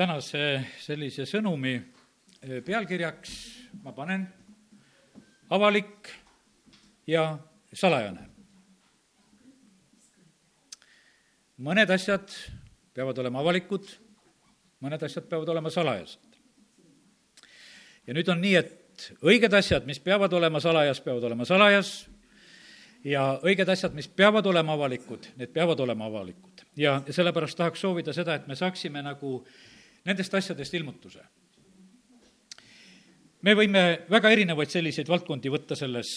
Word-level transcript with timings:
tänase 0.00 0.62
sellise 0.80 1.26
sõnumi 1.28 1.74
eh, 1.76 2.60
pealkirjaks 2.64 3.32
ma 3.84 3.92
panen 3.92 4.22
avalik 5.52 6.08
ja 7.10 7.24
salajane. 7.76 8.24
mõned 11.60 11.92
asjad 11.92 12.32
peavad 12.96 13.18
olema 13.20 13.42
avalikud, 13.44 13.84
mõned 14.80 15.02
asjad 15.04 15.26
peavad 15.28 15.52
olema 15.52 15.70
salajased. 15.70 16.40
ja 18.06 18.16
nüüd 18.16 18.32
on 18.32 18.40
nii, 18.40 18.56
et 18.56 19.10
õiged 19.20 19.52
asjad, 19.52 19.84
mis 19.84 20.00
peavad 20.00 20.32
olema 20.32 20.64
salajas, 20.64 21.00
peavad 21.04 21.28
olema 21.28 21.44
salajas 21.44 22.06
ja 23.04 23.34
õiged 23.44 23.68
asjad, 23.68 23.92
mis 23.92 24.08
peavad 24.08 24.46
olema 24.46 24.78
avalikud, 24.80 25.34
need 25.36 25.52
peavad 25.52 25.80
olema 25.84 26.08
avalikud. 26.08 26.64
ja, 26.76 27.02
sellepärast 27.10 27.60
tahaks 27.60 27.84
soovida 27.84 28.16
seda, 28.16 28.40
et 28.40 28.48
me 28.48 28.56
saaksime 28.56 29.02
nagu 29.04 29.42
nendest 30.04 30.34
asjadest 30.34 30.74
ilmutuse. 30.74 31.22
me 33.42 33.54
võime 33.56 33.82
väga 34.10 34.30
erinevaid 34.30 34.70
selliseid 34.70 35.08
valdkondi 35.08 35.52
võtta 35.52 35.76
selles, 35.76 36.10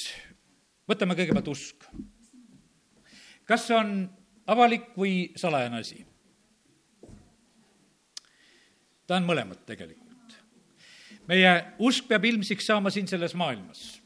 võtame 0.89 1.15
kõigepealt 1.15 1.47
usk. 1.47 1.85
kas 3.45 3.67
see 3.67 3.77
on 3.77 4.09
avalik 4.47 4.91
või 4.97 5.31
salajane 5.35 5.79
asi? 5.79 6.05
ta 9.07 9.17
on 9.17 9.27
mõlemat 9.27 9.65
tegelikult. 9.65 10.37
meie 11.27 11.51
usk 11.79 12.07
peab 12.07 12.25
ilmsiks 12.25 12.65
saama 12.65 12.89
siin 12.89 13.07
selles 13.07 13.35
maailmas. 13.35 14.01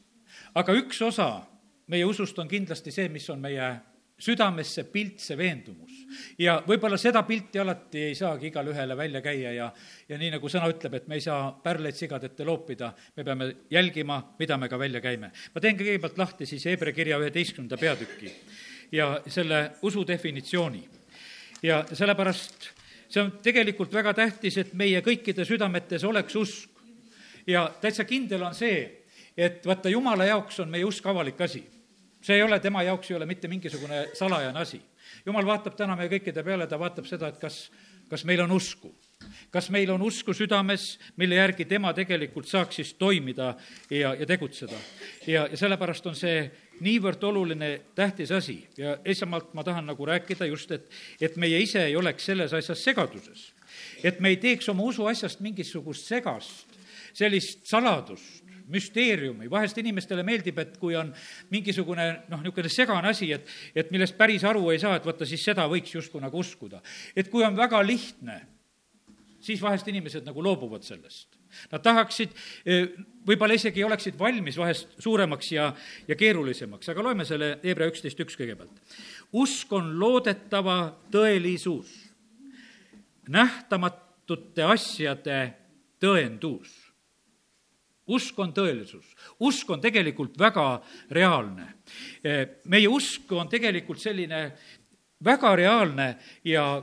aga 0.54 0.72
üks 0.72 1.02
osa 1.02 1.46
meie 1.88 2.04
usust 2.04 2.38
on 2.38 2.48
kindlasti 2.48 2.92
see, 2.92 3.08
mis 3.08 3.28
on 3.30 3.40
meie 3.40 3.68
südames 4.18 4.70
see 4.74 4.86
pilt, 4.90 5.20
see 5.22 5.36
veendumus. 5.38 5.92
ja 6.38 6.58
võib-olla 6.66 6.98
seda 6.98 7.22
pilti 7.22 7.60
alati 7.62 8.00
ei 8.08 8.14
saagi 8.18 8.48
igale 8.50 8.72
ühele 8.72 8.96
välja 8.98 9.20
käia 9.22 9.52
ja, 9.54 9.68
ja 10.08 10.18
nii, 10.18 10.32
nagu 10.34 10.50
sõna 10.50 10.70
ütleb, 10.72 10.96
et 10.98 11.06
me 11.08 11.18
ei 11.18 11.22
saa 11.22 11.52
pärleid 11.62 11.96
sigade 11.96 12.26
ette 12.32 12.46
loopida, 12.46 12.90
me 13.16 13.24
peame 13.24 13.50
jälgima, 13.70 14.18
mida 14.38 14.58
me 14.58 14.68
ka 14.68 14.78
välja 14.78 15.00
käime. 15.04 15.30
ma 15.54 15.62
teen 15.62 15.78
kõigepealt 15.78 16.18
lahti 16.18 16.46
siis 16.46 16.66
Hebra 16.66 16.92
kirja 16.92 17.20
üheteistkümnenda 17.22 17.78
peatüki 17.78 18.32
ja 18.92 19.20
selle 19.26 19.78
usu 19.82 20.06
definitsiooni. 20.06 20.82
ja 21.62 21.84
sellepärast 21.92 22.70
see 23.08 23.22
on 23.22 23.32
tegelikult 23.42 23.94
väga 23.94 24.14
tähtis, 24.14 24.58
et 24.58 24.74
meie 24.74 25.00
kõikide 25.00 25.46
südametes 25.46 26.04
oleks 26.04 26.36
usk. 26.36 26.70
ja 27.46 27.68
täitsa 27.80 28.04
kindel 28.04 28.42
on 28.42 28.54
see, 28.54 29.04
et 29.36 29.66
vaata, 29.66 29.88
jumala 29.88 30.26
jaoks 30.26 30.58
on 30.60 30.70
meie 30.74 30.84
usk 30.84 31.06
avalik 31.06 31.40
asi 31.40 31.62
see 32.20 32.36
ei 32.36 32.42
ole, 32.42 32.60
tema 32.60 32.82
jaoks 32.82 33.10
ei 33.10 33.16
ole 33.16 33.26
mitte 33.26 33.48
mingisugune 33.48 34.08
salajane 34.14 34.60
asi. 34.60 34.80
jumal 35.26 35.46
vaatab 35.46 35.76
täna 35.76 35.96
meie 35.96 36.10
kõikide 36.12 36.44
peale, 36.44 36.66
ta 36.66 36.78
vaatab 36.78 37.06
seda, 37.06 37.28
et 37.28 37.38
kas, 37.40 37.68
kas 38.08 38.24
meil 38.24 38.40
on 38.44 38.50
usku. 38.52 38.94
kas 39.50 39.70
meil 39.70 39.90
on 39.90 40.02
usku 40.02 40.32
südames, 40.34 40.98
mille 41.16 41.34
järgi 41.34 41.64
tema 41.64 41.92
tegelikult 41.94 42.46
saaks 42.46 42.76
siis 42.76 42.94
toimida 42.94 43.54
ja, 43.90 44.14
ja 44.14 44.26
tegutseda. 44.26 44.76
ja, 45.26 45.46
ja 45.50 45.56
sellepärast 45.56 46.06
on 46.06 46.16
see 46.16 46.50
niivõrd 46.80 47.22
oluline, 47.24 47.70
tähtis 47.94 48.30
asi 48.32 48.60
ja 48.78 48.98
esmalt 49.04 49.54
ma 49.54 49.64
tahan 49.64 49.86
nagu 49.86 50.06
rääkida 50.06 50.46
just, 50.46 50.70
et, 50.70 50.90
et 51.20 51.36
meie 51.36 51.60
ise 51.60 51.84
ei 51.86 51.96
oleks 51.96 52.26
selles 52.26 52.52
asjas 52.54 52.84
segaduses. 52.84 53.52
et 54.02 54.20
me 54.20 54.34
ei 54.34 54.36
teeks 54.36 54.68
oma 54.68 54.82
usuasjast 54.82 55.40
mingisugust 55.40 56.06
segast, 56.06 56.78
sellist 57.12 57.66
saladust, 57.66 58.44
müsteeriumi, 58.72 59.48
vahest 59.50 59.78
inimestele 59.80 60.24
meeldib, 60.26 60.58
et 60.62 60.76
kui 60.80 60.96
on 60.98 61.10
mingisugune 61.52 62.06
noh, 62.28 62.42
niisugune 62.44 62.72
segane 62.72 63.10
asi, 63.12 63.30
et, 63.34 63.48
et 63.74 63.90
millest 63.94 64.16
päris 64.18 64.44
aru 64.48 64.68
ei 64.72 64.80
saa, 64.82 64.98
et 64.98 65.08
vaata, 65.08 65.26
siis 65.28 65.44
seda 65.44 65.66
võiks 65.70 65.94
justkui 65.94 66.22
nagu 66.22 66.38
uskuda. 66.38 66.82
et 67.16 67.30
kui 67.32 67.44
on 67.46 67.56
väga 67.56 67.80
lihtne, 67.86 68.40
siis 69.40 69.60
vahest 69.62 69.88
inimesed 69.88 70.26
nagu 70.26 70.42
loobuvad 70.42 70.84
sellest. 70.84 71.38
Nad 71.72 71.82
tahaksid, 71.82 72.34
e, 72.66 72.80
võib-olla 73.26 73.56
isegi 73.56 73.84
oleksid 73.84 74.18
valmis 74.18 74.58
vahest 74.60 74.98
suuremaks 75.00 75.52
ja, 75.54 75.70
ja 76.08 76.16
keerulisemaks, 76.18 76.90
aga 76.92 77.04
loeme 77.06 77.24
selle 77.28 77.54
Hebra 77.62 77.88
üksteist 77.88 78.20
üks 78.20 78.36
kõigepealt. 78.36 78.82
usk 79.32 79.72
on 79.72 79.94
loodetava 80.00 80.98
tõelisus, 81.12 81.94
nähtamatute 83.28 84.64
asjade 84.64 85.40
tõendus 86.00 86.87
usk 88.08 88.38
on 88.38 88.52
tõelisus, 88.56 89.06
usk 89.44 89.70
on 89.70 89.80
tegelikult 89.80 90.38
väga 90.38 90.80
reaalne. 91.10 91.66
meie 92.64 92.88
usk 92.88 93.32
on 93.32 93.48
tegelikult 93.48 94.00
selline 94.00 94.52
väga 95.24 95.56
reaalne 95.56 96.08
ja 96.44 96.82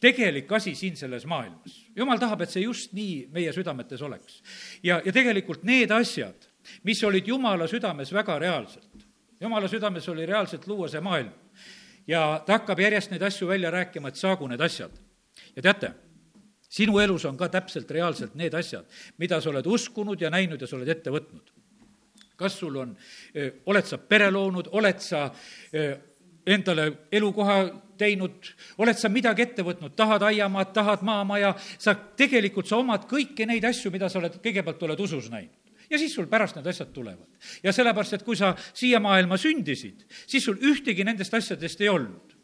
tegelik 0.00 0.52
asi 0.52 0.74
siin 0.74 0.96
selles 0.96 1.26
maailmas. 1.26 1.86
jumal 1.96 2.18
tahab, 2.18 2.40
et 2.40 2.50
see 2.50 2.62
just 2.62 2.92
nii 2.92 3.28
meie 3.32 3.52
südametes 3.52 4.02
oleks. 4.02 4.42
ja, 4.82 5.00
ja 5.04 5.12
tegelikult 5.12 5.64
need 5.64 5.90
asjad, 5.90 6.48
mis 6.82 7.02
olid 7.04 7.26
Jumala 7.26 7.66
südames 7.66 8.12
väga 8.12 8.38
reaalselt, 8.38 9.06
Jumala 9.40 9.68
südames 9.68 10.08
oli 10.08 10.26
reaalselt 10.26 10.66
luua 10.66 10.88
see 10.88 11.00
maailm 11.00 11.32
ja 12.06 12.42
ta 12.46 12.58
hakkab 12.58 12.80
järjest 12.80 13.10
neid 13.10 13.22
asju 13.22 13.48
välja 13.48 13.70
rääkima, 13.70 14.08
et 14.08 14.16
saagu 14.16 14.48
need 14.48 14.60
asjad. 14.60 14.90
ja 15.56 15.62
teate 15.62 16.05
sinu 16.68 16.98
elus 17.02 17.24
on 17.28 17.36
ka 17.36 17.48
täpselt 17.52 17.90
reaalselt 17.90 18.34
need 18.34 18.54
asjad, 18.54 18.86
mida 19.18 19.40
sa 19.40 19.50
oled 19.50 19.66
uskunud 19.66 20.20
ja 20.20 20.30
näinud 20.30 20.60
ja 20.60 20.68
sa 20.68 20.76
oled 20.76 20.88
ette 20.88 21.12
võtnud. 21.14 21.52
kas 22.36 22.58
sul 22.58 22.74
on, 22.76 22.90
oled 23.66 23.86
sa 23.88 23.96
pere 23.98 24.28
loonud, 24.30 24.68
oled 24.76 24.98
sa 25.00 25.30
endale 26.46 26.90
elukoha 27.12 27.56
teinud, 27.96 28.50
oled 28.78 28.98
sa 28.98 29.08
midagi 29.08 29.46
ette 29.46 29.64
võtnud, 29.64 29.94
tahad 29.96 30.22
aiamaad, 30.22 30.72
tahad 30.76 31.02
maamaja, 31.02 31.54
sa 31.78 31.94
tegelikult, 31.94 32.68
sa 32.68 32.76
omad 32.76 33.08
kõiki 33.08 33.48
neid 33.48 33.64
asju, 33.64 33.90
mida 33.90 34.10
sa 34.12 34.20
oled, 34.20 34.36
kõigepealt 34.44 34.84
oled 34.84 35.00
usus 35.00 35.30
näinud 35.32 35.64
ja 35.90 35.98
siis 35.98 36.14
sul 36.14 36.26
pärast 36.26 36.56
need 36.58 36.66
asjad 36.66 36.92
tulevad. 36.92 37.26
ja 37.62 37.72
sellepärast, 37.72 38.18
et 38.18 38.22
kui 38.26 38.36
sa 38.36 38.54
siia 38.74 39.00
maailma 39.00 39.38
sündisid, 39.38 40.02
siis 40.26 40.44
sul 40.44 40.58
ühtegi 40.58 41.04
nendest 41.06 41.34
asjadest 41.34 41.80
ei 41.80 41.88
olnud 41.88 42.35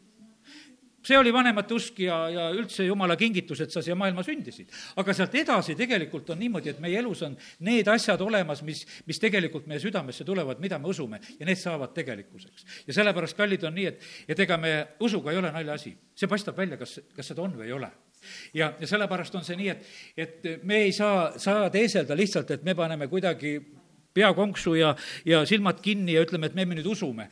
see 1.03 1.17
oli 1.19 1.33
vanemate 1.33 1.75
usk 1.75 1.99
ja, 2.05 2.17
ja 2.31 2.45
üldse 2.55 2.85
jumala 2.87 3.17
kingitus, 3.19 3.63
et 3.65 3.73
sa 3.73 3.83
siia 3.83 3.95
maailma 3.99 4.23
sündisid. 4.25 4.71
aga 4.99 5.15
sealt 5.15 5.35
edasi 5.35 5.75
tegelikult 5.79 6.29
on 6.33 6.39
niimoodi, 6.39 6.73
et 6.73 6.79
meie 6.83 6.99
elus 6.99 7.23
on 7.27 7.35
need 7.67 7.87
asjad 7.91 8.21
olemas, 8.21 8.63
mis, 8.63 8.85
mis 9.07 9.19
tegelikult 9.19 9.67
meie 9.67 9.81
südamesse 9.83 10.25
tulevad, 10.25 10.61
mida 10.63 10.79
me 10.79 10.89
usume, 10.91 11.19
ja 11.39 11.45
need 11.45 11.59
saavad 11.59 11.93
tegelikkuseks. 11.93 12.65
ja 12.87 12.93
sellepärast, 12.93 13.37
kallid, 13.37 13.67
on 13.67 13.75
nii, 13.75 13.91
et, 13.91 14.09
et 14.27 14.39
ega 14.47 14.57
me 14.57 14.73
usuga 15.03 15.31
ei 15.31 15.41
ole 15.41 15.51
naljaasi. 15.51 15.95
see 16.15 16.29
paistab 16.29 16.57
välja, 16.57 16.77
kas, 16.77 16.99
kas 17.15 17.33
seda 17.33 17.43
on 17.43 17.55
või 17.57 17.69
ei 17.69 17.77
ole 17.77 17.91
ja, 18.53 18.73
ja 18.79 18.87
sellepärast 18.87 19.35
on 19.35 19.43
see 19.43 19.57
nii, 19.59 19.69
et, 19.69 19.87
et 20.17 20.63
me 20.63 20.83
ei 20.87 20.91
saa, 20.95 21.33
saa 21.37 21.69
teeselda 21.73 22.15
lihtsalt, 22.17 22.51
et 22.55 22.63
me 22.63 22.75
paneme 22.75 23.09
kuidagi 23.11 23.57
pea 24.13 24.29
konksu 24.33 24.75
ja, 24.77 24.93
ja 25.25 25.43
silmad 25.49 25.81
kinni 25.81 26.15
ja 26.15 26.23
ütleme, 26.23 26.47
et 26.47 26.55
me 26.55 26.65
nüüd 26.69 26.87
usume 26.87 27.29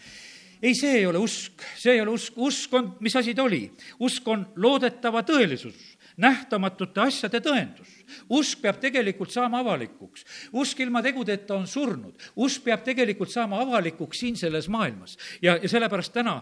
ei, 0.61 0.75
see 0.75 0.97
ei 0.99 1.05
ole 1.05 1.17
usk, 1.17 1.63
see 1.77 1.95
ei 1.95 2.01
ole 2.01 2.13
usk, 2.15 2.37
usk 2.37 2.73
on, 2.77 2.91
mis 2.99 3.15
asi 3.15 3.33
ta 3.35 3.43
oli? 3.43 3.63
usk 3.99 4.27
on 4.27 4.45
loodetava 4.55 5.23
tõelisus, 5.27 5.77
nähtamatute 6.21 7.01
asjade 7.01 7.41
tõendus. 7.41 7.89
usk 8.29 8.61
peab 8.61 8.79
tegelikult 8.81 9.31
saama 9.31 9.59
avalikuks. 9.59 10.25
usk 10.53 10.79
ilma 10.79 11.01
tegudeta 11.01 11.55
on 11.55 11.67
surnud. 11.67 12.15
usk 12.35 12.63
peab 12.63 12.83
tegelikult 12.83 13.31
saama 13.31 13.61
avalikuks 13.61 14.19
siin 14.19 14.37
selles 14.37 14.69
maailmas. 14.69 15.17
ja, 15.41 15.57
ja 15.61 15.69
sellepärast 15.69 16.13
täna 16.13 16.41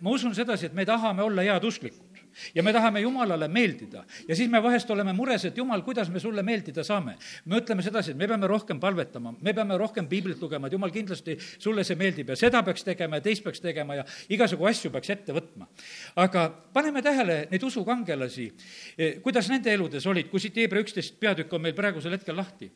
ma 0.00 0.10
usun 0.10 0.34
sedasi, 0.34 0.66
et 0.66 0.74
me 0.74 0.86
tahame 0.86 1.22
olla 1.22 1.42
headusklikud 1.42 2.11
ja 2.54 2.62
me 2.62 2.72
tahame 2.72 3.00
Jumalale 3.00 3.48
meeldida. 3.48 4.04
ja 4.28 4.36
siis 4.36 4.50
me 4.50 4.62
vahest 4.62 4.90
oleme 4.90 5.12
mures, 5.12 5.44
et 5.44 5.56
Jumal, 5.56 5.82
kuidas 5.82 6.10
me 6.10 6.20
sulle 6.20 6.42
meeldida 6.42 6.84
saame. 6.84 7.16
me 7.44 7.58
ütleme 7.58 7.82
sedasi, 7.82 8.10
et 8.10 8.16
me 8.16 8.28
peame 8.28 8.46
rohkem 8.46 8.80
palvetama, 8.80 9.34
me 9.40 9.54
peame 9.54 9.78
rohkem 9.78 10.08
piiblit 10.08 10.40
lugema, 10.40 10.66
et 10.66 10.72
Jumal, 10.72 10.90
kindlasti 10.90 11.38
sulle 11.58 11.84
see 11.84 11.96
meeldib 11.96 12.28
ja 12.28 12.36
seda 12.36 12.62
peaks 12.62 12.84
tegema 12.84 13.16
ja 13.16 13.26
teist 13.26 13.44
peaks 13.44 13.60
tegema 13.60 13.94
ja 13.94 14.04
igasugu 14.28 14.66
asju 14.66 14.90
peaks 14.90 15.10
ette 15.10 15.32
võtma. 15.32 15.66
aga 16.16 16.48
paneme 16.72 17.02
tähele 17.02 17.46
neid 17.50 17.62
usukangelasi, 17.62 18.52
eh, 18.98 19.20
kuidas 19.22 19.48
nende 19.48 19.72
eludes 19.72 20.06
olid, 20.06 20.30
kui 20.30 20.40
siit 20.40 20.56
Hebra 20.56 20.80
üksteist 20.80 21.18
peatükk 21.20 21.52
on 21.52 21.62
meil 21.62 21.74
praegusel 21.74 22.12
hetkel 22.12 22.36
lahti. 22.36 22.70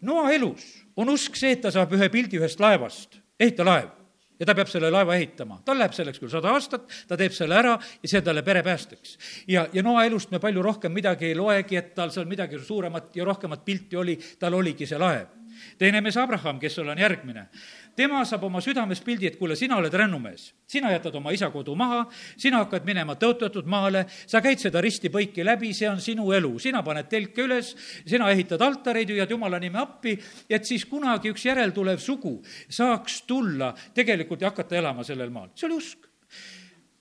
Noa 0.00 0.30
elus 0.32 0.84
on 0.96 1.08
usk 1.10 1.36
see, 1.36 1.52
et 1.56 1.62
ta 1.62 1.70
saab 1.74 1.92
ühe 1.92 2.08
pildi 2.08 2.38
ühest 2.38 2.60
laevast, 2.62 3.18
ehita 3.40 3.66
laev 3.66 3.97
ja 4.38 4.46
ta 4.46 4.54
peab 4.54 4.70
selle 4.70 4.90
laeva 4.90 5.16
ehitama. 5.18 5.60
tal 5.64 5.78
läheb 5.78 5.94
selleks 5.96 6.20
küll 6.22 6.32
sada 6.32 6.52
aastat, 6.54 6.86
ta 7.08 7.16
teeb 7.16 7.34
selle 7.34 7.58
ära 7.58 7.74
ja 7.78 8.08
see 8.08 8.20
on 8.20 8.28
talle 8.30 8.42
perepäästeks. 8.46 9.18
ja, 9.48 9.66
ja 9.72 9.82
Noa 9.82 10.04
elust 10.04 10.30
me 10.30 10.38
palju 10.42 10.62
rohkem 10.62 10.92
midagi 10.92 11.30
ei 11.30 11.34
loegi, 11.38 11.76
et 11.76 11.94
tal 11.94 12.10
seal 12.14 12.28
midagi 12.30 12.58
suuremat 12.58 13.16
ja 13.16 13.24
rohkemat 13.24 13.64
pilti 13.64 13.96
oli, 13.96 14.18
tal 14.38 14.54
oligi 14.54 14.86
see 14.86 14.98
laev. 14.98 15.37
Teine 15.78 16.00
mees 16.00 16.16
Abraham, 16.16 16.58
kes 16.60 16.74
sul 16.78 16.88
on 16.88 16.98
järgmine, 16.98 17.48
tema 17.96 18.22
saab 18.24 18.44
oma 18.48 18.60
südames 18.64 19.00
pildi, 19.04 19.26
et 19.26 19.36
kuule, 19.36 19.56
sina 19.56 19.76
oled 19.76 19.94
rännumees. 19.94 20.54
sina 20.66 20.92
jätad 20.92 21.14
oma 21.14 21.30
isa 21.30 21.50
kodu 21.50 21.74
maha, 21.74 22.06
sina 22.36 22.62
hakkad 22.64 22.86
minema 22.86 23.14
tõotatud 23.14 23.66
maale, 23.66 24.06
sa 24.26 24.40
käid 24.40 24.58
seda 24.58 24.80
risti-põiki 24.80 25.44
läbi, 25.44 25.72
see 25.74 25.88
on 25.88 26.00
sinu 26.00 26.32
elu. 26.32 26.58
sina 26.58 26.82
paned 26.82 27.08
telke 27.08 27.42
üles, 27.42 27.74
sina 28.06 28.30
ehitad 28.30 28.62
altareid, 28.62 29.10
hüüad 29.10 29.30
Jumala 29.30 29.58
nime 29.58 29.78
appi, 29.78 30.18
et 30.48 30.64
siis 30.64 30.84
kunagi 30.84 31.32
üks 31.34 31.44
järeltulev 31.44 31.98
sugu 31.98 32.38
saaks 32.68 33.22
tulla 33.22 33.74
tegelikult 33.94 34.40
ja 34.40 34.50
hakata 34.50 34.76
elama 34.76 35.04
sellel 35.04 35.30
maal. 35.30 35.50
see 35.54 35.66
oli 35.66 35.76
usk. 35.76 35.98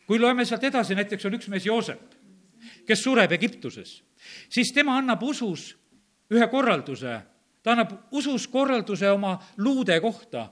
kui 0.08 0.19
loeme 0.19 0.46
sealt 0.46 0.64
edasi, 0.64 0.96
näiteks 0.96 1.25
on 1.25 1.34
üks 1.34 1.48
mees 1.48 1.66
Joosep 1.66 2.18
kes 2.88 3.04
sureb 3.04 3.31
Egiptuses, 3.36 4.02
siis 4.50 4.72
tema 4.75 4.98
annab 5.00 5.24
usus 5.28 5.72
ühe 6.34 6.48
korralduse, 6.52 7.19
ta 7.68 7.74
annab 7.75 7.92
usus 8.16 8.48
korralduse 8.48 9.10
oma 9.12 9.34
luude 9.60 10.00
kohta 10.00 10.46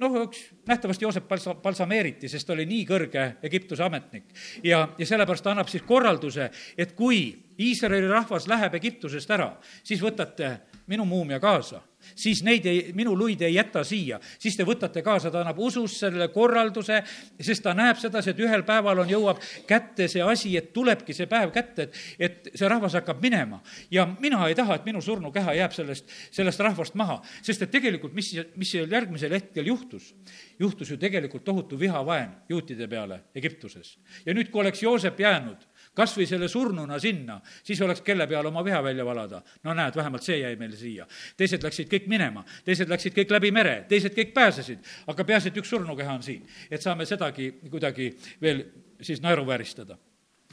noh, 0.00 0.16
üks 0.24 0.46
nähtavasti 0.68 1.04
Joosep 1.04 1.26
Palsa, 1.28 1.54
balsameeriti, 1.60 2.28
sest 2.32 2.48
ta 2.48 2.54
oli 2.54 2.64
nii 2.68 2.86
kõrge 2.88 3.26
Egiptuse 3.44 3.84
ametnik. 3.84 4.30
ja, 4.64 4.86
ja 4.98 5.06
sellepärast 5.06 5.44
ta 5.44 5.52
annab 5.52 5.68
siis 5.68 5.84
korralduse, 5.84 6.48
et 6.78 6.94
kui 6.96 7.20
Iisraeli 7.60 8.08
rahvas 8.08 8.48
läheb 8.48 8.74
Egiptusest 8.80 9.30
ära, 9.36 9.50
siis 9.84 10.00
võtate 10.00 10.54
minu 10.90 11.06
muumia 11.08 11.40
kaasa 11.40 11.80
siis 12.14 12.42
neid 12.44 12.66
ei, 12.66 12.92
minu 12.96 13.14
luid 13.18 13.42
ei 13.44 13.54
jäta 13.54 13.82
siia, 13.84 14.18
siis 14.38 14.56
te 14.56 14.64
võtate 14.66 15.02
kaasa, 15.04 15.30
ta 15.30 15.42
annab 15.42 15.58
usus 15.62 15.98
selle 16.00 16.28
korralduse, 16.32 17.00
sest 17.40 17.64
ta 17.64 17.74
näeb 17.76 17.98
sedasi, 18.00 18.32
et 18.32 18.42
ühel 18.42 18.64
päeval 18.66 19.02
on, 19.04 19.10
jõuab 19.10 19.40
kätte 19.68 20.08
see 20.08 20.22
asi, 20.24 20.54
et 20.58 20.72
tulebki 20.76 21.14
see 21.16 21.28
päev 21.30 21.52
kätte, 21.54 21.88
et, 21.88 22.00
et 22.18 22.50
see 22.54 22.68
rahvas 22.70 22.96
hakkab 22.98 23.22
minema. 23.22 23.60
ja 23.90 24.06
mina 24.20 24.46
ei 24.48 24.56
taha, 24.58 24.78
et 24.80 24.88
minu 24.88 25.02
surnukeha 25.04 25.54
jääb 25.60 25.76
sellest, 25.76 26.08
sellest 26.30 26.60
rahvast 26.60 26.96
maha, 26.98 27.20
sest 27.42 27.66
et 27.66 27.72
tegelikult, 27.72 28.14
mis, 28.16 28.32
mis 28.56 28.74
järgmisel 28.80 29.36
hetkel 29.36 29.66
juhtus, 29.66 30.14
juhtus 30.58 30.90
ju 30.90 30.98
tegelikult 31.00 31.44
tohutu 31.44 31.78
vihavaen 31.78 32.30
juutide 32.48 32.88
peale 32.88 33.22
Egiptuses. 33.34 33.98
ja 34.26 34.34
nüüd, 34.34 34.50
kui 34.50 34.64
oleks 34.64 34.82
Joosep 34.82 35.20
jäänud 35.20 35.69
kas 35.94 36.14
või 36.16 36.26
selle 36.28 36.48
surnuna 36.48 36.98
sinna, 37.02 37.40
siis 37.66 37.80
oleks 37.82 38.00
kelle 38.06 38.26
peale 38.30 38.48
oma 38.48 38.64
viha 38.64 38.82
välja 38.82 39.04
valada. 39.04 39.42
no 39.64 39.74
näed, 39.74 39.96
vähemalt 39.96 40.22
see 40.22 40.38
jäi 40.38 40.56
meile 40.56 40.76
siia. 40.76 41.06
teised 41.36 41.62
läksid 41.62 41.88
kõik 41.90 42.06
minema, 42.08 42.44
teised 42.64 42.88
läksid 42.88 43.14
kõik 43.16 43.30
läbi 43.30 43.50
mere, 43.50 43.84
teised 43.88 44.14
kõik 44.14 44.34
pääsesid, 44.34 44.78
aga 45.06 45.24
peaasi, 45.24 45.48
et 45.48 45.56
üks 45.56 45.68
surnukeha 45.68 46.14
on 46.14 46.22
siin. 46.22 46.46
et 46.70 46.82
saame 46.82 47.06
sedagi 47.06 47.52
kuidagi 47.70 48.12
veel 48.42 48.64
siis 49.00 49.22
naeruvääristada 49.22 49.98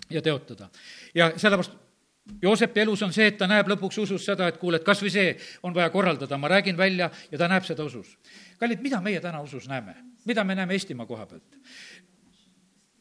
ja 0.09 0.21
teotada. 0.21 0.69
ja 1.15 1.31
sellepärast 1.37 1.87
Joosepi 2.41 2.79
elus 2.79 3.01
on 3.03 3.13
see, 3.15 3.29
et 3.31 3.37
ta 3.39 3.47
näeb 3.47 3.69
lõpuks 3.71 4.01
usus 4.03 4.25
seda, 4.25 4.49
et 4.51 4.57
kuule, 4.59 4.81
et 4.81 4.85
kas 4.85 4.99
või 4.99 5.11
see 5.13 5.29
on 5.63 5.75
vaja 5.75 5.89
korraldada, 5.89 6.37
ma 6.37 6.49
räägin 6.51 6.77
välja 6.77 7.09
ja 7.31 7.37
ta 7.39 7.47
näeb 7.47 7.63
seda 7.63 7.85
usus. 7.87 8.17
kallid, 8.59 8.81
mida 8.81 9.01
meie 9.01 9.21
täna 9.21 9.41
usus 9.41 9.67
näeme? 9.67 9.95
mida 10.25 10.43
me 10.43 10.55
näeme 10.55 10.73
Eestimaa 10.73 11.05
koha 11.05 11.25
pealt? 11.25 11.57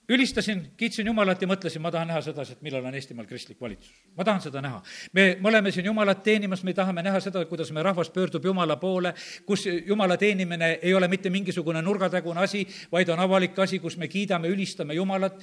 Ülistasin, 0.09 0.73
kiitsin 0.77 1.07
Jumalat 1.07 1.43
ja 1.43 1.49
mõtlesin, 1.51 1.83
ma 1.83 1.91
tahan 1.91 2.09
näha 2.11 2.21
sedasi, 2.23 2.55
et 2.55 2.63
millal 2.63 2.85
on 2.87 2.95
Eestimaal 2.95 3.27
kristlik 3.27 3.61
valitsus. 3.61 3.91
ma 4.17 4.25
tahan 4.25 4.41
seda 4.41 4.61
näha. 4.63 4.83
me, 5.13 5.37
me 5.41 5.49
oleme 5.49 5.71
siin 5.71 5.87
Jumalat 5.87 6.23
teenimas, 6.23 6.63
me 6.63 6.75
tahame 6.75 7.03
näha 7.03 7.21
seda, 7.21 7.45
kuidas 7.45 7.73
meie 7.73 7.83
rahvas 7.83 8.11
pöördub 8.11 8.45
Jumala 8.45 8.77
poole, 8.77 9.15
kus 9.47 9.67
Jumala 9.67 10.17
teenimine 10.17 10.79
ei 10.83 10.95
ole 10.95 11.09
mitte 11.09 11.31
mingisugune 11.31 11.83
nurgatagune 11.83 12.41
asi, 12.41 12.67
vaid 12.93 13.09
on 13.09 13.21
avalik 13.21 13.59
asi, 13.59 13.79
kus 13.79 13.97
me 13.97 14.09
kiidame, 14.09 14.49
ülistame 14.49 14.95
Jumalat, 14.95 15.43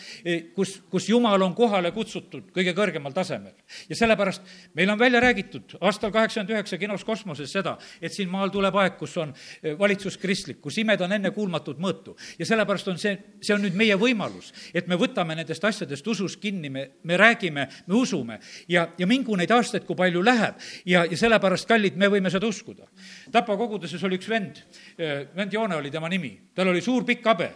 kus, 0.56 0.82
kus 0.90 1.10
Jumal 1.10 1.42
on 1.42 1.56
kohale 1.56 1.92
kutsutud 1.92 2.52
kõige 2.56 2.74
kõrgemal 2.74 3.14
tasemel. 3.14 3.54
ja 3.90 3.96
sellepärast 3.96 4.42
meil 4.74 4.90
on 4.90 5.00
välja 5.00 5.20
räägitud 5.20 5.78
aastal 5.82 6.12
kaheksakümmend 6.12 6.56
üheksa 6.56 6.78
kinos 6.78 7.04
Kosmoses 7.04 7.52
seda, 7.52 7.78
et 8.02 8.14
siin 8.14 8.30
maal 8.30 8.50
tuleb 8.50 8.76
aeg, 8.76 8.98
kus 8.98 9.18
on 9.18 9.34
valitsus 9.80 10.18
kristlik, 10.18 10.62
kus 10.62 10.78
imed 10.78 11.02
on 11.02 11.12
ennekuulmatut 11.12 11.80
mõõtu. 11.80 12.16
ja 12.40 12.46
sellepärast 12.46 12.88
on 12.88 12.98
see, 12.98 13.18
see 13.42 13.56
on 13.56 13.62
nüüd 13.62 13.76
meie 13.76 14.00
võimalus 14.00 14.53
et 14.74 14.88
me 14.88 14.98
võtame 15.00 15.36
nendest 15.38 15.64
asjadest 15.64 16.08
usus 16.08 16.38
kinni, 16.42 16.70
me, 16.70 16.86
me 17.04 17.18
räägime, 17.18 17.68
me 17.88 17.96
usume 17.96 18.40
ja, 18.72 18.88
ja 18.98 19.08
mingu 19.10 19.36
neid 19.40 19.52
aastaid, 19.52 19.86
kui 19.88 19.98
palju 20.00 20.24
läheb 20.24 20.62
ja, 20.86 21.06
ja 21.06 21.20
sellepärast, 21.20 21.68
kallid, 21.70 21.98
me 22.00 22.10
võime 22.12 22.32
seda 22.34 22.48
uskuda. 22.50 22.88
Tapa 23.32 23.58
koguduses 23.60 24.04
oli 24.04 24.20
üks 24.22 24.30
vend, 24.30 24.64
äh, 24.98 25.28
vend 25.36 25.54
Joone 25.54 25.78
oli 25.80 25.92
tema 25.92 26.12
nimi, 26.12 26.36
tal 26.56 26.72
oli 26.74 26.82
suur 26.82 27.06
pikk 27.08 27.32
habe 27.32 27.52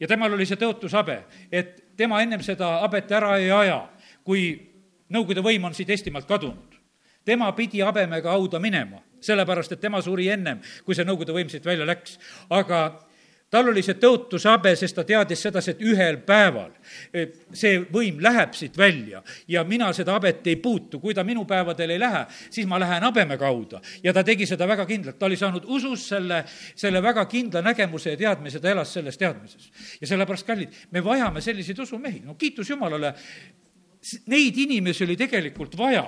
ja 0.00 0.08
temal 0.10 0.32
oli 0.34 0.46
see 0.48 0.60
tõotushabe, 0.60 1.22
et 1.52 1.96
tema 1.96 2.22
ennem 2.22 2.42
seda 2.44 2.78
habet 2.82 3.10
ära 3.12 3.36
ei 3.40 3.50
aja, 3.52 3.84
kui 4.24 4.68
Nõukogude 5.12 5.42
võim 5.44 5.66
on 5.68 5.74
siit 5.76 5.90
Eestimaalt 5.92 6.24
kadunud. 6.24 6.78
tema 7.24 7.52
pidi 7.52 7.82
habemega 7.84 8.30
hauda 8.32 8.58
minema, 8.58 9.02
sellepärast 9.20 9.72
et 9.72 9.80
tema 9.80 10.00
suri 10.02 10.28
ennem, 10.28 10.62
kui 10.84 10.94
see 10.94 11.04
Nõukogude 11.04 11.34
võim 11.36 11.50
siit 11.52 11.64
välja 11.64 11.84
läks. 11.84 12.18
aga 12.48 13.04
tal 13.52 13.68
oli 13.68 13.82
see 13.84 13.98
tõotusabe, 14.00 14.72
sest 14.78 14.96
ta 14.96 15.04
teadis 15.06 15.42
sedasi, 15.44 15.74
et 15.74 15.82
ühel 15.84 16.18
päeval 16.26 16.70
see 17.52 17.82
võim 17.92 18.20
läheb 18.24 18.56
siit 18.56 18.78
välja 18.78 19.22
ja 19.50 19.64
mina 19.68 19.90
seda 19.96 20.16
habet 20.16 20.46
ei 20.48 20.56
puutu. 20.56 21.00
kui 21.00 21.14
ta 21.14 21.24
minu 21.24 21.44
päevadel 21.48 21.90
ei 21.90 22.00
lähe, 22.00 22.24
siis 22.50 22.66
ma 22.66 22.80
lähen 22.80 23.02
habeme 23.02 23.36
kaudu. 23.38 23.80
ja 24.02 24.12
ta 24.12 24.24
tegi 24.24 24.46
seda 24.46 24.68
väga 24.68 24.86
kindlalt, 24.86 25.18
ta 25.18 25.26
oli 25.26 25.36
saanud 25.36 25.64
usus 25.66 26.08
selle, 26.08 26.44
selle 26.74 27.02
väga 27.02 27.26
kindla 27.26 27.62
nägemuse 27.62 28.10
ja 28.10 28.16
teadmise, 28.16 28.60
ta 28.60 28.70
elas 28.70 28.94
selles 28.94 29.18
teadmises. 29.18 29.70
ja 30.00 30.06
sellepärast, 30.06 30.46
kallid, 30.46 30.72
me 30.90 31.04
vajame 31.04 31.40
selliseid 31.40 31.78
usumehi, 31.78 32.22
no 32.24 32.34
kiitus 32.34 32.70
Jumalale, 32.70 33.14
neid 34.26 34.56
inimesi 34.58 35.04
oli 35.04 35.16
tegelikult 35.18 35.76
vaja, 35.78 36.04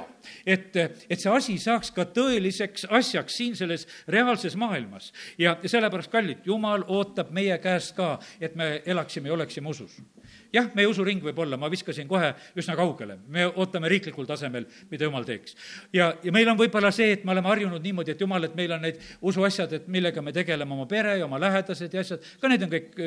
et, 0.46 0.76
et 0.76 1.20
see 1.20 1.30
asi 1.30 1.54
saaks 1.62 1.92
ka 1.94 2.06
tõeliseks 2.16 2.88
asjaks 2.90 3.36
siin 3.38 3.54
selles 3.58 3.86
reaalses 4.10 4.56
maailmas. 4.58 5.12
ja, 5.38 5.56
sellepärast, 5.62 6.10
kallid, 6.10 6.42
Jumal 6.44 6.84
ootab 6.88 7.30
meie 7.34 7.56
käest 7.62 7.94
ka, 7.96 8.16
et 8.40 8.56
me 8.58 8.82
elaksime 8.86 9.30
ja 9.30 9.36
oleksime 9.36 9.70
usus. 9.70 10.00
jah, 10.52 10.66
meie 10.74 10.90
usuring 10.90 11.22
võib 11.22 11.38
olla, 11.38 11.56
ma 11.60 11.70
viskasin 11.70 12.08
kohe 12.10 12.32
üsna 12.58 12.76
kaugele, 12.76 13.18
me 13.28 13.46
ootame 13.46 13.88
riiklikul 13.92 14.26
tasemel, 14.26 14.66
mida 14.90 15.06
Jumal 15.06 15.24
teeks. 15.28 15.56
ja, 15.92 16.14
ja 16.22 16.34
meil 16.34 16.50
on 16.50 16.58
võib-olla 16.58 16.90
see, 16.94 17.12
et 17.14 17.24
me 17.24 17.32
oleme 17.36 17.52
harjunud 17.52 17.82
niimoodi, 17.82 18.16
et 18.16 18.26
Jumal, 18.26 18.50
et 18.50 18.58
meil 18.58 18.74
on 18.74 18.82
need 18.82 18.98
usuasjad, 19.22 19.72
et 19.72 19.88
millega 19.88 20.22
me 20.22 20.34
tegeleme, 20.34 20.74
oma 20.74 20.90
pere 20.90 21.18
ja 21.20 21.30
oma 21.30 21.38
lähedased 21.40 21.94
ja 21.94 22.02
asjad, 22.02 22.26
ka 22.40 22.50
need 22.50 22.66
on 22.66 22.74
kõik 22.74 23.02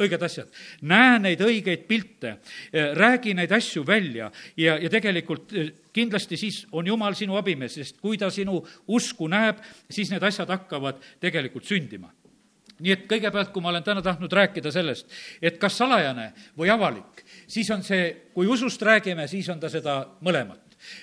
õiged 0.00 0.26
asjad. 0.26 0.48
näe 0.82 1.18
neid 1.22 1.40
õigeid 1.44 1.86
pilte, 1.88 2.36
räägi 2.72 3.34
neid 3.34 3.52
asju 3.52 3.84
välja 3.86 4.30
ja, 4.56 4.76
ja 4.78 4.90
tegelikult 4.90 5.52
eh, 5.54 5.70
kindlasti 5.94 6.36
siis 6.40 6.64
on 6.72 6.86
Jumal 6.86 7.14
sinu 7.18 7.38
abimees, 7.38 7.78
sest 7.78 8.00
kui 8.02 8.18
ta 8.18 8.30
sinu 8.30 8.60
usku 8.86 9.28
näeb, 9.30 9.62
siis 9.90 10.10
need 10.10 10.22
asjad 10.22 10.50
hakkavad 10.50 11.00
tegelikult 11.22 11.66
sündima. 11.68 12.10
Nii 12.82 12.90
et 12.90 13.04
kõigepealt, 13.06 13.52
kui 13.54 13.62
ma 13.62 13.70
olen 13.70 13.84
täna 13.86 14.02
tahtnud 14.02 14.32
rääkida 14.34 14.72
sellest, 14.74 15.06
et 15.42 15.60
kas 15.62 15.76
salajane 15.78 16.32
või 16.58 16.72
avalik, 16.74 17.22
siis 17.46 17.70
on 17.70 17.84
see, 17.86 18.08
kui 18.34 18.50
usust 18.50 18.82
räägime, 18.82 19.28
siis 19.30 19.48
on 19.52 19.62
ta 19.62 19.70
seda 19.70 20.00
mõlemat. 20.26 20.60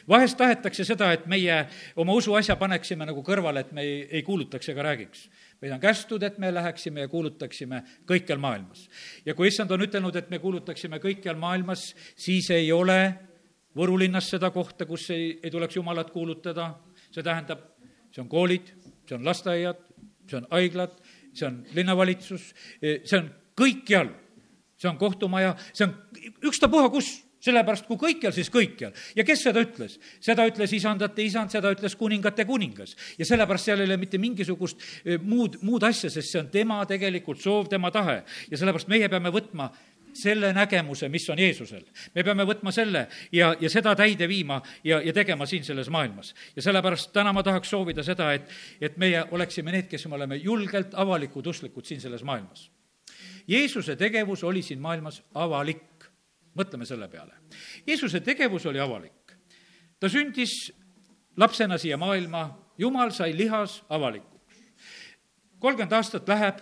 Vahest 0.10 0.38
tahetakse 0.38 0.84
seda, 0.86 1.14
et 1.16 1.24
meie 1.32 1.64
oma 1.98 2.14
usuasja 2.14 2.58
paneksime 2.60 3.08
nagu 3.08 3.24
kõrvale, 3.26 3.64
et 3.64 3.72
me 3.74 3.86
ei, 3.88 4.04
ei 4.20 4.22
kuulutaks 4.28 4.70
ega 4.70 4.84
räägiks 4.92 5.30
meid 5.62 5.74
on 5.76 5.82
kästud, 5.82 6.24
et 6.24 6.38
me 6.42 6.50
läheksime 6.54 7.06
ja 7.06 7.08
kuulutaksime 7.08 7.84
kõikjal 8.10 8.40
maailmas. 8.42 8.88
ja 9.26 9.36
kui 9.36 9.48
issand 9.48 9.72
on 9.72 9.86
ütelnud, 9.86 10.16
et 10.16 10.30
me 10.30 10.40
kuulutaksime 10.40 11.00
kõikjal 11.00 11.38
maailmas, 11.38 11.92
siis 12.16 12.50
ei 12.52 12.72
ole 12.72 13.02
Võru 13.72 13.94
linnas 13.96 14.26
seda 14.28 14.50
kohta, 14.52 14.84
kus 14.84 15.06
ei, 15.16 15.40
ei 15.40 15.52
tuleks 15.52 15.78
Jumalat 15.78 16.10
kuulutada, 16.12 16.74
see 17.08 17.24
tähendab, 17.24 17.62
see 18.12 18.20
on 18.20 18.28
koolid, 18.28 18.68
see 19.08 19.16
on 19.16 19.24
lasteaiad, 19.24 19.80
see 20.28 20.42
on 20.42 20.48
haiglad, 20.52 20.98
see 21.32 21.48
on 21.48 21.62
linnavalitsus, 21.78 22.50
see 22.82 23.16
on 23.16 23.30
kõikjal, 23.56 24.12
see 24.76 24.90
on 24.92 25.00
kohtumaja, 25.00 25.54
see 25.72 25.88
on 25.88 25.96
ükstapuha 26.52 26.92
kus 26.92 27.14
sellepärast 27.42 27.88
kui 27.90 28.00
kõikjal, 28.00 28.34
siis 28.36 28.50
kõikjal. 28.54 28.94
ja 29.16 29.26
kes 29.28 29.44
seda 29.48 29.62
ütles? 29.64 29.98
seda 30.22 30.46
ütles 30.50 30.74
isandate 30.78 31.24
isand, 31.26 31.52
seda 31.54 31.72
ütles 31.74 31.96
kuningate 31.98 32.46
kuningas. 32.46 32.96
ja 33.18 33.26
sellepärast 33.26 33.70
seal 33.70 33.82
ei 33.82 33.90
ole 33.90 33.98
mitte 34.02 34.22
mingisugust 34.22 34.82
eh, 35.06 35.18
muud, 35.18 35.58
muud 35.62 35.84
asja, 35.84 36.10
sest 36.10 36.32
see 36.32 36.42
on 36.42 36.52
tema 36.54 36.82
tegelikult 36.86 37.42
soov, 37.42 37.70
tema 37.70 37.92
tahe. 37.92 38.22
ja 38.50 38.58
sellepärast 38.58 38.92
meie 38.92 39.10
peame 39.10 39.34
võtma 39.34 39.72
selle 40.14 40.52
nägemuse, 40.54 41.10
mis 41.10 41.30
on 41.30 41.40
Jeesusel. 41.40 41.84
me 42.16 42.24
peame 42.24 42.46
võtma 42.48 42.72
selle 42.76 43.08
ja, 43.32 43.54
ja 43.60 43.70
seda 43.70 43.96
täide 43.96 44.28
viima 44.28 44.62
ja, 44.84 45.02
ja 45.02 45.14
tegema 45.14 45.46
siin 45.46 45.64
selles 45.64 45.90
maailmas. 45.90 46.36
ja 46.56 46.62
sellepärast 46.62 47.14
täna 47.14 47.34
ma 47.34 47.44
tahaks 47.44 47.70
soovida 47.70 48.04
seda, 48.04 48.34
et, 48.34 48.50
et 48.82 48.98
meie 48.98 49.24
oleksime 49.32 49.72
need, 49.72 49.88
kes 49.90 50.08
me 50.08 50.20
oleme 50.20 50.36
julgelt 50.36 50.94
avalikud 50.94 51.48
usklikud 51.48 51.86
siin 51.86 52.02
selles 52.02 52.24
maailmas. 52.24 52.70
Jeesuse 53.48 53.96
tegevus 53.96 54.44
oli 54.44 54.62
siin 54.62 54.80
maailmas 54.82 55.24
avalik 55.34 55.91
mõtleme 56.58 56.86
selle 56.88 57.08
peale. 57.12 57.34
Jeesuse 57.88 58.22
tegevus 58.24 58.66
oli 58.66 58.80
avalik. 58.80 59.36
ta 60.00 60.10
sündis 60.10 60.72
lapsena 61.38 61.78
siia 61.78 61.98
maailma, 61.98 62.58
jumal 62.78 63.12
sai 63.12 63.38
lihas 63.38 63.84
avalikuks. 63.90 64.58
kolmkümmend 65.60 65.94
aastat 65.94 66.28
läheb, 66.28 66.60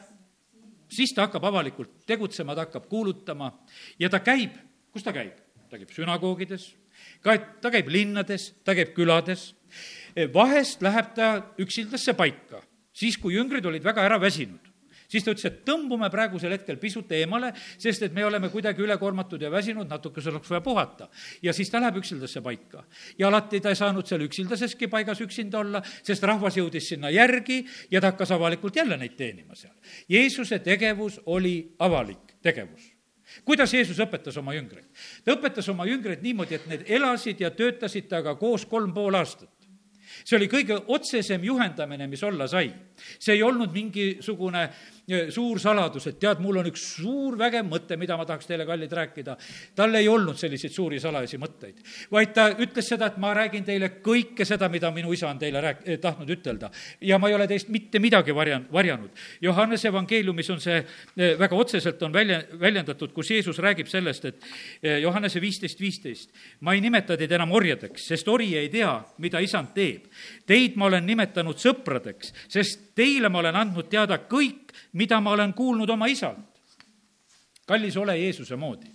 siis 0.89 1.13
ta 1.13 1.21
hakkab 1.21 1.43
avalikult 1.43 2.05
tegutsema, 2.05 2.55
ta 2.55 2.67
hakkab 2.67 2.89
kuulutama 2.89 3.51
ja 3.99 4.09
ta 4.09 4.19
käib, 4.19 4.51
kus 4.91 5.03
ta 5.03 5.13
käib? 5.13 5.33
ta 5.69 5.77
käib 5.77 5.91
sünagoogides, 5.93 6.75
ka 7.21 7.37
ta 7.61 7.69
käib 7.71 7.87
linnades, 7.87 8.55
ta 8.65 8.73
käib 8.73 8.95
külades, 8.95 9.53
vahest 10.33 10.81
läheb 10.81 11.13
ta 11.13 11.53
üksildasse 11.61 12.13
paika, 12.17 12.63
siis 12.93 13.17
kui 13.17 13.35
jüngrid 13.35 13.65
olid 13.65 13.83
väga 13.83 14.01
ära 14.01 14.17
väsinud 14.21 14.68
siis 15.09 15.25
ta 15.25 15.33
ütles, 15.33 15.47
et 15.49 15.61
tõmbume 15.67 16.09
praegusel 16.13 16.53
hetkel 16.53 16.77
pisut 16.81 17.11
eemale, 17.17 17.51
sest 17.77 18.05
et 18.07 18.13
me 18.15 18.25
oleme 18.25 18.51
kuidagi 18.53 18.83
ülekoormatud 18.85 19.41
ja 19.41 19.51
väsinud, 19.51 19.89
natukese 19.89 20.29
oleks 20.29 20.49
vaja 20.49 20.61
puhata. 20.61 21.09
ja 21.41 21.53
siis 21.53 21.69
ta 21.69 21.81
läheb 21.81 21.97
üksildasse 22.03 22.41
paika. 22.41 22.83
ja 23.17 23.27
alati 23.27 23.59
ta 23.59 23.69
ei 23.69 23.75
saanud 23.75 24.07
seal 24.07 24.21
üksildaseski 24.21 24.87
paigas 24.87 25.21
üksinda 25.21 25.59
olla, 25.59 25.81
sest 26.03 26.23
rahvas 26.23 26.57
jõudis 26.57 26.89
sinna 26.89 27.09
järgi 27.09 27.65
ja 27.91 28.01
ta 28.01 28.13
hakkas 28.13 28.31
avalikult 28.31 28.75
jälle 28.75 28.97
neid 28.97 29.17
teenima 29.17 29.55
seal. 29.55 29.73
Jeesuse 30.09 30.59
tegevus 30.59 31.21
oli 31.25 31.75
avalik 31.79 32.37
tegevus 32.41 32.93
kuidas 33.45 33.73
Jeesus 33.73 33.99
õpetas 33.99 34.37
oma 34.37 34.53
jüngreid? 34.53 34.87
ta 35.23 35.35
õpetas 35.35 35.69
oma 35.69 35.85
jüngreid 35.85 36.21
niimoodi, 36.25 36.55
et 36.55 36.67
need 36.67 36.85
elasid 36.87 37.41
ja 37.41 37.51
töötasid 37.51 38.09
temaga 38.09 38.35
koos 38.35 38.65
kolm 38.65 38.93
pool 38.93 39.15
aastat 39.15 39.59
see 40.23 40.37
oli 40.37 40.49
kõige 40.51 40.77
otsesem 40.87 41.43
juhendamine, 41.45 42.07
mis 42.09 42.23
olla 42.23 42.47
sai. 42.49 42.71
See 43.19 43.35
ei 43.37 43.43
olnud 43.43 43.73
mingisugune 43.73 44.63
e, 45.07 45.21
suur 45.33 45.59
saladus, 45.61 46.07
et 46.09 46.19
tead, 46.21 46.41
mul 46.43 46.59
on 46.61 46.69
üks 46.69 46.83
suur 46.99 47.37
vägev 47.39 47.67
mõte, 47.69 47.97
mida 47.99 48.17
ma 48.17 48.25
tahaks 48.29 48.49
teile, 48.49 48.65
kallid, 48.67 48.91
rääkida. 48.93 49.35
tal 49.75 49.95
ei 49.95 50.07
olnud 50.07 50.37
selliseid 50.37 50.73
suuri 50.73 50.99
salajasi 50.99 51.39
mõtteid, 51.41 51.81
vaid 52.11 52.33
ta 52.35 52.49
ütles 52.57 52.89
seda, 52.91 53.09
et 53.09 53.17
ma 53.21 53.33
räägin 53.37 53.65
teile 53.65 53.91
kõike 54.05 54.45
seda, 54.45 54.69
mida 54.69 54.91
minu 54.95 55.13
isa 55.13 55.29
on 55.29 55.39
teile 55.39 55.61
rääk-, 55.63 55.85
eh, 55.85 55.99
tahtnud 55.99 56.29
ütelda. 56.29 56.71
ja 57.01 57.19
ma 57.19 57.29
ei 57.29 57.37
ole 57.37 57.47
teist 57.47 57.69
mitte 57.69 57.99
midagi 57.99 58.35
varjan-, 58.35 58.67
varjanud. 58.71 59.09
Johannese 59.41 59.89
evangeeliumis 59.89 60.49
on 60.49 60.61
see 60.63 60.77
e, 60.79 61.33
väga 61.39 61.55
otseselt 61.55 62.01
on 62.03 62.13
välja, 62.13 62.41
väljendatud, 62.59 63.13
kus 63.13 63.31
Jeesus 63.31 63.57
räägib 63.59 63.87
sellest, 63.87 64.25
et 64.25 64.43
Johannese 65.01 65.41
viisteist, 65.41 65.79
viisteist, 65.79 66.29
ma 66.61 66.73
ei 66.73 66.81
nimeta 66.81 67.17
teid 67.17 67.31
enam 67.31 67.51
orjadeks, 67.55 68.07
sest 68.11 68.27
ori 68.27 68.53
ei 68.57 68.69
tea, 68.69 68.91
mida 69.17 69.39
isand 69.43 69.73
teeb 69.75 70.09
Teid 70.49 70.77
ma 70.79 70.87
olen 70.89 71.05
nimetanud 71.05 71.59
sõpradeks, 71.61 72.33
sest 72.49 72.88
teile 72.99 73.29
ma 73.31 73.39
olen 73.39 73.55
andnud 73.55 73.87
teada 73.89 74.19
kõik, 74.29 74.73
mida 74.99 75.21
ma 75.23 75.31
olen 75.37 75.53
kuulnud 75.55 75.89
oma 75.89 76.07
isalt. 76.11 76.45
kallis, 77.69 77.97
ole 77.97 78.17
Jeesuse 78.17 78.55
moodi. 78.55 78.91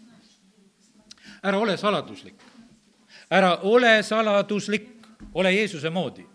ära 1.43 1.59
ole 1.59 1.77
saladuslik. 1.77 2.35
ära 3.31 3.59
ole 3.63 4.03
saladuslik, 4.03 4.89
ole 5.35 5.53
Jeesuse 5.55 5.91
moodi. 5.91 6.27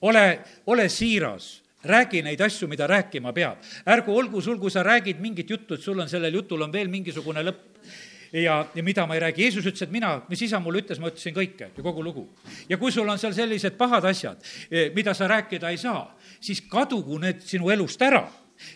ole, 0.00 0.40
ole 0.66 0.88
siiras 0.88 1.62
räägi 1.84 2.22
neid 2.22 2.40
asju, 2.40 2.68
mida 2.68 2.86
rääkima 2.86 3.32
peab. 3.32 3.58
ärgu 3.86 4.16
olgu 4.16 4.40
sul, 4.40 4.58
kui 4.58 4.70
sa 4.70 4.82
räägid 4.82 5.20
mingit 5.20 5.50
juttu, 5.50 5.74
et 5.74 5.82
sul 5.82 5.98
on 5.98 6.08
sellel 6.08 6.34
jutul 6.34 6.62
on 6.62 6.72
veel 6.72 6.88
mingisugune 6.88 7.42
lõpp 7.42 7.70
ja, 8.32 8.66
ja 8.74 8.82
mida 8.82 9.06
ma 9.06 9.14
ei 9.14 9.20
räägi. 9.20 9.42
Jeesus 9.42 9.66
ütles, 9.66 9.82
et 9.82 9.90
mina, 9.90 10.20
mis 10.28 10.42
isa 10.42 10.60
mulle 10.60 10.82
ütles, 10.82 11.00
ma 11.00 11.10
ütlesin 11.10 11.34
kõike 11.34 11.70
ja 11.76 11.82
kogu 11.82 12.04
lugu. 12.04 12.28
ja 12.68 12.78
kui 12.78 12.92
sul 12.92 13.08
on 13.08 13.18
seal 13.18 13.34
sellised 13.34 13.76
pahad 13.78 14.04
asjad, 14.04 14.42
eh, 14.70 14.90
mida 14.94 15.14
sa 15.14 15.28
rääkida 15.28 15.70
ei 15.70 15.78
saa, 15.78 16.16
siis 16.40 16.62
kadugu 16.68 17.18
need 17.18 17.42
sinu 17.46 17.70
elust 17.70 18.02
ära 18.02 18.28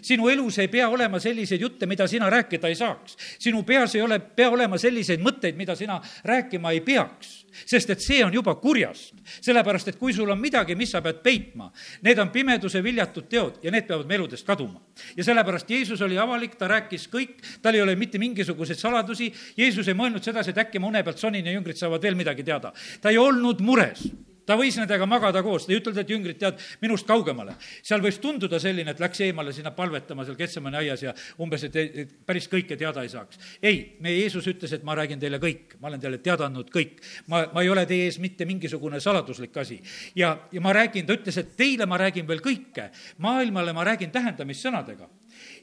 sinu 0.02 0.28
elus 0.32 0.58
ei 0.58 0.68
pea 0.72 0.88
olema 0.88 1.18
selliseid 1.20 1.60
jutte, 1.60 1.86
mida 1.86 2.06
sina 2.08 2.30
rääkida 2.30 2.68
ei 2.68 2.74
saaks. 2.74 3.16
sinu 3.38 3.62
peas 3.62 3.94
ei 3.94 4.02
ole, 4.02 4.18
pea 4.18 4.50
olema 4.50 4.78
selliseid 4.78 5.20
mõtteid, 5.20 5.56
mida 5.56 5.76
sina 5.76 6.00
rääkima 6.24 6.72
ei 6.72 6.80
peaks 6.80 7.44
sest 7.66 7.90
et 7.94 8.02
see 8.02 8.24
on 8.24 8.34
juba 8.34 8.54
kurjast. 8.58 9.14
sellepärast, 9.40 9.88
et 9.88 9.98
kui 9.98 10.12
sul 10.12 10.30
on 10.30 10.40
midagi, 10.40 10.74
mis 10.74 10.90
sa 10.90 11.00
pead 11.02 11.22
peitma, 11.22 11.70
need 12.02 12.18
on 12.18 12.30
pimeduse 12.34 12.82
viljatud 12.82 13.28
teod 13.30 13.60
ja 13.62 13.70
need 13.70 13.86
peavad 13.86 14.06
me 14.06 14.18
eludest 14.18 14.46
kaduma. 14.46 14.80
ja 15.16 15.24
sellepärast 15.24 15.70
Jeesus 15.70 16.02
oli 16.02 16.18
avalik, 16.18 16.58
ta 16.58 16.68
rääkis 16.68 17.08
kõik, 17.12 17.38
tal 17.62 17.74
ei 17.74 17.82
ole 17.82 17.96
mitte 17.96 18.18
mingisuguseid 18.18 18.78
saladusi, 18.78 19.32
Jeesus 19.56 19.88
ei 19.88 19.94
mõelnud 19.94 20.22
sedasi, 20.22 20.50
et 20.50 20.58
äkki 20.66 20.82
ma 20.82 20.90
une 20.90 21.02
pealt 21.04 21.18
sonin 21.18 21.46
ja 21.46 21.52
jüngrid 21.52 21.78
saavad 21.78 22.02
veel 22.02 22.18
midagi 22.18 22.42
teada. 22.42 22.72
ta 23.00 23.10
ei 23.10 23.18
olnud 23.18 23.60
mures 23.60 24.08
ta 24.46 24.56
võis 24.60 24.76
nendega 24.78 25.06
magada 25.08 25.42
koos, 25.44 25.66
ta 25.66 25.72
ei 25.72 25.80
ütelnud, 25.80 26.00
et 26.02 26.12
jüngrid, 26.12 26.38
tead, 26.40 26.60
minust 26.82 27.08
kaugemale. 27.08 27.56
seal 27.82 28.02
võis 28.04 28.18
tunduda 28.22 28.60
selline, 28.60 28.94
et 28.94 29.00
läks 29.00 29.20
eemale 29.26 29.52
sinna 29.56 29.72
palvetama 29.74 30.24
seal 30.24 30.36
Ketsemani 30.38 30.80
aias 30.82 31.02
ja 31.02 31.14
umbes, 31.40 31.64
et, 31.68 31.76
et 31.76 32.14
päris 32.26 32.48
kõike 32.52 32.78
teada 32.80 33.02
ei 33.02 33.12
saaks. 33.12 33.40
ei, 33.62 33.96
meie 34.04 34.20
Jeesus 34.20 34.46
ütles, 34.50 34.72
et 34.72 34.84
ma 34.84 34.96
räägin 34.98 35.20
teile 35.20 35.40
kõik, 35.42 35.76
ma 35.80 35.88
olen 35.88 36.00
teile 36.00 36.18
teada 36.18 36.48
andnud 36.48 36.70
kõik. 36.74 37.00
ma, 37.26 37.46
ma 37.52 37.64
ei 37.64 37.72
ole 37.72 37.86
teie 37.86 38.08
ees 38.08 38.20
mitte 38.22 38.44
mingisugune 38.44 39.00
saladuslik 39.00 39.56
asi. 39.56 39.80
ja, 40.14 40.36
ja 40.52 40.60
ma 40.60 40.72
räägin, 40.76 41.06
ta 41.06 41.16
ütles, 41.16 41.38
et 41.40 41.56
teile 41.56 41.86
ma 41.86 41.98
räägin 42.00 42.28
veel 42.28 42.44
kõike, 42.44 42.90
maailmale 43.18 43.72
ma 43.72 43.84
räägin 43.84 44.12
tähendamissõnadega. 44.14 45.08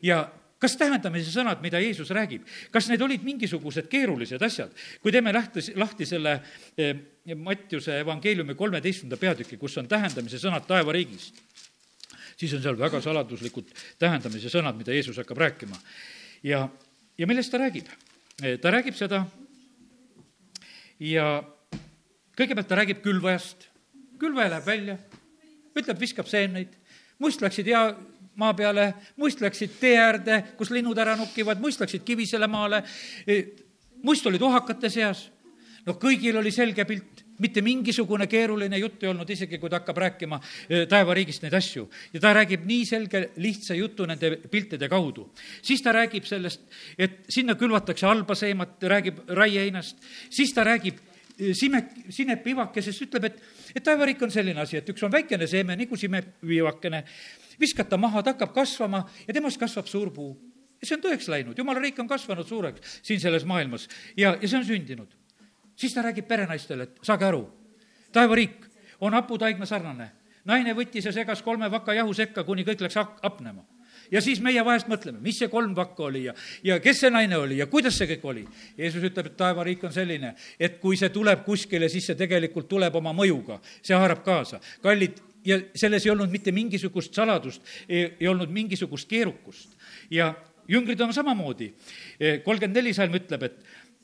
ja 0.02 0.26
kas 0.62 0.78
tähendamise 0.78 1.34
sõnad, 1.34 1.62
mida 1.64 1.80
Jeesus 1.82 2.12
räägib, 2.14 2.46
kas 2.74 2.88
need 2.92 3.02
olid 3.02 3.24
mingisugused 3.26 3.90
keerulised 3.90 4.42
asjad? 4.46 4.74
kui 5.02 5.14
teeme 5.14 5.34
lahti, 5.34 5.64
lahti 5.80 6.06
selle 6.06 6.38
eh, 6.78 6.94
Mattiuse 7.38 8.00
evangeeliumi 8.02 8.56
kolmeteistkümnenda 8.58 9.20
peatüki, 9.22 9.58
kus 9.62 9.78
on 9.78 9.90
tähendamise 9.90 10.40
sõnad 10.42 10.66
taevariigis, 10.70 11.32
siis 12.38 12.54
on 12.58 12.64
seal 12.64 12.78
väga 12.80 13.02
saladuslikud 13.02 13.74
tähendamise 14.02 14.50
sõnad, 14.54 14.78
mida 14.78 14.94
Jeesus 14.94 15.18
hakkab 15.22 15.42
rääkima. 15.42 15.78
ja, 16.44 16.68
ja 17.18 17.28
millest 17.30 17.52
ta 17.52 17.62
räägib? 17.62 17.90
Eh, 18.42 18.58
ta 18.62 18.74
räägib 18.74 18.98
seda 18.98 19.26
ja 21.02 21.42
kõigepealt 22.38 22.70
ta 22.70 22.78
räägib 22.78 23.02
külvajast, 23.02 23.68
külvaja 24.22 24.56
läheb 24.56 24.66
välja, 24.66 24.98
ütleb, 25.78 26.00
viskab 26.00 26.30
seeneid, 26.30 26.74
must 27.22 27.42
läksid 27.42 27.70
hea 27.70 27.86
maa 28.40 28.54
peale, 28.54 28.94
muist 29.20 29.42
läksid 29.42 29.76
tee 29.80 29.98
äärde, 30.00 30.42
kus 30.58 30.72
linnud 30.72 30.98
ära 30.98 31.16
nukivad, 31.20 31.60
muist 31.60 31.82
läksid 31.82 32.06
kivisele 32.08 32.48
maale, 32.48 32.84
e, 33.28 33.42
muist 34.04 34.26
olid 34.26 34.42
ohakate 34.42 34.90
seas. 34.90 35.30
no 35.86 35.96
kõigil 35.98 36.38
oli 36.38 36.52
selge 36.54 36.86
pilt, 36.86 37.24
mitte 37.42 37.62
mingisugune 37.66 38.28
keeruline 38.30 38.78
jutt 38.78 39.02
ei 39.04 39.10
olnud, 39.10 39.30
isegi 39.34 39.58
kui 39.58 39.70
ta 39.70 39.80
hakkab 39.80 39.98
rääkima 39.98 40.38
e, 40.70 40.86
taevariigist 40.90 41.42
neid 41.42 41.56
asju. 41.58 41.88
ja 42.14 42.20
ta 42.22 42.34
räägib 42.38 42.66
nii 42.70 42.86
selge, 42.86 43.24
lihtsa 43.42 43.76
jutu 43.76 44.06
nende 44.06 44.36
piltide 44.52 44.90
kaudu. 44.90 45.32
siis 45.62 45.82
ta 45.82 45.92
räägib 45.92 46.28
sellest, 46.30 46.62
et 46.98 47.26
sinna 47.30 47.56
külvatakse 47.56 48.06
halba 48.06 48.36
seemat, 48.36 48.78
räägib 48.84 49.24
raieheinast, 49.28 49.98
siis 50.30 50.54
ta 50.54 50.64
räägib 50.64 51.02
e, 51.38 51.54
simek, 51.58 51.92
sinepivakesest, 52.10 53.08
ütleb, 53.10 53.32
et, 53.32 53.42
et 53.76 53.84
taevariik 53.84 54.22
on 54.22 54.32
selline 54.32 54.62
asi, 54.62 54.78
et 54.78 54.94
üks 54.94 55.04
on 55.04 55.12
väikene 55.12 55.50
seeme 55.50 55.76
nagu 55.76 55.98
simepivakene 55.98 57.04
viskad 57.60 57.90
ta 57.90 57.98
maha, 57.98 58.24
ta 58.24 58.36
hakkab 58.36 58.54
kasvama 58.56 59.04
ja 59.28 59.34
temast 59.34 59.60
kasvab 59.60 59.88
suur 59.88 60.12
puu. 60.14 60.38
ja 60.82 60.88
see 60.88 60.98
on 60.98 61.04
tõeks 61.04 61.30
läinud, 61.30 61.58
jumala 61.58 61.80
riik 61.80 62.00
on 62.00 62.08
kasvanud 62.08 62.48
suureks 62.48 63.02
siin 63.02 63.20
selles 63.20 63.46
maailmas 63.46 63.88
ja, 64.18 64.38
ja 64.42 64.48
see 64.48 64.58
on 64.58 64.66
sündinud. 64.66 65.12
siis 65.76 65.94
ta 65.94 66.02
räägib 66.02 66.28
perenaistele, 66.28 66.84
et 66.84 67.04
saage 67.04 67.26
aru, 67.26 67.46
taevariik 68.12 68.66
on 69.02 69.14
haputaigna 69.14 69.66
sarnane. 69.66 70.12
naine 70.46 70.74
võttis 70.74 71.06
ja 71.06 71.12
segas 71.12 71.42
kolme 71.42 71.72
vaka 71.72 71.94
jahu 71.94 72.14
sekka, 72.14 72.44
kuni 72.44 72.64
kõik 72.64 72.82
läks 72.82 72.98
hapnema 72.98 73.66
ja 74.12 74.22
siis 74.22 74.42
meie 74.44 74.64
vahest 74.66 74.90
mõtleme, 74.92 75.22
mis 75.24 75.40
see 75.40 75.50
kolm 75.52 75.74
vakka 75.76 76.06
oli 76.10 76.26
ja, 76.26 76.36
ja 76.64 76.80
kes 76.84 77.04
see 77.04 77.12
naine 77.14 77.38
oli 77.40 77.60
ja 77.62 77.68
kuidas 77.72 77.98
see 77.98 78.10
kõik 78.12 78.28
oli. 78.28 78.46
Jeesus 78.78 79.04
ütleb, 79.08 79.32
et 79.32 79.38
taevariik 79.40 79.84
on 79.88 79.94
selline, 79.96 80.34
et 80.60 80.80
kui 80.84 81.00
see 81.00 81.10
tuleb 81.14 81.46
kuskile, 81.46 81.90
siis 81.90 82.10
see 82.12 82.20
tegelikult 82.20 82.70
tuleb 82.72 82.96
oma 83.00 83.14
mõjuga, 83.16 83.62
see 83.82 83.98
haarab 83.98 84.24
kaasa. 84.26 84.60
kallid, 84.84 85.22
ja 85.46 85.60
selles 85.76 86.06
ei 86.06 86.12
olnud 86.12 86.32
mitte 86.32 86.52
mingisugust 86.52 87.14
saladust, 87.14 87.62
ei 87.90 88.28
olnud 88.28 88.50
mingisugust 88.50 89.10
keerukust. 89.10 89.78
ja 90.10 90.34
jüngrid 90.68 91.00
on 91.02 91.14
samamoodi. 91.14 91.74
kolmkümmend 92.44 92.78
neli 92.78 92.94
salm 92.94 93.16
ütleb, 93.18 93.44
et 93.44 93.58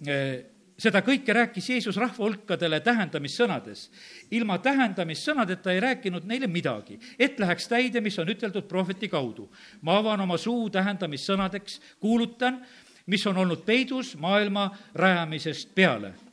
eh, 0.08 0.46
seda 0.78 1.02
kõike 1.02 1.34
rääkis 1.34 1.70
Jeesus 1.70 1.98
rahva 1.98 2.24
hulkadele 2.24 2.80
tähendamissõnades. 2.80 3.90
ilma 4.32 4.58
tähendamissõnadeta 4.58 5.72
ei 5.72 5.80
rääkinud 5.80 6.26
neile 6.26 6.48
midagi, 6.48 7.00
et 7.20 7.40
läheks 7.40 7.68
täide, 7.68 8.02
mis 8.02 8.20
on 8.20 8.30
üteldud 8.30 8.68
prohveti 8.68 9.08
kaudu. 9.08 9.50
ma 9.82 9.98
avan 9.98 10.22
oma 10.22 10.38
suu 10.38 10.70
tähendamissõnadeks, 10.70 11.82
kuulutan, 12.00 12.66
mis 13.06 13.28
on 13.28 13.38
olnud 13.38 13.66
peidus 13.66 14.18
maailma 14.18 14.72
rajamisest 14.94 15.76
peale 15.76 16.27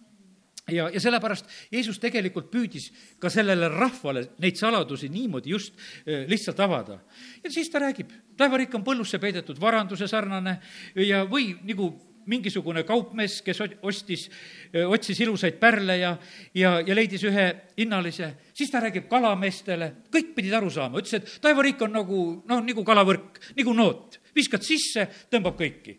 ja, 0.72 0.88
ja 0.88 1.00
sellepärast 1.00 1.50
Jeesus 1.72 1.98
tegelikult 2.00 2.48
püüdis 2.52 2.88
ka 3.20 3.30
sellele 3.32 3.68
rahvale 3.72 4.24
neid 4.42 4.56
saladusi 4.60 5.10
niimoodi 5.12 5.52
just 5.52 5.76
eh, 6.06 6.24
lihtsalt 6.30 6.60
avada. 6.60 7.00
ja 7.44 7.50
siis 7.50 7.70
ta 7.70 7.82
räägib, 7.82 8.10
taevariik 8.36 8.74
on 8.74 8.84
põllusse 8.84 9.20
peidetud 9.20 9.60
varanduse 9.60 10.08
sarnane 10.08 10.58
ja, 10.96 11.24
või 11.28 11.52
nagu 11.64 11.92
mingisugune 12.24 12.86
kaupmees, 12.88 13.42
kes 13.44 13.60
ostis, 13.82 14.30
eh, 14.72 14.86
otsis 14.88 15.20
ilusaid 15.20 15.58
pärle 15.60 15.98
ja, 16.00 16.14
ja, 16.56 16.78
ja 16.80 16.96
leidis 16.96 17.26
ühe 17.28 17.44
hinnalise, 17.76 18.30
siis 18.56 18.72
ta 18.72 18.80
räägib 18.80 19.10
kalameestele, 19.10 19.90
kõik 20.12 20.32
pidid 20.38 20.56
aru 20.56 20.72
saama, 20.72 21.02
ütles, 21.02 21.20
et 21.20 21.44
taevariik 21.44 21.84
on 21.84 21.92
nagu, 21.92 22.22
noh, 22.48 22.64
nagu 22.64 22.86
kalavõrk, 22.86 23.42
nagu 23.58 23.76
noot, 23.76 24.18
viskad 24.36 24.64
sisse, 24.64 25.04
tõmbab 25.28 25.60
kõiki. 25.60 25.98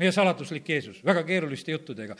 Meie 0.00 0.10
saladuslik 0.16 0.66
Jeesus, 0.66 1.02
väga 1.04 1.22
keeruliste 1.28 1.74
juttudega 1.74 2.16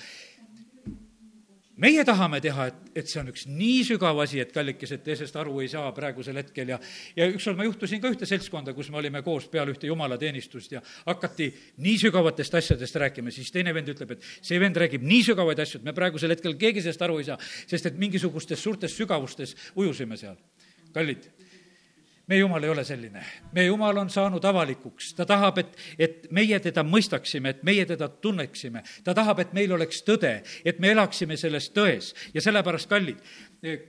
meie 1.80 2.04
tahame 2.06 2.40
teha, 2.44 2.66
et, 2.70 2.78
et 3.02 3.10
see 3.10 3.20
on 3.22 3.30
üks 3.32 3.46
nii 3.48 3.82
sügav 3.88 4.18
asi, 4.22 4.40
et 4.42 4.52
kallikesed, 4.54 5.02
te 5.04 5.16
sellest 5.16 5.38
aru 5.40 5.62
ei 5.64 5.70
saa 5.72 5.90
praegusel 5.96 6.38
hetkel 6.40 6.74
ja 6.74 6.78
ja 7.16 7.28
ükskord 7.32 7.58
ma 7.58 7.66
juhtusin 7.66 8.02
ka 8.02 8.12
ühte 8.12 8.28
seltskonda, 8.28 8.74
kus 8.76 8.90
me 8.92 9.00
olime 9.00 9.22
koos 9.26 9.48
peale 9.50 9.74
ühte 9.74 9.88
jumalateenistust 9.90 10.76
ja 10.76 10.84
hakati 11.06 11.50
nii 11.82 11.96
sügavatest 12.04 12.58
asjadest 12.60 13.00
rääkima, 13.02 13.32
siis 13.34 13.52
teine 13.54 13.74
vend 13.76 13.90
ütleb, 13.92 14.16
et 14.16 14.30
see 14.40 14.60
vend 14.60 14.76
räägib 14.76 15.04
nii 15.06 15.26
sügavaid 15.32 15.62
asju, 15.64 15.80
et 15.80 15.88
me 15.88 15.96
praegusel 15.96 16.36
hetkel 16.36 16.58
keegi 16.60 16.84
sellest 16.84 17.06
aru 17.06 17.20
ei 17.20 17.28
saa, 17.32 17.38
sest 17.40 17.90
et 17.90 18.00
mingisugustes 18.00 18.60
suurtes 18.60 18.96
sügavustes 18.96 19.56
ujusime 19.74 20.20
seal. 20.20 20.36
kallid 20.94 21.28
meie 22.30 22.40
jumal 22.44 22.62
ei 22.64 22.70
ole 22.70 22.84
selline. 22.86 23.24
meie 23.52 23.66
jumal 23.66 23.96
on 23.98 24.10
saanud 24.10 24.44
avalikuks, 24.44 25.14
ta 25.18 25.26
tahab, 25.26 25.58
et, 25.58 25.76
et 25.98 26.28
meie 26.30 26.60
teda 26.62 26.84
mõistaksime, 26.86 27.50
et 27.50 27.62
meie 27.66 27.86
teda 27.86 28.08
tunneksime. 28.08 28.82
ta 29.04 29.14
tahab, 29.14 29.42
et 29.42 29.52
meil 29.56 29.72
oleks 29.74 30.04
tõde, 30.06 30.36
et 30.64 30.78
me 30.78 30.92
elaksime 30.94 31.36
selles 31.40 31.70
tões 31.74 32.12
ja 32.34 32.44
sellepärast, 32.44 32.88
kallid, 32.90 33.18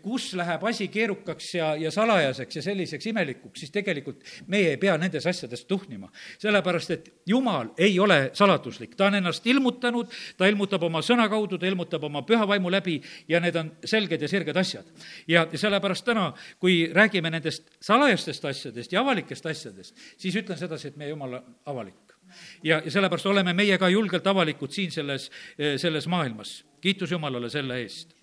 kus 0.02 0.34
läheb 0.36 0.64
asi 0.68 0.88
keerukaks 0.92 1.54
ja, 1.56 1.72
ja 1.80 1.92
salajaseks 1.92 2.56
ja 2.56 2.62
selliseks 2.62 3.08
imelikuks, 3.08 3.60
siis 3.60 3.72
tegelikult 3.72 4.24
meie 4.52 4.74
ei 4.74 4.78
pea 4.78 4.98
nendes 5.00 5.28
asjades 5.28 5.64
tuhnima. 5.66 6.12
sellepärast, 6.40 6.92
et 6.92 7.12
Jumal 7.26 7.72
ei 7.78 8.00
ole 8.00 8.32
saladuslik, 8.34 8.96
ta 8.96 9.08
on 9.08 9.16
ennast 9.16 9.48
ilmutanud, 9.48 10.12
ta 10.38 10.48
ilmutab 10.52 10.84
oma 10.84 11.02
sõna 11.06 11.30
kaudu, 11.30 11.58
ta 11.58 11.68
ilmutab 11.68 12.04
oma 12.04 12.26
püha 12.28 12.48
vaimu 12.48 12.72
läbi 12.72 13.00
ja 13.30 13.40
need 13.40 13.56
on 13.56 13.72
selged 13.86 14.22
ja 14.22 14.28
sirged 14.28 14.58
asjad. 14.58 14.86
ja, 15.28 15.48
sellepärast 15.56 16.06
täna, 16.06 16.34
kui 16.60 16.92
räägime 16.94 17.32
nendest 17.32 17.72
salajastest 17.82 18.46
asjadest 18.46 18.92
ja 18.92 19.02
avalikest 19.02 19.46
asjadest, 19.46 19.96
siis 20.18 20.36
ütlen 20.36 20.58
sedasi, 20.58 20.92
et 20.92 20.98
meie 20.98 21.16
Jumal 21.16 21.40
on 21.40 21.56
avalik 21.66 22.18
ja, 22.64 22.82
ja 22.86 22.92
sellepärast 22.92 23.26
oleme 23.26 23.54
meie 23.54 23.78
ka 23.78 23.90
julgelt 23.90 24.28
avalikud 24.28 24.72
siin 24.72 24.92
selles, 24.92 25.32
selles 25.78 26.08
maailmas. 26.08 26.66
kiitus 26.82 27.12
Jumalale 27.12 27.50
selle 27.50 27.80
eest 27.82 28.21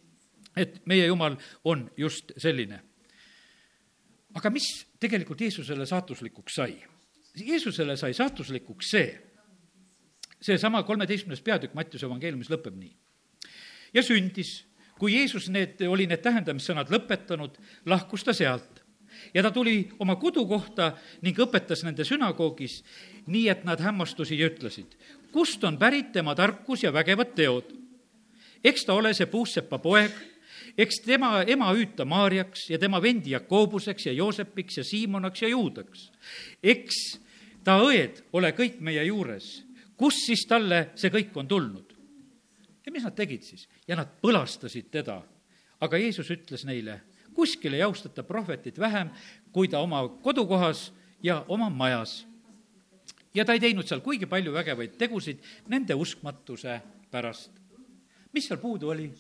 et 0.59 0.81
meie 0.87 1.07
Jumal 1.07 1.37
on 1.65 1.89
just 1.97 2.33
selline. 2.37 2.81
aga 4.35 4.51
mis 4.51 4.87
tegelikult 5.01 5.41
Jeesusele 5.41 5.87
saatuslikuks 5.87 6.55
sai? 6.55 6.77
Jeesusele 7.39 7.97
sai 7.97 8.15
saatuslikuks 8.15 8.91
see, 8.91 9.09
seesama 10.41 10.83
kolmeteistkümnes 10.83 11.43
peatükk 11.43 11.75
Mattiuse 11.75 12.07
evangeeliumis 12.07 12.51
lõpeb 12.51 12.77
nii. 12.77 12.93
ja 13.95 14.03
sündis, 14.03 14.65
kui 14.99 15.15
Jeesus 15.15 15.49
need, 15.49 15.81
oli 15.87 16.07
need 16.07 16.23
tähendamissõnad 16.23 16.91
lõpetanud, 16.91 17.59
lahkus 17.87 18.25
ta 18.25 18.35
sealt 18.35 18.83
ja 19.35 19.43
ta 19.43 19.51
tuli 19.51 19.89
oma 19.99 20.17
kodukohta 20.17 20.93
ning 21.23 21.39
õpetas 21.39 21.85
nende 21.87 22.05
sünagoogis, 22.07 22.83
nii 23.27 23.49
et 23.51 23.65
nad 23.65 23.81
hämmastusid 23.83 24.41
ja 24.41 24.51
ütlesid, 24.51 24.95
kust 25.33 25.65
on 25.65 25.79
pärit 25.79 26.13
tema 26.13 26.35
tarkus 26.39 26.83
ja 26.83 26.93
vägevad 26.93 27.35
teod. 27.35 27.75
eks 28.65 28.85
ta 28.85 28.95
ole 28.95 29.15
see 29.15 29.27
puussepa 29.27 29.79
poeg 29.79 30.13
eks 30.79 31.01
tema 31.03 31.43
ema 31.47 31.73
hüüta 31.75 32.07
Maarjaks 32.07 32.69
ja 32.71 32.79
tema 32.79 33.03
vendi 33.03 33.35
Jakobuseks 33.35 34.07
ja 34.07 34.13
Joosepiks 34.13 34.79
ja 34.79 34.85
Siimonaks 34.85 35.43
ja 35.43 35.49
Juudaks. 35.49 36.13
eks 36.63 37.19
ta 37.65 37.81
õed 37.83 38.23
ole 38.33 38.53
kõik 38.55 38.79
meie 38.81 39.05
juures. 39.05 39.65
kust 39.97 40.27
siis 40.27 40.47
talle 40.47 40.91
see 40.95 41.11
kõik 41.11 41.35
on 41.37 41.49
tulnud? 41.49 41.95
ja 42.87 42.93
mis 42.93 43.05
nad 43.05 43.17
tegid 43.17 43.43
siis? 43.43 43.69
ja 43.89 43.97
nad 43.97 44.09
põlastasid 44.23 44.91
teda. 44.91 45.23
aga 45.81 45.99
Jeesus 45.99 46.31
ütles 46.31 46.65
neile, 46.65 47.01
kuskil 47.35 47.75
ei 47.75 47.83
austata 47.83 48.23
prohvetit 48.23 48.79
vähem, 48.79 49.11
kui 49.53 49.69
ta 49.69 49.79
oma 49.81 50.07
kodukohas 50.23 50.93
ja 51.23 51.45
oma 51.49 51.71
majas. 51.71 52.27
ja 53.35 53.45
ta 53.45 53.53
ei 53.53 53.61
teinud 53.61 53.87
seal 53.87 54.01
kuigi 54.01 54.27
palju 54.27 54.53
vägevaid 54.53 54.95
tegusid 54.99 55.43
nende 55.67 55.95
uskmatuse 55.95 56.81
pärast. 57.11 57.51
mis 58.33 58.47
seal 58.47 58.63
puudu 58.63 58.95
oli? 58.95 59.11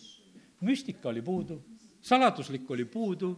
Müstika 0.60 1.08
oli 1.08 1.22
puudu, 1.22 1.58
saladuslik 2.00 2.70
oli 2.70 2.84
puudu, 2.84 3.32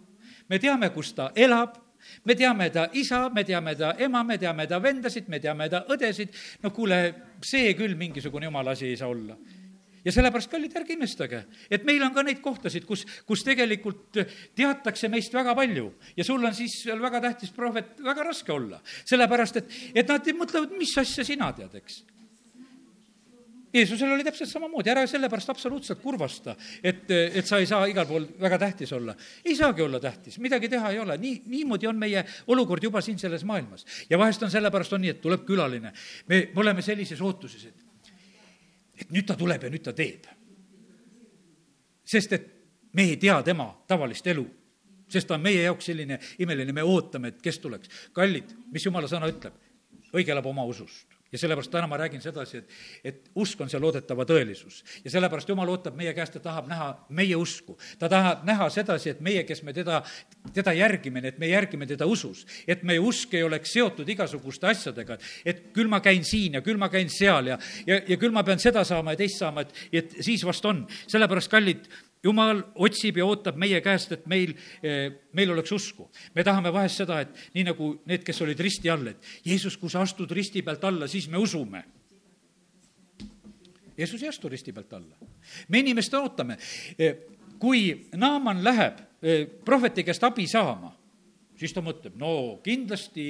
me 0.48 0.58
teame, 0.58 0.90
kus 0.94 1.12
ta 1.14 1.30
elab, 1.36 1.76
me 2.24 2.34
teame 2.34 2.70
ta 2.70 2.88
isa, 2.92 3.28
me 3.34 3.44
teame 3.44 3.74
ta 3.76 3.94
ema, 3.98 4.22
me 4.24 4.38
teame 4.38 4.66
ta 4.66 4.80
vendasid, 4.82 5.28
me 5.28 5.40
teame 5.40 5.68
ta 5.68 5.84
õdesid, 5.88 6.36
no 6.62 6.70
kuule, 6.74 7.00
see 7.44 7.74
küll 7.78 7.96
mingisugune 7.98 8.48
jumala 8.48 8.76
asi 8.76 8.88
ei 8.90 9.00
saa 9.00 9.08
olla. 9.08 9.36
Ja 10.00 10.12
sellepärast, 10.14 10.48
kallid, 10.48 10.72
ärge 10.80 10.94
imestage, 10.94 11.42
et 11.68 11.82
meil 11.84 12.00
on 12.06 12.14
ka 12.14 12.22
neid 12.24 12.38
kohtasid, 12.40 12.86
kus, 12.88 13.02
kus 13.28 13.42
tegelikult 13.44 14.16
teatakse 14.56 15.10
meist 15.12 15.34
väga 15.36 15.52
palju. 15.56 15.90
Ja 16.16 16.24
sul 16.24 16.40
on 16.40 16.56
siis 16.56 16.78
seal 16.86 17.02
väga 17.02 17.20
tähtis 17.26 17.52
prohvet, 17.52 17.98
väga 18.04 18.24
raske 18.30 18.54
olla. 18.54 18.80
sellepärast, 19.04 19.60
et, 19.60 19.76
et 20.00 20.08
nad 20.08 20.32
mõtlevad, 20.38 20.72
mis 20.78 20.96
asja 21.02 21.26
sina 21.26 21.50
tead, 21.52 21.76
eks. 21.82 22.00
Jeesusel 23.74 24.10
oli 24.10 24.24
täpselt 24.26 24.50
samamoodi, 24.50 24.90
ära 24.90 25.04
sellepärast 25.06 25.52
absoluutselt 25.52 26.00
kurvasta, 26.02 26.56
et, 26.82 27.04
et 27.10 27.46
sa 27.46 27.60
ei 27.62 27.68
saa 27.70 27.86
igal 27.86 28.06
pool 28.08 28.26
väga 28.40 28.58
tähtis 28.58 28.92
olla. 28.92 29.14
ei 29.44 29.54
saagi 29.56 29.82
olla 29.82 30.00
tähtis, 30.00 30.38
midagi 30.42 30.68
teha 30.68 30.90
ei 30.90 30.98
ole, 30.98 31.16
nii, 31.18 31.42
niimoodi 31.46 31.86
on 31.86 31.98
meie 31.98 32.24
olukord 32.50 32.82
juba 32.82 33.00
siin 33.00 33.18
selles 33.18 33.44
maailmas. 33.46 33.86
ja 34.10 34.18
vahest 34.18 34.42
on 34.42 34.50
sellepärast 34.50 34.92
on 34.92 35.04
nii, 35.04 35.10
et 35.14 35.20
tuleb 35.20 35.44
külaline. 35.46 35.92
me, 36.26 36.40
me 36.54 36.60
oleme 36.64 36.82
sellises 36.82 37.20
ootuses, 37.20 37.68
et, 37.70 38.10
et 39.04 39.14
nüüd 39.14 39.28
ta 39.30 39.38
tuleb 39.38 39.62
ja 39.62 39.70
nüüd 39.70 39.86
ta 39.86 39.94
teeb. 39.94 40.26
sest 42.04 42.32
et 42.32 42.50
me 42.92 43.06
ei 43.06 43.16
tea 43.16 43.38
tema 43.46 43.70
tavalist 43.86 44.26
elu 44.26 44.48
sest 45.10 45.28
ta 45.28 45.38
on 45.38 45.46
meie 45.46 45.62
jaoks 45.62 45.86
selline 45.90 46.18
imeline, 46.38 46.72
me 46.72 46.82
ootame, 46.82 47.28
et 47.28 47.42
kes 47.42 47.58
tuleks. 47.62 48.10
kallid, 48.12 48.50
mis 48.74 48.86
jumala 48.86 49.06
sõna 49.06 49.30
ütleb? 49.30 49.54
õige 50.10 50.34
elab 50.34 50.50
oma 50.50 50.66
usust 50.66 51.19
ja 51.32 51.38
sellepärast 51.38 51.70
täna 51.70 51.86
ma 51.86 51.96
räägin 51.96 52.22
sedasi, 52.22 52.58
et, 52.58 52.76
et 53.04 53.30
usk 53.38 53.60
on 53.60 53.70
see 53.70 53.80
loodetava 53.80 54.26
tõelisus. 54.26 54.82
ja 55.04 55.10
sellepärast 55.10 55.48
Jumal 55.48 55.70
ootab 55.70 55.96
meie 55.96 56.14
käest, 56.14 56.36
et 56.36 56.42
tahab 56.42 56.68
näha 56.70 56.88
meie 57.08 57.36
usku. 57.36 57.78
ta 57.98 58.08
tahab 58.08 58.44
näha 58.48 58.68
sedasi, 58.70 59.10
et 59.14 59.20
meie, 59.20 59.44
kes 59.44 59.62
me 59.62 59.72
teda, 59.72 60.02
teda 60.54 60.74
järgime, 60.74 61.22
et 61.28 61.38
me 61.38 61.48
järgime 61.48 61.86
teda 61.86 62.06
usus. 62.06 62.46
et 62.66 62.82
meie 62.82 63.00
usk 63.00 63.34
ei 63.34 63.42
oleks 63.42 63.72
seotud 63.72 64.08
igasuguste 64.08 64.66
asjadega, 64.66 65.14
et, 65.14 65.22
et 65.44 65.64
küll 65.74 65.88
ma 65.88 66.00
käin 66.00 66.24
siin 66.24 66.58
ja 66.58 66.62
küll 66.66 66.78
ma 66.80 66.88
käin 66.88 67.10
seal 67.10 67.54
ja, 67.54 67.58
ja, 67.86 68.00
ja 68.08 68.16
küll 68.16 68.34
ma 68.34 68.44
pean 68.44 68.58
seda 68.58 68.84
saama 68.84 69.14
ja 69.14 69.22
teist 69.22 69.38
saama, 69.38 69.66
et, 69.66 69.74
et 69.92 70.16
siis 70.20 70.44
vast 70.46 70.64
on. 70.64 70.86
sellepärast, 71.06 71.50
kallid, 71.50 71.86
jumal 72.24 72.62
otsib 72.74 73.16
ja 73.20 73.26
ootab 73.26 73.56
meie 73.60 73.80
käest, 73.84 74.12
et 74.12 74.26
meil, 74.26 74.52
eh, 74.82 75.12
meil 75.32 75.50
oleks 75.50 75.72
usku. 75.72 76.10
me 76.34 76.44
tahame 76.44 76.72
vahest 76.72 76.96
seda, 76.96 77.20
et 77.20 77.28
nii 77.54 77.64
nagu 77.64 78.00
need, 78.06 78.24
kes 78.24 78.40
olid 78.42 78.60
risti 78.60 78.90
all, 78.90 79.06
et 79.06 79.24
Jeesus, 79.44 79.76
kui 79.76 79.90
sa 79.90 80.02
astud 80.02 80.30
risti 80.30 80.62
pealt 80.62 80.84
alla, 80.84 81.08
siis 81.08 81.28
me 81.28 81.38
usume. 81.38 81.84
Jeesus 83.98 84.22
ei 84.22 84.28
astu 84.28 84.48
risti 84.48 84.72
pealt 84.72 84.92
alla. 84.92 85.16
me 85.68 85.78
inimesed 85.78 86.14
ootame. 86.14 86.58
Eh, 86.98 87.16
kui 87.58 88.08
Naaman 88.16 88.64
läheb 88.64 89.00
eh, 89.22 89.46
prohveti 89.64 90.04
käest 90.04 90.24
abi 90.24 90.46
saama, 90.46 90.99
siis 91.60 91.74
ta 91.76 91.82
mõtleb, 91.84 92.16
no 92.20 92.60
kindlasti 92.64 93.24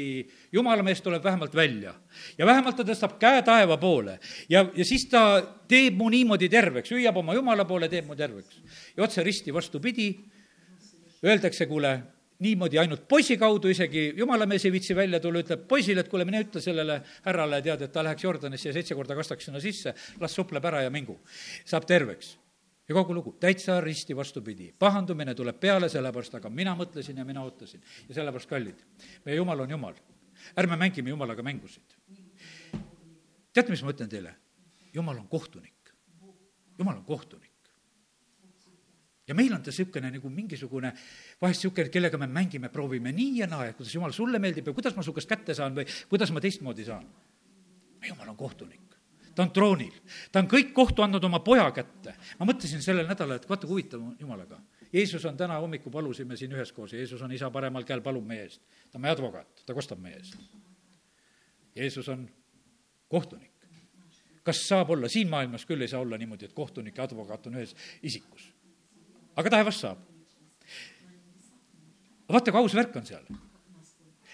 jumala 0.55 0.85
mees 0.87 1.03
tuleb 1.03 1.25
vähemalt 1.25 1.55
välja. 1.55 1.95
ja 2.39 2.47
vähemalt 2.47 2.77
ta 2.79 2.87
tõstab 2.87 3.19
käe 3.23 3.43
taeva 3.47 3.77
poole 3.81 4.19
ja, 4.49 4.65
ja 4.77 4.85
siis 4.87 5.09
ta 5.11 5.43
teeb 5.69 5.99
mu 5.99 6.09
niimoodi 6.13 6.49
terveks, 6.49 6.93
hüüab 6.95 7.19
oma 7.19 7.35
jumala 7.35 7.67
poole, 7.67 7.89
teeb 7.89 8.07
mu 8.07 8.17
terveks. 8.17 8.63
ja 8.97 9.05
otse 9.05 9.25
risti 9.27 9.55
vastupidi, 9.55 10.09
öeldakse, 11.27 11.67
kuule, 11.67 11.95
niimoodi 12.41 12.79
ainult 12.81 13.07
poisi 13.09 13.37
kaudu, 13.37 13.69
isegi 13.69 14.13
jumala 14.17 14.47
mees 14.49 14.65
ei 14.65 14.73
viitsi 14.73 14.97
välja 14.97 15.21
tulla, 15.21 15.43
ütleb 15.45 15.67
poisile, 15.69 16.05
et 16.05 16.09
kuule, 16.09 16.25
mine 16.25 16.45
ütle 16.47 16.63
sellele 16.65 17.01
härrale, 17.27 17.61
tead, 17.67 17.83
et 17.85 17.93
ta 17.93 18.05
läheks 18.07 18.25
Jordanisse 18.25 18.71
ja 18.71 18.77
seitse 18.77 18.97
korda 18.97 19.19
kastaks 19.19 19.51
sinna 19.51 19.61
sisse, 19.61 19.95
las 20.21 20.39
supleb 20.39 20.65
ära 20.71 20.87
ja 20.87 20.95
mingu. 20.95 21.19
saab 21.69 21.89
terveks 21.89 22.39
ja 22.91 22.95
kogu 22.95 23.15
lugu, 23.15 23.33
täitsa 23.41 23.81
risti 23.81 24.17
vastupidi. 24.17 24.73
pahandumine 24.79 25.35
tuleb 25.35 25.61
peale, 25.61 25.89
sellepärast 25.89 26.35
aga 26.35 26.51
mina 26.51 26.75
mõtlesin 26.75 27.19
ja 27.19 27.25
mina 27.25 27.45
ootasin. 27.47 27.83
ja 28.09 28.15
sellepärast, 28.15 28.49
kallid, 28.51 28.83
meie 29.25 29.37
jumal 29.37 29.61
on 29.61 29.71
jumal. 29.71 29.95
ärme 30.59 30.77
mängime 30.77 31.11
jumalaga 31.11 31.43
mängusid. 31.43 31.95
teate, 33.53 33.71
mis 33.71 33.83
ma 33.83 33.95
ütlen 33.95 34.11
teile? 34.11 34.35
jumal 34.95 35.19
on 35.19 35.29
kohtunik. 35.29 35.95
jumal 36.79 36.97
on 36.97 37.05
kohtunik. 37.05 37.71
ja 39.29 39.35
meil 39.35 39.55
on 39.55 39.63
ta 39.63 39.71
niisugune 39.71 40.11
nagu 40.11 40.29
mingisugune, 40.29 40.93
vahest 41.41 41.63
niisugune, 41.63 41.89
kellega 41.89 42.19
me 42.19 42.27
mängime, 42.27 42.69
proovime 42.69 43.13
nii 43.13 43.39
ja 43.39 43.47
naa 43.47 43.65
ja 43.71 43.73
kuidas 43.73 43.95
jumal 43.95 44.13
sulle 44.13 44.39
meeldib 44.39 44.67
ja 44.67 44.73
kuidas 44.73 44.97
ma 44.97 45.03
su 45.03 45.13
käest 45.13 45.29
kätte 45.29 45.55
saan 45.55 45.79
või 45.79 45.87
kuidas 46.09 46.33
ma 46.33 46.41
teistmoodi 46.41 46.85
saan. 46.85 47.07
jumal 48.09 48.29
on 48.29 48.37
kohtunik 48.37 48.80
ta 49.41 49.47
on 49.47 49.53
troonil, 49.57 49.93
ta 50.33 50.43
on 50.43 50.49
kõik 50.51 50.75
kohtu 50.77 51.05
andnud 51.05 51.25
oma 51.25 51.41
poja 51.41 51.65
kätte. 51.73 52.13
ma 52.39 52.47
mõtlesin 52.49 52.83
sellel 52.85 53.09
nädalal, 53.09 53.39
et 53.41 53.49
vaata, 53.49 53.67
kui 53.67 53.79
huvitav 53.79 54.03
on 54.05 54.17
jumalaga. 54.21 54.61
Jeesus 54.93 55.25
on 55.25 55.37
täna 55.37 55.57
hommikul, 55.63 55.93
palusime 55.93 56.37
siin 56.37 56.53
üheskoos, 56.53 56.93
Jeesus 56.93 57.23
on 57.23 57.33
isa 57.33 57.51
paremal 57.51 57.87
käel, 57.89 58.03
palub 58.03 58.27
meie 58.27 58.43
eest. 58.45 58.61
ta 58.91 58.99
on 58.99 59.05
meie 59.07 59.15
advokaat, 59.15 59.63
ta 59.67 59.75
kostab 59.75 60.03
meie 60.03 60.19
eest. 60.19 60.37
Jeesus 61.77 62.09
on 62.09 62.29
kohtunik. 63.09 63.49
kas 64.43 64.61
saab 64.69 64.91
olla, 64.91 65.09
siin 65.09 65.29
maailmas 65.29 65.65
küll 65.67 65.81
ei 65.81 65.89
saa 65.89 66.01
olla 66.01 66.19
niimoodi, 66.19 66.45
et 66.45 66.53
kohtunik 66.53 66.97
ja 66.97 67.05
advokaat 67.05 67.47
on 67.47 67.55
ühes 67.55 67.75
isikus. 68.03 68.53
aga 69.37 69.51
taevas 69.51 69.81
saab. 69.81 69.99
vaata, 72.29 72.53
kui 72.53 72.61
aus 72.61 72.75
värk 72.75 72.97
on 72.97 73.07
seal. 73.07 73.25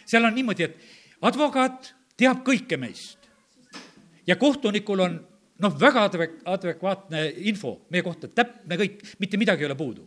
seal 0.04 0.24
on 0.24 0.34
niimoodi, 0.34 0.62
et 0.62 0.76
advokaat 1.22 1.94
teab 2.16 2.42
kõike 2.42 2.76
meist 2.80 3.25
ja 4.26 4.36
kohtunikul 4.36 5.00
on 5.00 5.16
noh, 5.62 5.78
väga 5.80 6.04
advek-, 6.08 6.40
adekvaatne 6.44 7.22
info 7.48 7.76
meie 7.90 8.04
kohta, 8.06 8.28
täpne 8.28 8.78
kõik, 8.80 9.00
mitte 9.22 9.40
midagi 9.40 9.64
ei 9.64 9.70
ole 9.70 9.78
puudu. 9.78 10.06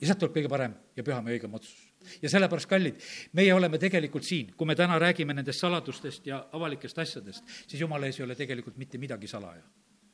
ja 0.00 0.08
sealt 0.08 0.18
tuleb 0.18 0.34
kõige 0.34 0.50
parem 0.50 0.74
ja 0.96 1.04
püham 1.06 1.28
ja 1.28 1.36
õigem 1.36 1.54
otsus. 1.54 1.86
ja 2.22 2.30
sellepärast, 2.30 2.68
kallid, 2.68 2.98
meie 3.32 3.54
oleme 3.54 3.78
tegelikult 3.78 4.26
siin, 4.26 4.52
kui 4.56 4.66
me 4.66 4.76
täna 4.76 4.98
räägime 4.98 5.34
nendest 5.34 5.60
saladustest 5.60 6.26
ja 6.26 6.46
avalikest 6.52 6.98
asjadest, 6.98 7.44
siis 7.66 7.80
jumala 7.80 8.06
ees 8.06 8.20
ei 8.20 8.26
ole 8.26 8.34
tegelikult 8.34 8.76
mitte 8.76 8.98
midagi 8.98 9.30
salaja 9.30 9.62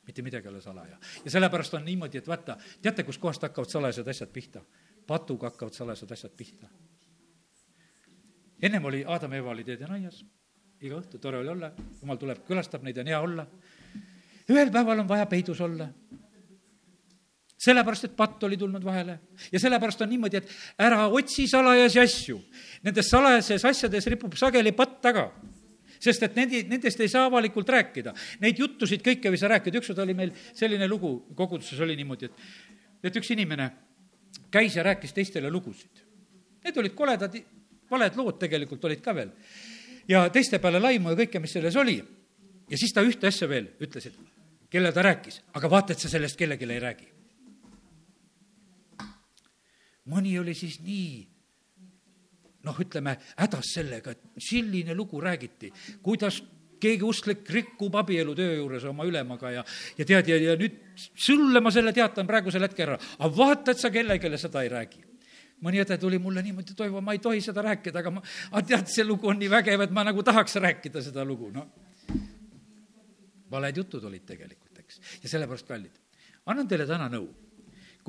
mitte 0.09 0.21
midagi 0.25 0.47
ei 0.47 0.53
ole 0.53 0.61
salaja. 0.61 0.97
ja 1.25 1.31
sellepärast 1.31 1.73
on 1.73 1.85
niimoodi, 1.85 2.17
et 2.17 2.27
vaata, 2.27 2.57
teate, 2.81 3.03
kuskohast 3.03 3.43
hakkavad 3.45 3.69
salajased 3.69 4.07
asjad 4.07 4.31
pihta? 4.33 4.61
patuga 5.07 5.49
hakkavad 5.49 5.73
salajased 5.73 6.11
asjad 6.11 6.33
pihta. 6.37 6.69
ennem 8.61 8.85
oli 8.85 9.03
Aadam 9.05 9.33
ja 9.33 9.37
Eva 9.37 9.49
olid 9.49 9.69
Edenaias 9.69 10.25
iga 10.81 10.99
õhtu, 10.99 11.19
tore 11.19 11.41
oli 11.41 11.51
olla, 11.51 11.71
jumal 12.01 12.19
tuleb, 12.19 12.43
külastab 12.47 12.85
neid, 12.85 12.97
on 13.01 13.11
hea 13.11 13.19
olla. 13.19 13.45
ühel 14.49 14.71
päeval 14.71 15.03
on 15.03 15.07
vaja 15.07 15.25
peidus 15.25 15.61
olla. 15.61 15.89
sellepärast, 17.59 18.05
et 18.05 18.15
patt 18.15 18.43
oli 18.43 18.57
tulnud 18.57 18.83
vahele. 18.83 19.19
ja 19.51 19.59
sellepärast 19.59 20.01
on 20.01 20.09
niimoodi, 20.09 20.37
et 20.37 20.49
ära 20.79 21.07
otsi 21.07 21.47
salajasi 21.47 21.99
asju. 21.99 22.41
Nendes 22.83 23.09
salajases 23.09 23.65
asjades 23.65 24.07
ripub 24.07 24.35
sageli 24.35 24.71
patt 24.71 25.01
taga 25.01 25.31
sest 25.99 26.23
et 26.23 26.35
nendi, 26.35 26.63
nendest 26.63 26.99
ei 27.03 27.09
saa 27.11 27.25
avalikult 27.27 27.69
rääkida. 27.69 28.13
Neid 28.39 28.59
juttusid 28.59 29.03
kõike 29.03 29.27
ei 29.27 29.37
saa 29.37 29.49
rääkida, 29.51 29.81
ükskord 29.81 29.99
oli 29.99 30.15
meil 30.15 30.31
selline 30.53 30.87
lugu, 30.87 31.11
koguduses 31.35 31.79
oli 31.83 31.97
niimoodi, 31.99 32.29
et, 32.29 32.45
et 33.03 33.19
üks 33.19 33.33
inimene 33.35 33.67
käis 34.51 34.77
ja 34.77 34.85
rääkis 34.87 35.11
teistele 35.13 35.51
lugusid. 35.51 36.05
Need 36.63 36.77
olid 36.79 36.95
koledad, 36.95 37.35
valed 37.91 38.15
lood 38.15 38.39
tegelikult 38.39 38.87
olid 38.87 39.03
ka 39.03 39.15
veel. 39.17 39.33
Ja 40.09 40.25
teiste 40.33 40.59
peale 40.59 40.81
laimu 40.81 41.13
ja 41.13 41.21
kõike, 41.23 41.39
mis 41.39 41.53
selles 41.53 41.75
oli. 41.75 42.01
ja 42.69 42.77
siis 42.77 42.93
ta 42.93 43.05
ühte 43.05 43.27
asja 43.27 43.49
veel 43.49 43.71
ütles, 43.79 44.05
et 44.05 44.69
kelle 44.69 44.91
ta 44.93 45.01
rääkis, 45.05 45.41
aga 45.53 45.69
vaata, 45.69 45.93
et 45.93 45.99
sa 45.99 46.09
sellest 46.09 46.37
kellelegi 46.37 46.69
ei 46.69 46.83
räägi 46.83 47.09
mõni 50.09 50.37
oli 50.41 50.55
siis 50.57 50.79
nii 50.85 51.09
noh, 52.67 52.79
ütleme 52.81 53.15
hädas 53.39 53.73
sellega, 53.75 54.13
et 54.13 54.43
selline 54.49 54.95
lugu 54.97 55.21
räägiti, 55.23 55.71
kuidas 56.03 56.41
keegi 56.79 57.03
usklik 57.03 57.49
rikub 57.51 57.95
abielu 57.99 58.33
töö 58.35 58.55
juures 58.55 58.85
oma 58.87 59.05
ülemaga 59.07 59.51
ja, 59.51 59.63
ja 59.97 60.07
tead, 60.07 60.31
ja, 60.31 60.39
ja 60.39 60.55
nüüd 60.59 60.79
sulle 60.97 61.61
ma 61.63 61.71
selle 61.75 61.93
teatan 61.95 62.27
praegusel 62.27 62.63
hetkel 62.67 62.93
ära, 62.93 62.99
aga 63.19 63.31
vaata, 63.35 63.73
et 63.75 63.83
sa 63.83 63.91
kellelegi 63.93 64.39
seda 64.39 64.63
ei 64.63 64.71
räägi 64.71 65.08
mõni 65.65 65.81
õde 65.83 65.97
tuli 65.99 66.19
mulle 66.19 66.43
niimoodi, 66.45 66.75
Toivo, 66.77 67.01
ma 67.01 67.15
ei 67.15 67.19
tohi 67.23 67.41
seda 67.41 67.63
rääkida, 67.65 67.99
aga 67.99 68.13
ma, 68.15 68.23
aga 68.51 68.65
tead, 68.67 68.87
see 68.91 69.05
lugu 69.07 69.29
on 69.29 69.39
nii 69.39 69.51
vägev, 69.51 69.85
et 69.85 69.91
ma 69.95 70.05
nagu 70.07 70.23
tahaks 70.23 70.55
rääkida 70.61 71.03
seda 71.03 71.25
lugu, 71.27 71.51
noh. 71.55 71.67
valed 73.51 73.77
jutud 73.77 74.03
olid 74.05 74.25
tegelikult, 74.25 74.79
eks, 74.79 75.01
ja 75.23 75.29
sellepärast 75.29 75.67
kallid. 75.67 75.95
annan 76.45 76.67
teile 76.67 76.87
täna 76.87 77.09
nõu 77.11 77.27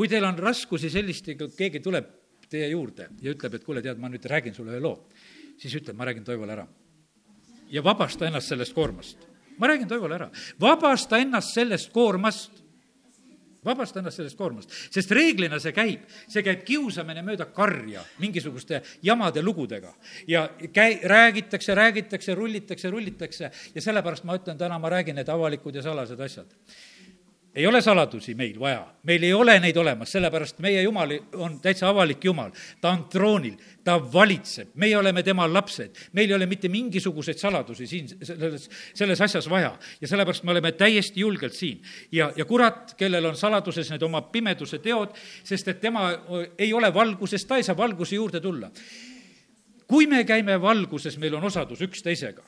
kui 0.00 0.08
teil 0.08 0.24
on 0.24 0.38
raskusi 0.40 0.88
sellistega, 0.88 1.50
keegi 1.56 1.82
tuleb 1.84 2.06
teie 2.50 2.70
juurde 2.72 3.10
ja 3.22 3.34
ütleb, 3.34 3.58
et 3.58 3.64
kuule, 3.66 3.82
tead, 3.84 3.98
ma 4.00 4.08
nüüd 4.10 4.24
räägin 4.32 4.54
sulle 4.56 4.72
ühe 4.74 4.82
loo, 4.82 4.94
siis 5.60 5.74
ütle, 5.76 5.92
ma 5.96 6.06
räägin 6.08 6.24
Toivole 6.24 6.54
ära. 6.54 6.66
ja 7.70 7.82
vabasta 7.84 8.26
ennast 8.26 8.48
sellest 8.48 8.74
koormast. 8.74 9.18
ma 9.58 9.68
räägin 9.68 9.88
Toivole 9.88 10.14
ära, 10.14 10.30
vabasta 10.60 11.18
ennast 11.18 11.54
sellest 11.54 11.92
koormast 11.92 12.62
vabasta 13.64 14.00
ennast 14.00 14.20
sellest 14.20 14.38
koormast, 14.38 14.72
sest 14.92 15.10
reeglina 15.16 15.60
see 15.60 15.72
käib, 15.76 16.06
see 16.28 16.44
käib 16.46 16.62
kiusamine 16.66 17.24
mööda 17.26 17.46
karja 17.54 18.04
mingisuguste 18.22 18.82
jamade 19.02 19.42
lugudega. 19.42 19.92
ja 20.26 20.48
käi-, 20.72 21.00
räägitakse, 21.04 21.74
räägitakse, 21.74 22.34
rullitakse, 22.34 22.90
rullitakse. 22.90 23.50
Ja 23.74 23.82
sellepärast 23.82 24.24
ma 24.24 24.38
ütlen 24.38 24.58
täna, 24.58 24.78
ma 24.78 24.90
räägin 24.90 25.18
need 25.20 25.28
avalikud 25.28 25.74
ja 25.74 25.82
salased 25.82 26.20
asjad 26.20 26.56
ei 27.54 27.66
ole 27.66 27.80
saladusi 27.82 28.34
meil 28.38 28.58
vaja, 28.60 28.82
meil 29.02 29.24
ei 29.26 29.32
ole 29.34 29.56
neid 29.60 29.76
olemas, 29.76 30.12
sellepärast 30.14 30.60
meie 30.62 30.82
Jumal 30.82 31.16
on 31.42 31.58
täitsa 31.62 31.88
avalik 31.88 32.24
Jumal. 32.24 32.50
ta 32.80 32.90
on 32.90 33.04
troonil, 33.10 33.56
ta 33.84 33.96
valitseb, 34.12 34.70
meie 34.74 34.96
oleme 34.96 35.22
tema 35.22 35.48
lapsed, 35.52 35.96
meil 36.12 36.30
ei 36.30 36.36
ole 36.36 36.46
mitte 36.46 36.68
mingisuguseid 36.68 37.38
saladusi 37.38 37.86
siin 37.86 38.08
selles, 38.22 38.68
selles 38.94 39.20
asjas 39.20 39.50
vaja. 39.50 39.72
ja 40.00 40.08
sellepärast 40.08 40.44
me 40.44 40.50
oleme 40.50 40.72
täiesti 40.72 41.20
julgelt 41.20 41.54
siin. 41.54 41.82
ja, 42.12 42.32
ja 42.36 42.44
kurat, 42.44 42.94
kellel 42.94 43.26
on 43.32 43.36
saladuses 43.36 43.90
need 43.90 44.02
oma 44.02 44.22
pimeduse 44.22 44.78
teod, 44.78 45.16
sest 45.44 45.68
et 45.68 45.80
tema 45.80 46.10
ei 46.58 46.72
ole 46.72 46.94
valguses, 46.94 47.44
ta 47.44 47.56
ei 47.56 47.66
saa 47.66 47.76
valguse 47.76 48.14
juurde 48.14 48.40
tulla. 48.40 48.70
kui 49.86 50.06
me 50.06 50.24
käime 50.24 50.60
valguses, 50.60 51.18
meil 51.18 51.34
on 51.34 51.44
osadus 51.44 51.82
üksteisega 51.82 52.42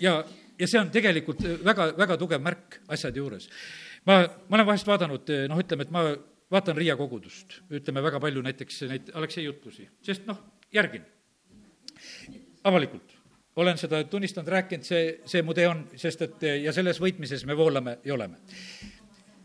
ja, 0.00 0.24
ja 0.58 0.66
see 0.68 0.80
on 0.80 0.90
tegelikult 0.90 1.42
väga, 1.64 1.92
väga 1.98 2.16
tugev 2.16 2.42
märk 2.42 2.80
asjade 2.88 3.18
juures 3.18 3.48
ma, 4.06 4.22
ma 4.48 4.58
olen 4.58 4.68
vahest 4.72 4.88
vaadanud, 4.88 5.32
noh, 5.50 5.62
ütleme, 5.62 5.86
et 5.86 5.94
ma 5.94 6.04
vaatan 6.50 6.78
Riia 6.78 6.96
kogudust, 6.98 7.60
ütleme 7.70 8.02
väga 8.02 8.20
palju 8.22 8.42
näiteks 8.42 8.82
neid 8.90 9.14
Aleksei 9.14 9.44
jutlusi, 9.44 9.88
sest 10.06 10.26
noh, 10.30 10.38
järgin 10.74 11.06
avalikult 12.64 13.20
olen 13.56 13.78
seda 13.78 14.04
tunnistanud, 14.04 14.48
rääkinud, 14.48 14.86
see, 14.86 15.02
see 15.28 15.42
mu 15.44 15.54
tee 15.56 15.66
on, 15.68 15.82
sest 15.98 16.22
et 16.24 16.46
ja 16.62 16.72
selles 16.74 17.00
võitmises 17.02 17.44
me 17.48 17.56
voolame 17.58 17.98
ja 18.04 18.14
oleme. 18.14 18.38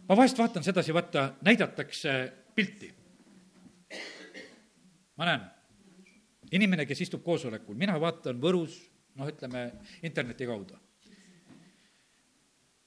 ma 0.07 0.17
vahest 0.17 0.37
vaatan 0.37 0.63
sedasi, 0.63 0.93
vaata, 0.93 1.33
näidatakse 1.41 2.13
pilti. 2.55 2.93
ma 5.17 5.25
näen, 5.25 5.45
inimene, 6.51 6.85
kes 6.85 7.01
istub 7.07 7.23
koosolekul, 7.23 7.75
mina 7.75 7.99
vaatan 7.99 8.39
Võrus, 8.41 8.77
noh, 9.15 9.27
ütleme 9.27 9.71
interneti 10.03 10.45
kaudu. 10.45 10.77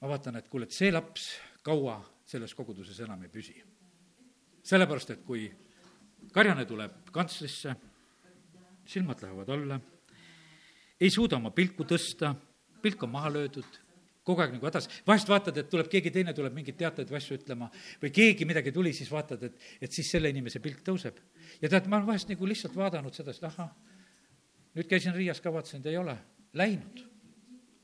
ma 0.00 0.08
vaatan, 0.08 0.36
et 0.36 0.48
kuule, 0.48 0.64
et 0.64 0.72
see 0.72 0.92
laps 0.92 1.34
kaua 1.68 1.98
selles 2.28 2.54
koguduses 2.56 3.00
enam 3.04 3.22
ei 3.24 3.32
püsi. 3.32 3.56
sellepärast, 4.68 5.10
et 5.14 5.20
kui 5.24 5.46
karjane 6.32 6.64
tuleb 6.68 7.08
kantslisse, 7.12 7.72
silmad 8.88 9.22
lähevad 9.22 9.52
alla, 9.54 9.78
ei 11.00 11.10
suuda 11.10 11.38
oma 11.38 11.52
pilku 11.56 11.86
tõsta, 11.88 12.34
pilk 12.82 13.02
on 13.06 13.12
maha 13.14 13.30
löödud, 13.32 13.78
kogu 14.28 14.44
aeg 14.44 14.52
nagu 14.58 14.68
hädas, 14.68 14.90
vahest 15.06 15.30
vaatad, 15.30 15.56
et 15.56 15.70
tuleb 15.72 15.88
keegi 15.88 16.12
teine, 16.12 16.34
tuleb 16.36 16.52
mingeid 16.56 16.76
teateid 16.76 17.08
või 17.08 17.20
asju 17.20 17.38
ütlema 17.38 17.70
või 18.02 18.12
keegi 18.12 18.48
midagi 18.48 18.74
tuli, 18.76 18.92
siis 18.92 19.08
vaatad, 19.12 19.46
et, 19.48 19.68
et 19.80 19.92
siis 19.92 20.10
selle 20.12 20.28
inimese 20.28 20.60
pilk 20.64 20.82
tõuseb. 20.84 21.20
ja 21.62 21.68
tead, 21.68 21.88
ma 21.88 21.96
olen 21.96 22.10
vahest 22.10 22.28
nagu 22.28 22.48
lihtsalt 22.48 22.76
vaadanud 22.76 23.16
seda, 23.16 23.32
et 23.32 23.48
ahah, 23.48 23.70
nüüd 24.76 24.90
käisin 24.90 25.16
Riias 25.16 25.40
ka, 25.40 25.52
vaatasin, 25.54 25.80
et 25.80 25.92
ei 25.94 26.00
ole 26.00 26.18
läinud 26.60 27.06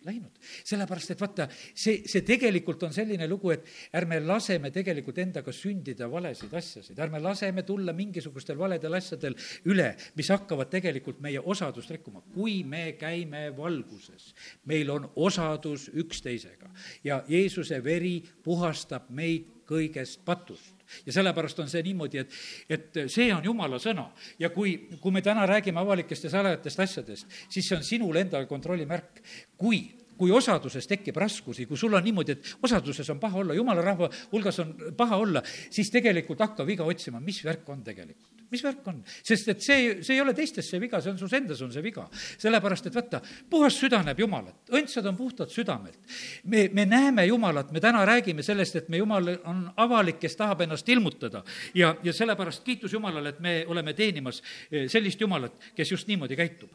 läinud. 0.04 0.38
sellepärast, 0.64 1.14
et 1.14 1.20
vaata, 1.20 1.48
see, 1.50 2.02
see 2.10 2.22
tegelikult 2.26 2.82
on 2.86 2.92
selline 2.94 3.28
lugu, 3.28 3.52
et 3.54 3.66
ärme 3.96 4.20
laseme 4.24 4.70
tegelikult 4.74 5.18
endaga 5.22 5.52
sündida 5.54 6.08
valesid 6.10 6.52
asjasid, 6.54 6.98
ärme 6.98 7.20
laseme 7.22 7.62
tulla 7.62 7.92
mingisugustel 7.96 8.58
valedel 8.58 8.98
asjadel 8.98 9.36
üle, 9.70 9.90
mis 10.18 10.30
hakkavad 10.34 10.70
tegelikult 10.72 11.20
meie 11.24 11.40
osadust 11.40 11.90
rikkuma. 11.90 12.22
kui 12.34 12.62
me 12.64 12.92
käime 12.98 13.48
valguses, 13.56 14.34
meil 14.64 14.90
on 14.90 15.10
osadus 15.16 15.90
üksteisega 15.94 16.70
ja 17.04 17.22
Jeesuse 17.28 17.82
veri 17.84 18.22
puhastab 18.44 19.10
meid 19.10 19.53
kõigest 19.68 20.22
patust 20.24 20.74
ja 21.06 21.12
sellepärast 21.16 21.58
on 21.64 21.70
see 21.70 21.82
niimoodi, 21.86 22.20
et, 22.22 22.38
et 22.68 22.98
see 23.10 23.30
on 23.34 23.44
jumala 23.44 23.80
sõna. 23.82 24.06
ja 24.38 24.50
kui, 24.54 24.76
kui 25.00 25.12
me 25.12 25.22
täna 25.24 25.46
räägime 25.48 25.80
avalikest 25.80 26.28
ja 26.28 26.32
salajatest 26.36 26.80
asjadest, 26.80 27.36
siis 27.48 27.68
see 27.68 27.76
on 27.78 27.84
sinul 27.86 28.20
endal 28.20 28.46
kontrolli 28.50 28.86
märk. 28.86 29.22
kui 29.56 29.86
kui 30.18 30.32
osaduses 30.34 30.86
tekib 30.90 31.16
raskusi, 31.16 31.66
kui 31.66 31.78
sul 31.80 31.94
on 31.94 32.04
niimoodi, 32.04 32.36
et 32.36 32.54
osaduses 32.62 33.10
on 33.10 33.20
paha 33.22 33.42
olla, 33.42 33.54
jumala 33.54 33.82
rahva 33.84 34.10
hulgas 34.32 34.60
on 34.64 34.74
paha 34.96 35.16
olla, 35.16 35.42
siis 35.70 35.90
tegelikult 35.94 36.40
hakka 36.44 36.66
viga 36.66 36.86
otsima, 36.86 37.20
mis 37.20 37.42
värk 37.44 37.68
on 37.68 37.82
tegelikult 37.84 38.34
mis 38.54 38.62
värk 38.64 38.86
on? 38.90 39.00
sest 39.24 39.50
et 39.52 39.62
see, 39.64 39.90
see 40.04 40.16
ei 40.16 40.22
ole 40.22 40.34
teistes 40.36 40.68
see 40.70 40.80
viga, 40.82 41.00
see 41.02 41.12
on 41.12 41.18
sus 41.20 41.32
endas 41.36 41.60
on 41.64 41.72
see 41.74 41.82
viga. 41.84 42.06
sellepärast, 42.42 42.88
et 42.88 42.96
vaata, 42.96 43.20
puhas 43.50 43.76
süda 43.80 44.02
näeb 44.06 44.20
Jumalat, 44.24 44.72
õndsad 44.78 45.08
on 45.10 45.18
puhtad 45.18 45.52
südamelt. 45.52 45.98
me, 46.44 46.68
me 46.72 46.86
näeme 46.88 47.26
Jumalat, 47.26 47.72
me 47.74 47.82
täna 47.82 48.04
räägime 48.08 48.44
sellest, 48.46 48.76
et 48.82 48.90
me 48.92 49.00
Jumal 49.02 49.34
on 49.50 49.64
avalik, 49.76 50.20
kes 50.22 50.36
tahab 50.40 50.64
ennast 50.66 50.88
ilmutada. 50.88 51.44
ja, 51.74 51.94
ja 52.02 52.12
sellepärast 52.12 52.64
kiitus 52.64 52.92
Jumalale, 52.92 53.34
et 53.34 53.40
me 53.40 53.56
oleme 53.68 53.94
teenimas 53.94 54.42
eh, 54.70 54.88
sellist 54.88 55.20
Jumalat, 55.20 55.72
kes 55.74 55.92
just 55.96 56.08
niimoodi 56.08 56.36
käitub. 56.36 56.70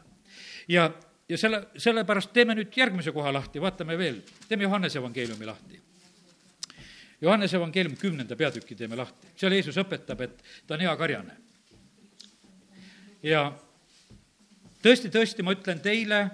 ja, 0.68 0.90
ja 1.30 1.38
selle, 1.38 1.62
sellepärast 1.78 2.32
teeme 2.34 2.56
nüüd 2.58 2.74
järgmise 2.76 3.12
koha 3.14 3.30
lahti, 3.32 3.62
vaatame 3.62 3.94
veel, 3.98 4.18
teeme 4.48 4.66
Johannese 4.66 4.98
evangeeliumi 4.98 5.46
lahti. 5.46 5.78
Johannese 7.22 7.56
evangeeliumi 7.56 7.96
kümnenda 8.00 8.36
peatüki 8.36 8.74
teeme 8.74 8.98
lahti, 8.98 9.30
seal 9.38 9.54
Jeesus 9.54 9.78
õpetab, 9.78 10.24
et 10.26 10.42
ta 10.66 10.74
on 10.74 10.82
hea 10.82 10.96
karjane. 10.98 11.36
Ja 13.22 13.44
tõesti, 14.82 15.12
tõesti, 15.12 15.44
ma 15.46 15.54
ütlen 15.54 15.82
teile, 15.84 16.24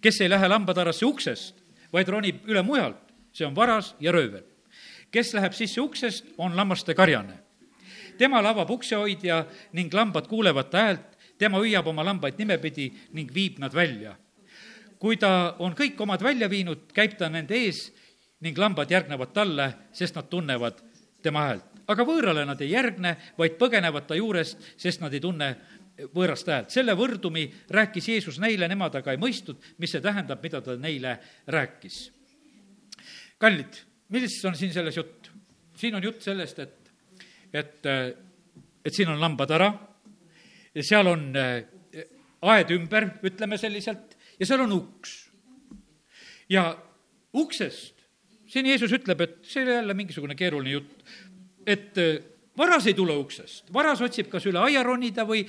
kes 0.00 0.22
ei 0.22 0.30
lähe 0.30 0.48
lambatarasse 0.48 1.04
uksest, 1.06 1.60
vaid 1.92 2.08
ronib 2.08 2.46
üle 2.48 2.62
mujalt, 2.64 3.00
see 3.34 3.46
on 3.46 3.56
varas 3.56 3.94
ja 4.00 4.12
röövel. 4.14 4.44
kes 5.14 5.30
läheb 5.34 5.52
sisse 5.54 5.80
uksest, 5.80 6.24
on 6.38 6.56
lammaste 6.56 6.94
karjane. 6.94 7.38
temal 8.18 8.46
avab 8.46 8.70
uksehoidja 8.70 9.44
ning 9.72 9.94
lambad 9.94 10.26
kuulevad 10.26 10.70
ta 10.70 10.78
häält, 10.78 11.13
tema 11.38 11.60
hüüab 11.62 11.86
oma 11.90 12.04
lambaid 12.06 12.38
nimepidi 12.38 12.90
ning 13.12 13.32
viib 13.34 13.58
nad 13.58 13.74
välja. 13.74 14.16
kui 14.98 15.16
ta 15.20 15.56
on 15.58 15.74
kõik 15.76 16.00
omad 16.00 16.22
välja 16.22 16.48
viinud, 16.48 16.86
käib 16.94 17.18
ta 17.18 17.28
nende 17.28 17.54
ees 17.54 17.90
ning 18.40 18.56
lambad 18.58 18.90
järgnevad 18.90 19.34
talle, 19.36 19.66
sest 19.92 20.16
nad 20.16 20.30
tunnevad 20.30 20.80
tema 21.22 21.48
häält. 21.48 21.64
aga 21.86 22.04
võõrale 22.04 22.44
nad 22.46 22.60
ei 22.60 22.70
järgne, 22.70 23.16
vaid 23.38 23.58
põgenevad 23.60 24.06
ta 24.06 24.16
juurest, 24.16 24.58
sest 24.76 25.00
nad 25.00 25.12
ei 25.12 25.20
tunne 25.20 25.56
võõrast 26.14 26.48
häält. 26.50 26.70
selle 26.70 26.94
võrdumi 26.96 27.46
rääkis 27.70 28.08
Jeesus 28.08 28.38
neile, 28.42 28.68
nemad 28.68 28.94
aga 28.94 29.12
ei 29.12 29.20
mõistnud, 29.20 29.60
mis 29.78 29.92
see 29.94 30.00
tähendab, 30.04 30.42
mida 30.42 30.60
ta 30.60 30.76
neile 30.76 31.18
rääkis. 31.46 32.10
kallid, 33.38 33.80
millest 34.08 34.44
on 34.44 34.56
siin 34.56 34.72
selles 34.72 34.96
jutt? 34.96 35.30
siin 35.76 35.94
on 35.94 36.02
jutt 36.02 36.22
sellest, 36.22 36.58
et, 36.58 36.92
et, 37.52 37.86
et 38.84 38.94
siin 38.94 39.08
on 39.08 39.20
lambatara 39.20 39.72
ja 39.72 39.93
seal 40.82 41.06
on 41.06 41.28
eh, 41.36 41.66
aed 42.42 42.74
ümber, 42.74 43.08
ütleme 43.24 43.58
selliselt, 43.60 44.16
ja 44.40 44.48
seal 44.48 44.64
on 44.66 44.72
uks. 44.80 45.16
ja 46.50 46.74
uksest, 47.34 48.04
siin 48.50 48.66
Jeesus 48.66 48.92
ütleb, 48.92 49.20
et 49.24 49.36
see 49.46 49.62
ei 49.62 49.68
ole 49.68 49.80
jälle 49.80 49.94
mingisugune 49.94 50.34
keeruline 50.38 50.76
jutt. 50.76 51.04
et 51.66 51.98
varas 52.58 52.86
ei 52.86 52.94
tule 52.94 53.14
uksest, 53.18 53.70
varas 53.74 54.02
otsib 54.04 54.28
kas 54.32 54.46
üle 54.46 54.60
aia 54.62 54.82
ronida 54.86 55.24
või, 55.26 55.42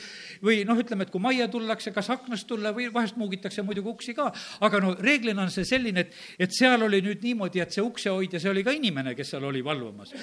või 0.46 0.64
noh, 0.68 0.78
ütleme, 0.82 1.06
et 1.06 1.12
kui 1.14 1.22
majja 1.22 1.48
tullakse, 1.52 1.94
kas 1.96 2.10
aknast 2.14 2.48
tulla 2.50 2.72
või 2.76 2.88
vahest 2.94 3.20
muugitakse 3.22 3.66
muidugi 3.66 3.92
uksi 3.92 4.16
ka, 4.18 4.32
aga 4.66 4.82
no 4.82 4.96
reeglina 5.00 5.46
on 5.46 5.54
see 5.54 5.68
selline, 5.68 6.06
et, 6.06 6.16
et 6.48 6.56
seal 6.56 6.82
oli 6.88 7.02
nüüd 7.06 7.26
niimoodi, 7.26 7.62
et 7.62 7.76
see 7.76 7.86
uksehoidja, 7.86 8.42
see 8.42 8.54
oli 8.54 8.66
ka 8.66 8.74
inimene, 8.76 9.16
kes 9.18 9.36
seal 9.36 9.46
oli 9.52 9.64
valvamas. 9.66 10.16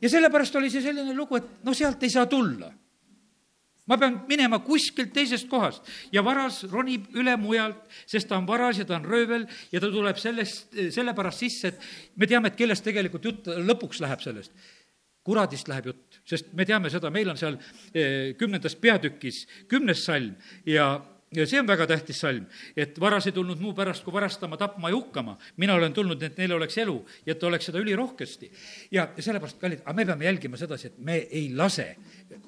ja 0.00 0.10
sellepärast 0.10 0.60
oli 0.60 0.70
see 0.70 0.84
selline 0.84 1.16
lugu, 1.16 1.40
et 1.40 1.64
no 1.64 1.74
sealt 1.76 2.02
ei 2.04 2.12
saa 2.12 2.26
tulla 2.26 2.72
ma 3.88 3.98
pean 4.00 4.20
minema 4.28 4.60
kuskilt 4.64 5.12
teisest 5.16 5.48
kohast. 5.50 5.86
Ja 6.12 6.22
varas 6.24 6.62
ronib 6.70 7.08
üle 7.16 7.36
mujalt, 7.40 7.80
sest 8.06 8.28
ta 8.30 8.38
on 8.38 8.46
varas 8.48 8.80
ja 8.80 8.86
ta 8.88 8.98
on 8.98 9.06
röövel 9.08 9.46
ja 9.72 9.80
ta 9.80 9.90
tuleb 9.92 10.20
sellest, 10.20 10.74
sellepärast 10.94 11.44
sisse, 11.44 11.72
et 11.72 12.16
me 12.16 12.28
teame, 12.30 12.52
et 12.52 12.58
kellest 12.58 12.86
tegelikult 12.86 13.24
jutt 13.24 13.52
lõpuks 13.70 14.02
läheb 14.04 14.24
sellest. 14.24 14.54
Kuradist 15.28 15.68
läheb 15.68 15.90
jutt, 15.90 16.22
sest 16.28 16.54
me 16.56 16.64
teame 16.68 16.88
seda, 16.92 17.10
meil 17.12 17.28
on 17.28 17.36
seal 17.36 17.58
eh, 17.92 18.34
kümnendas 18.38 18.78
peatükis 18.80 19.42
kümnes 19.68 20.04
salm 20.06 20.36
ja 20.68 20.94
ja 21.36 21.46
see 21.46 21.60
on 21.60 21.68
väga 21.68 21.86
tähtis 21.86 22.20
salm, 22.20 22.46
et 22.76 22.98
varas 23.00 23.26
ei 23.28 23.36
tulnud 23.36 23.60
muu 23.60 23.74
pärast, 23.76 24.04
kui 24.04 24.12
varastama, 24.12 24.56
tapma 24.56 24.88
ja 24.88 24.96
hukkama. 24.96 25.36
mina 25.56 25.74
olen 25.74 25.92
tulnud, 25.92 26.22
et 26.22 26.38
neil 26.38 26.52
oleks 26.52 26.78
elu 26.78 26.96
ja 27.26 27.32
et 27.32 27.42
oleks 27.42 27.70
seda 27.70 27.78
ülirohkesti. 27.78 28.50
ja, 28.90 29.08
sellepärast, 29.18 29.60
kallid, 29.60 29.84
aga 29.84 29.96
me 29.96 30.06
peame 30.06 30.24
jälgima 30.24 30.56
sedasi, 30.56 30.86
et 30.86 30.98
me 30.98 31.16
ei 31.30 31.50
lase 31.54 31.96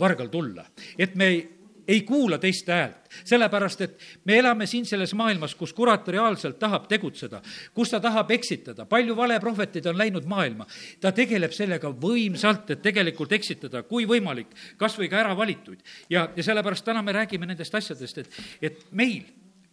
vargal 0.00 0.28
tulla, 0.28 0.64
et 0.98 1.14
me 1.14 1.26
ei 1.26 1.59
ei 1.90 2.02
kuula 2.06 2.38
teiste 2.38 2.72
häält, 2.72 3.10
sellepärast 3.26 3.80
et 3.84 4.04
me 4.28 4.38
elame 4.38 4.66
siin 4.70 4.86
selles 4.86 5.14
maailmas, 5.18 5.56
kus 5.58 5.72
kurat 5.74 6.06
reaalselt 6.08 6.58
tahab 6.62 6.86
tegutseda, 6.90 7.42
kus 7.74 7.90
ta 7.90 8.00
tahab 8.00 8.30
eksitada, 8.36 8.86
palju 8.90 9.16
valeprohvetid 9.18 9.90
on 9.90 9.98
läinud 9.98 10.28
maailma. 10.30 10.66
ta 11.00 11.12
tegeleb 11.12 11.52
sellega 11.56 11.90
võimsalt, 11.90 12.70
et 12.70 12.82
tegelikult 12.82 13.32
eksitada, 13.32 13.82
kui 13.82 14.06
võimalik, 14.06 14.54
kas 14.78 14.98
või 14.98 15.10
ka 15.10 15.20
äravalituid. 15.24 15.82
ja, 16.10 16.28
ja 16.36 16.42
sellepärast 16.42 16.84
täna 16.84 17.02
me 17.02 17.12
räägime 17.12 17.46
nendest 17.46 17.74
asjadest, 17.74 18.18
et, 18.18 18.40
et 18.62 18.86
meil 18.92 19.24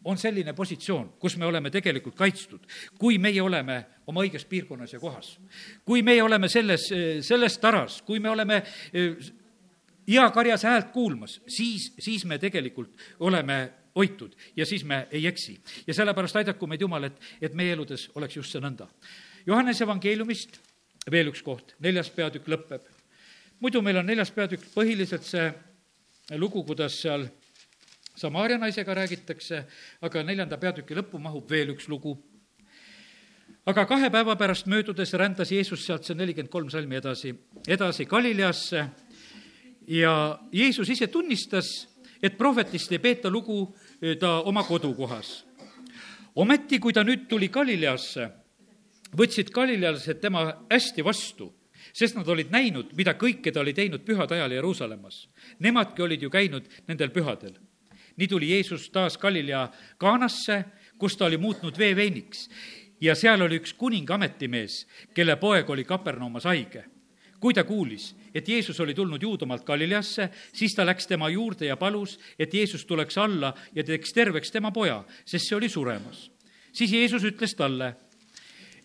on 0.08 0.18
selline 0.18 0.54
positsioon, 0.54 1.10
kus 1.20 1.38
me 1.38 1.46
oleme 1.46 1.70
tegelikult 1.70 2.16
kaitstud, 2.16 2.64
kui 2.98 3.18
meie 3.20 3.42
oleme 3.42 3.82
oma 4.08 4.24
õiges 4.24 4.46
piirkonnas 4.48 4.94
ja 4.94 5.00
kohas. 5.00 5.38
kui 5.86 6.02
meie 6.02 6.24
oleme 6.24 6.50
selles, 6.50 6.90
selles 7.22 7.58
taras, 7.58 8.02
kui 8.02 8.20
me 8.20 8.30
oleme 8.30 8.64
iakarjas 10.08 10.64
häält 10.64 10.92
kuulmas, 10.92 11.42
siis, 11.48 11.94
siis 12.00 12.26
me 12.26 12.38
tegelikult 12.38 12.96
oleme 13.20 13.74
hoitud 13.96 14.36
ja 14.56 14.66
siis 14.66 14.84
me 14.84 15.08
ei 15.12 15.28
eksi. 15.28 15.60
ja 15.88 15.94
sellepärast 15.94 16.36
aidaku 16.36 16.68
meid 16.68 16.82
Jumal, 16.82 17.04
et, 17.04 17.22
et 17.42 17.54
meie 17.54 17.74
eludes 17.74 18.10
oleks 18.16 18.36
just 18.36 18.52
see 18.52 18.62
nõnda. 18.62 18.88
Johannese 19.46 19.84
evangeeliumist 19.84 20.60
veel 21.12 21.32
üks 21.32 21.42
koht, 21.44 21.76
neljas 21.80 22.10
peatükk 22.14 22.48
lõpeb. 22.48 22.86
muidu 23.60 23.82
meil 23.82 23.98
on 23.98 24.06
neljas 24.06 24.32
peatükk 24.32 24.70
põhiliselt 24.76 25.24
see 25.24 25.52
lugu, 26.38 26.64
kuidas 26.64 27.02
seal 27.02 27.28
Samaaria 28.18 28.58
naisega 28.58 28.96
räägitakse, 28.98 29.60
aga 30.02 30.24
neljanda 30.26 30.58
peatüki 30.58 30.96
lõppu 30.98 31.20
mahub 31.22 31.50
veel 31.50 31.70
üks 31.76 31.88
lugu. 31.88 32.18
aga 33.66 33.86
kahe 33.86 34.10
päeva 34.10 34.36
pärast 34.36 34.66
möödudes 34.66 35.14
rändas 35.14 35.52
Jeesus 35.52 35.86
sealt 35.86 36.04
see 36.04 36.16
nelikümmend 36.16 36.50
kolm 36.50 36.70
salmi 36.70 36.96
edasi, 36.96 37.36
edasi 37.68 38.06
Galileasse 38.06 38.88
ja 39.88 40.40
Jeesus 40.52 40.90
ise 40.90 41.08
tunnistas, 41.08 41.88
et 42.24 42.38
prohvetist 42.38 42.92
ei 42.92 43.00
peeta 43.00 43.30
lugu 43.30 43.76
eh, 44.02 44.18
ta 44.18 44.42
oma 44.42 44.64
kodukohas. 44.64 45.46
ometi, 46.36 46.80
kui 46.80 46.94
ta 46.94 47.04
nüüd 47.04 47.26
tuli 47.28 47.48
Galileasse, 47.50 48.28
võtsid 49.18 49.50
galilealased 49.54 50.20
tema 50.22 50.44
hästi 50.70 51.04
vastu, 51.06 51.48
sest 51.94 52.18
nad 52.18 52.28
olid 52.28 52.52
näinud, 52.52 52.92
mida 52.94 53.16
kõike 53.18 53.52
ta 53.54 53.64
oli 53.64 53.74
teinud 53.74 54.04
pühade 54.06 54.36
ajal 54.36 54.52
Jeruusalemmas. 54.52 55.28
Nemadki 55.60 56.02
olid 56.02 56.22
ju 56.22 56.30
käinud 56.30 56.68
nendel 56.88 57.10
pühadel. 57.10 57.58
nii 58.18 58.28
tuli 58.28 58.50
Jeesus 58.50 58.90
taas 58.90 59.18
Galilea 59.18 59.70
Kaanasse, 59.98 60.66
kus 60.98 61.18
ta 61.18 61.26
oli 61.26 61.38
muutnud 61.38 61.78
vee 61.78 61.96
veiniks 61.96 62.50
ja 63.02 63.16
seal 63.16 63.42
oli 63.42 63.60
üks 63.62 63.74
kuninga 63.78 64.16
ametimees, 64.16 64.88
kelle 65.14 65.36
poeg 65.36 65.70
oli 65.70 65.84
Kapernaumas 65.84 66.44
haige. 66.44 66.86
Kui 67.40 67.54
ta 67.54 67.64
kuulis, 67.64 68.16
et 68.34 68.48
Jeesus 68.50 68.80
oli 68.80 68.94
tulnud 68.94 69.22
Juudamaalt 69.22 69.66
Galileasse, 69.66 70.30
siis 70.54 70.76
ta 70.76 70.86
läks 70.86 71.08
tema 71.08 71.30
juurde 71.30 71.70
ja 71.70 71.78
palus, 71.78 72.18
et 72.40 72.54
Jeesus 72.54 72.86
tuleks 72.86 73.18
alla 73.18 73.54
ja 73.76 73.84
teeks 73.84 74.14
terveks 74.14 74.52
tema 74.52 74.72
poja, 74.72 75.04
sest 75.26 75.50
see 75.50 75.58
oli 75.58 75.70
suremas. 75.70 76.32
siis 76.74 76.94
Jeesus 76.94 77.24
ütles 77.24 77.56
talle, 77.56 77.96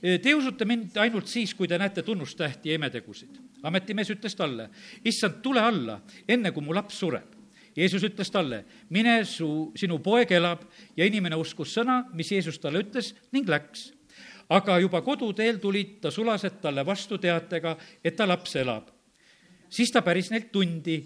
te 0.00 0.34
usute 0.34 0.64
mind 0.64 0.96
ainult 0.98 1.28
siis, 1.30 1.54
kui 1.54 1.68
te 1.68 1.78
näete 1.78 2.02
tunnustähti 2.02 2.68
ja 2.68 2.74
imetegusid. 2.74 3.38
ametimees 3.62 4.10
ütles 4.10 4.34
talle, 4.36 4.70
issand, 5.04 5.42
tule 5.42 5.60
alla, 5.60 6.00
enne 6.28 6.50
kui 6.50 6.64
mu 6.64 6.74
laps 6.74 6.98
sureb. 6.98 7.38
Jeesus 7.76 8.02
ütles 8.04 8.28
talle, 8.30 8.64
mine, 8.90 9.22
su, 9.24 9.72
sinu 9.78 9.98
poeg 10.02 10.32
elab 10.32 10.64
ja 10.96 11.06
inimene 11.08 11.36
uskus 11.40 11.72
sõna, 11.72 12.02
mis 12.12 12.32
Jeesus 12.32 12.58
talle 12.60 12.82
ütles 12.84 13.14
ning 13.32 13.48
läks. 13.48 13.92
Aga 14.52 14.78
juba 14.80 15.00
koduteel 15.02 15.58
tulid 15.58 16.00
ta 16.00 16.10
sulased 16.10 16.60
talle 16.60 16.84
vastu 16.86 17.18
teatega, 17.18 17.76
et 18.04 18.16
ta 18.16 18.26
laps 18.28 18.56
elab 18.60 18.90
siis 19.72 19.92
ta 19.92 20.02
päris 20.04 20.30
neilt 20.32 20.52
tundi, 20.52 21.00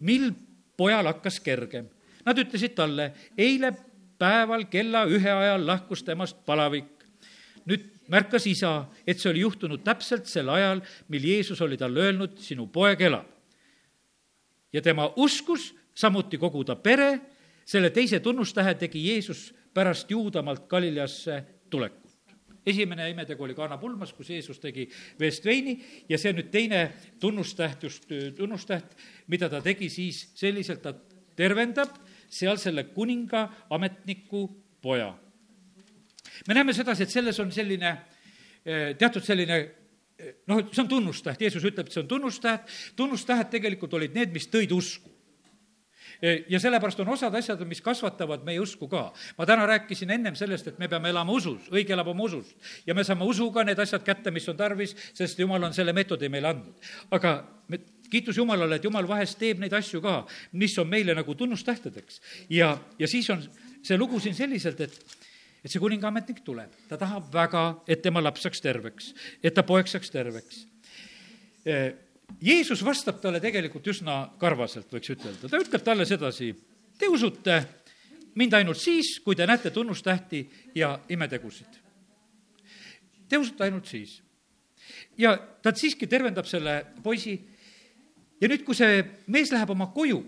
mil 0.00 0.30
pojal 0.78 1.10
hakkas 1.10 1.40
kergem. 1.44 1.88
Nad 2.24 2.40
ütlesid 2.40 2.74
talle, 2.78 3.10
eile 3.38 3.72
päeval 4.18 4.66
kella 4.72 5.04
ühe 5.08 5.30
ajal 5.32 5.66
lahkus 5.66 6.04
temast 6.06 6.44
palavik. 6.46 6.94
nüüd 7.68 7.82
märkas 8.08 8.46
isa, 8.48 8.88
et 9.06 9.20
see 9.20 9.28
oli 9.28 9.42
juhtunud 9.42 9.82
täpselt 9.84 10.24
sel 10.26 10.48
ajal, 10.48 10.80
mil 11.12 11.24
Jeesus 11.28 11.60
oli 11.60 11.76
talle 11.76 12.00
öelnud, 12.00 12.38
sinu 12.40 12.66
poeg 12.66 13.00
elab. 13.00 13.26
ja 14.72 14.82
tema 14.82 15.12
uskus, 15.16 15.74
samuti 15.94 16.38
kogu 16.38 16.64
ta 16.64 16.76
pere, 16.76 17.20
selle 17.64 17.90
teise 17.90 18.20
tunnustähe 18.20 18.74
tegi 18.74 19.08
Jeesus 19.08 19.54
pärast 19.74 20.10
Juudamaalt 20.10 20.68
Galileasse 20.68 21.44
tulekut 21.70 22.07
esimene 22.68 23.08
imetegu 23.10 23.44
oli 23.44 23.56
Kana 23.56 23.78
pulmas, 23.80 24.12
kus 24.16 24.30
Jeesus 24.30 24.60
tegi 24.62 24.86
veest 25.20 25.44
veini 25.46 25.76
ja 26.08 26.18
see 26.18 26.32
on 26.32 26.40
nüüd 26.40 26.50
teine 26.52 26.82
tunnustäht, 27.20 27.82
just 27.82 28.08
tunnustäht, 28.36 28.94
mida 29.28 29.48
ta 29.50 29.62
tegi 29.64 29.90
siis 29.92 30.26
selliselt, 30.38 30.82
ta 30.84 30.94
tervendab 31.38 31.96
seal 32.28 32.58
selle 32.60 32.88
kuninga 32.92 33.46
ametniku 33.70 34.46
poja. 34.82 35.14
me 36.48 36.54
näeme 36.54 36.72
sedasi, 36.72 37.02
et 37.02 37.10
selles 37.10 37.40
on 37.40 37.52
selline 37.52 37.90
eh, 38.64 38.94
teatud 38.98 39.24
selline 39.24 39.58
eh, 39.58 40.34
noh, 40.46 40.62
see 40.70 40.82
on 40.84 40.88
tunnustäht, 40.88 41.40
Jeesus 41.40 41.64
ütleb, 41.64 41.88
et 41.88 41.92
see 41.92 42.02
on 42.04 42.08
tunnustäht, 42.08 42.68
tunnustähed 42.96 43.50
tegelikult 43.50 43.94
olid 43.94 44.14
need, 44.14 44.34
mis 44.34 44.50
tõid 44.52 44.72
usku 44.76 45.17
ja 46.22 46.60
sellepärast 46.60 47.00
on 47.00 47.12
osad 47.14 47.34
asjad, 47.34 47.60
mis 47.68 47.80
kasvatavad 47.84 48.44
meie 48.46 48.60
usku 48.60 48.88
ka. 48.88 49.12
ma 49.38 49.46
täna 49.46 49.66
rääkisin 49.66 50.10
ennem 50.10 50.34
sellest, 50.34 50.66
et 50.66 50.78
me 50.78 50.88
peame 50.88 51.10
elama 51.10 51.32
usus, 51.32 51.68
õige 51.70 51.94
elab 51.94 52.08
oma 52.08 52.24
usust. 52.24 52.56
ja 52.86 52.94
me 52.94 53.04
saame 53.04 53.24
usuga 53.24 53.64
need 53.64 53.78
asjad 53.78 54.02
kätte, 54.02 54.30
mis 54.30 54.48
on 54.48 54.56
tarvis, 54.56 54.96
sest 55.14 55.38
jumal 55.38 55.62
on 55.62 55.74
selle 55.74 55.92
meetodi 55.92 56.28
meile 56.28 56.48
andnud. 56.48 56.90
aga 57.10 57.44
me, 57.68 57.80
kiitus 58.10 58.36
Jumalale, 58.36 58.76
et 58.76 58.84
Jumal 58.84 59.08
vahest 59.08 59.38
teeb 59.38 59.60
neid 59.60 59.72
asju 59.72 60.00
ka, 60.00 60.26
mis 60.52 60.78
on 60.78 60.88
meile 60.88 61.14
nagu 61.14 61.34
tunnustähtedeks. 61.34 62.20
ja, 62.50 62.78
ja 62.98 63.08
siis 63.08 63.30
on 63.30 63.44
see 63.82 63.98
lugu 63.98 64.20
siin 64.20 64.34
selliselt, 64.34 64.80
et 64.80 65.16
et 65.64 65.70
see 65.70 65.80
kuningaametnik 65.82 66.40
tuleb, 66.46 66.70
ta 66.88 66.96
tahab 66.96 67.32
väga, 67.34 67.62
et 67.90 68.02
tema 68.02 68.22
laps 68.22 68.44
saaks 68.46 68.60
terveks, 68.62 69.14
et 69.42 69.54
ta 69.54 69.62
poeg 69.66 69.86
saaks 69.90 70.10
terveks 70.10 70.66
Jeesus 72.40 72.84
vastab 72.84 73.18
talle 73.22 73.40
tegelikult 73.42 73.86
üsna 73.90 74.20
karvaselt, 74.38 74.90
võiks 74.92 75.10
ütelda. 75.10 75.48
ta 75.48 75.58
ütleb 75.58 75.82
talle 75.84 76.06
sedasi, 76.06 76.52
te 76.98 77.08
usute 77.10 77.58
mind 78.38 78.54
ainult 78.54 78.78
siis, 78.78 79.16
kui 79.24 79.36
te 79.36 79.46
näete 79.46 79.72
tunnustähti 79.74 80.44
ja 80.78 80.92
imetegusid. 81.10 81.80
Te 83.28 83.38
usute 83.38 83.64
ainult 83.66 83.86
siis. 83.86 84.22
ja 85.18 85.36
ta 85.36 85.72
siiski 85.74 86.06
tervendab 86.06 86.46
selle 86.46 86.84
poisi 87.02 87.34
ja 88.40 88.48
nüüd, 88.48 88.62
kui 88.64 88.76
see 88.78 89.02
mees 89.26 89.50
läheb 89.52 89.70
oma 89.74 89.88
koju, 89.92 90.20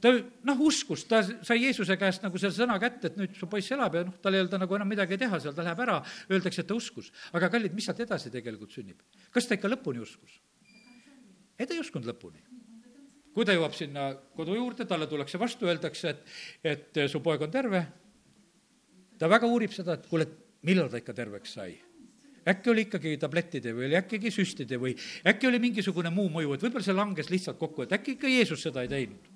ta 0.00 0.12
noh, 0.48 0.62
uskus, 0.64 1.04
ta 1.08 1.20
sai 1.24 1.60
Jeesuse 1.62 1.96
käest 2.00 2.24
nagu 2.24 2.40
selle 2.40 2.56
sõna 2.56 2.78
kätte, 2.80 3.12
et 3.12 3.20
nüüd 3.20 3.36
su 3.38 3.48
poiss 3.50 3.72
elab 3.76 3.94
ja 3.94 4.06
noh, 4.08 4.16
tal 4.24 4.34
ei 4.34 4.42
olnud 4.42 4.56
nagu 4.64 4.76
enam 4.78 4.90
midagi 4.90 5.20
teha 5.20 5.40
seal, 5.40 5.54
ta 5.56 5.64
läheb 5.66 5.84
ära, 5.84 6.00
öeldakse, 6.30 6.64
et 6.64 6.68
ta 6.68 6.76
uskus. 6.76 7.12
aga 7.32 7.52
kallid, 7.52 7.76
mis 7.76 7.86
sealt 7.88 8.02
edasi 8.04 8.32
tegelikult 8.32 8.72
sünnib? 8.72 9.04
kas 9.32 9.48
ta 9.48 9.58
ikka 9.58 9.70
lõpuni 9.72 10.02
uskus? 10.04 10.40
Ei, 11.58 11.66
ta 11.66 11.74
ei 11.74 11.82
uskunud 11.82 12.08
lõpuni. 12.10 12.42
kui 13.34 13.44
ta 13.46 13.54
jõuab 13.56 13.74
sinna 13.74 14.12
kodu 14.36 14.54
juurde, 14.54 14.86
talle 14.86 15.08
tullakse 15.10 15.38
vastu, 15.42 15.66
öeldakse, 15.66 16.12
et, 16.12 16.36
et 16.62 17.00
su 17.10 17.18
poeg 17.20 17.42
on 17.42 17.50
terve, 17.50 17.80
ta 19.18 19.26
väga 19.30 19.48
uurib 19.50 19.74
seda, 19.74 19.98
et 19.98 20.06
kuule, 20.06 20.28
millal 20.62 20.90
ta 20.90 21.02
ikka 21.02 21.16
terveks 21.16 21.56
sai 21.58 21.74
äkki 22.44 22.70
oli 22.70 22.84
ikkagi 22.84 23.16
tablettide 23.20 23.72
või 23.72 23.88
oli 23.88 23.96
äkki 23.98 24.30
süstide 24.32 24.78
või 24.80 24.94
äkki 25.26 25.48
oli 25.48 25.60
mingisugune 25.62 26.12
muu 26.12 26.28
mõju, 26.32 26.54
et 26.54 26.66
võib-olla 26.66 26.84
see 26.84 26.96
langes 26.96 27.30
lihtsalt 27.32 27.58
kokku, 27.60 27.86
et 27.86 27.94
äkki 27.96 28.18
ikka 28.18 28.28
Jeesus 28.28 28.64
seda 28.66 28.84
ei 28.84 28.90
teinud. 28.90 29.30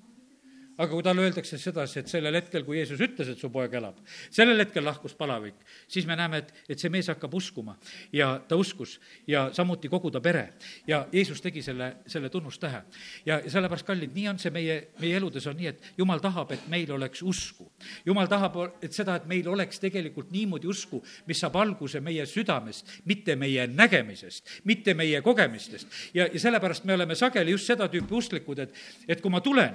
Aga 0.79 0.89
kui 0.93 1.03
talle 1.03 1.25
öeldakse 1.27 1.59
sedasi, 1.59 2.03
et 2.03 2.11
sellel 2.11 2.39
hetkel, 2.39 2.63
kui 2.67 2.79
Jeesus 2.79 3.01
ütles, 3.03 3.33
et 3.33 3.41
su 3.41 3.51
poeg 3.53 3.73
elab, 3.75 3.99
sellel 4.31 4.63
hetkel 4.63 4.85
lahkus 4.87 5.15
palavik, 5.19 5.59
siis 5.91 6.07
me 6.07 6.17
näeme, 6.19 6.43
et, 6.45 6.53
et 6.71 6.79
see 6.79 6.91
mees 6.93 7.09
hakkab 7.11 7.35
uskuma 7.35 7.75
ja 8.15 8.31
ta 8.49 8.57
uskus 8.59 8.99
ja 9.27 9.49
samuti 9.55 9.91
kogu 9.91 10.13
ta 10.15 10.23
pere. 10.23 10.53
ja 10.87 11.07
Jeesus 11.13 11.43
tegi 11.43 11.63
selle, 11.63 11.97
selle 12.07 12.31
tunnustähe. 12.31 12.83
ja, 13.27 13.41
sellepärast, 13.51 13.87
kallid, 13.87 14.15
nii 14.15 14.29
on 14.31 14.39
see 14.39 14.55
meie, 14.55 14.79
meie 15.01 15.17
eludes 15.17 15.47
on 15.47 15.57
nii, 15.59 15.73
et 15.73 15.89
Jumal 15.99 16.23
tahab, 16.23 16.53
et 16.53 16.69
meil 16.69 16.93
oleks 16.93 17.23
usku. 17.23 17.71
Jumal 18.07 18.29
tahab, 18.31 18.57
et 18.83 18.93
seda, 18.93 19.17
et 19.17 19.27
meil 19.27 19.49
oleks 19.49 19.81
tegelikult 19.83 20.31
niimoodi 20.31 20.71
usku, 20.71 21.03
mis 21.27 21.41
saab 21.43 21.57
alguse 21.59 22.01
meie 22.01 22.27
südamest, 22.27 23.01
mitte 23.05 23.35
meie 23.37 23.67
nägemisest, 23.67 24.61
mitte 24.65 24.95
meie 24.95 25.23
kogemistest. 25.23 25.89
ja, 26.15 26.29
ja 26.33 26.41
sellepärast 26.41 26.85
me 26.85 26.95
oleme 26.95 27.15
sageli 27.19 27.51
just 27.51 27.67
seda 27.67 27.89
tüüpi 27.91 28.15
usklikud, 28.15 28.63
et, 28.63 28.79
et 29.09 29.21
kui 29.21 29.31
ma 29.31 29.41
tulen, 29.43 29.75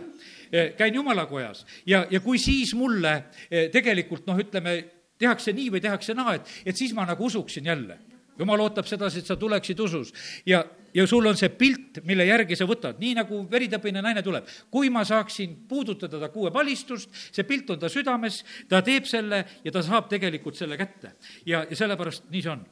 käin 0.78 0.96
jumalakojas 0.96 1.66
ja, 1.86 2.06
ja 2.12 2.20
kui 2.20 2.40
siis 2.42 2.74
mulle 2.78 3.14
eh, 3.50 3.70
tegelikult 3.74 4.28
noh, 4.30 4.40
ütleme, 4.40 4.78
tehakse 5.20 5.54
nii 5.56 5.72
või 5.74 5.82
tehakse 5.84 6.16
naa, 6.18 6.38
et, 6.38 6.50
et 6.66 6.78
siis 6.78 6.94
ma 6.94 7.06
nagu 7.10 7.26
usuksin 7.26 7.66
jälle. 7.66 8.00
jumal 8.38 8.60
ootab 8.60 8.88
sedasi, 8.90 9.20
et 9.20 9.30
sa 9.30 9.36
tuleksid 9.38 9.80
usus 9.80 10.14
ja, 10.46 10.64
ja 10.94 11.06
sul 11.08 11.26
on 11.26 11.38
see 11.38 11.50
pilt, 11.50 12.00
mille 12.06 12.26
järgi 12.26 12.58
sa 12.58 12.66
võtad, 12.70 12.98
nii 13.02 13.14
nagu 13.18 13.44
veritõbine 13.52 14.02
naine 14.02 14.24
tuleb. 14.24 14.48
kui 14.72 14.90
ma 14.90 15.04
saaksin 15.06 15.56
puudutada 15.70 16.20
ta 16.20 16.30
kuuepalistust, 16.30 17.10
see 17.32 17.44
pilt 17.44 17.70
on 17.70 17.80
ta 17.80 17.90
südames, 17.90 18.44
ta 18.70 18.82
teeb 18.82 19.06
selle 19.06 19.46
ja 19.64 19.72
ta 19.72 19.84
saab 19.84 20.10
tegelikult 20.10 20.58
selle 20.58 20.78
kätte. 20.78 21.16
ja, 21.46 21.66
ja 21.70 21.76
sellepärast 21.76 22.30
nii 22.30 22.42
see 22.42 22.52
on. 22.52 22.66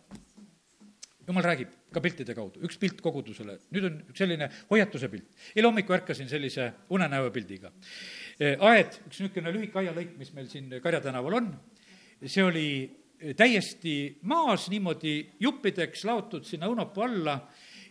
Jumal 1.31 1.45
räägib 1.47 1.73
ka 1.93 2.03
piltide 2.03 2.35
kaudu, 2.35 2.61
üks 2.67 2.77
pilt 2.79 3.01
kogudusele, 3.03 3.57
nüüd 3.73 3.87
on 3.87 3.97
selline 4.17 4.49
hoiatuse 4.69 5.09
pilt. 5.11 5.27
eile 5.55 5.69
hommikul 5.69 5.97
ärkasin 5.97 6.29
sellise 6.29 6.71
unenäopildiga. 6.93 7.71
E, 8.37 8.55
aed, 8.59 8.99
üks 9.07 9.21
niisugune 9.21 9.53
lühike 9.55 9.81
aialõik, 9.81 10.15
mis 10.19 10.33
meil 10.35 10.49
siin 10.51 10.69
Karja 10.83 11.01
tänaval 11.03 11.39
on, 11.41 11.51
see 12.25 12.43
oli 12.43 12.67
täiesti 13.37 13.95
maas 14.29 14.67
niimoodi 14.73 15.15
juppideks 15.39 16.05
laotud 16.09 16.45
sinna 16.47 16.69
õunapuu 16.71 17.05
alla 17.05 17.35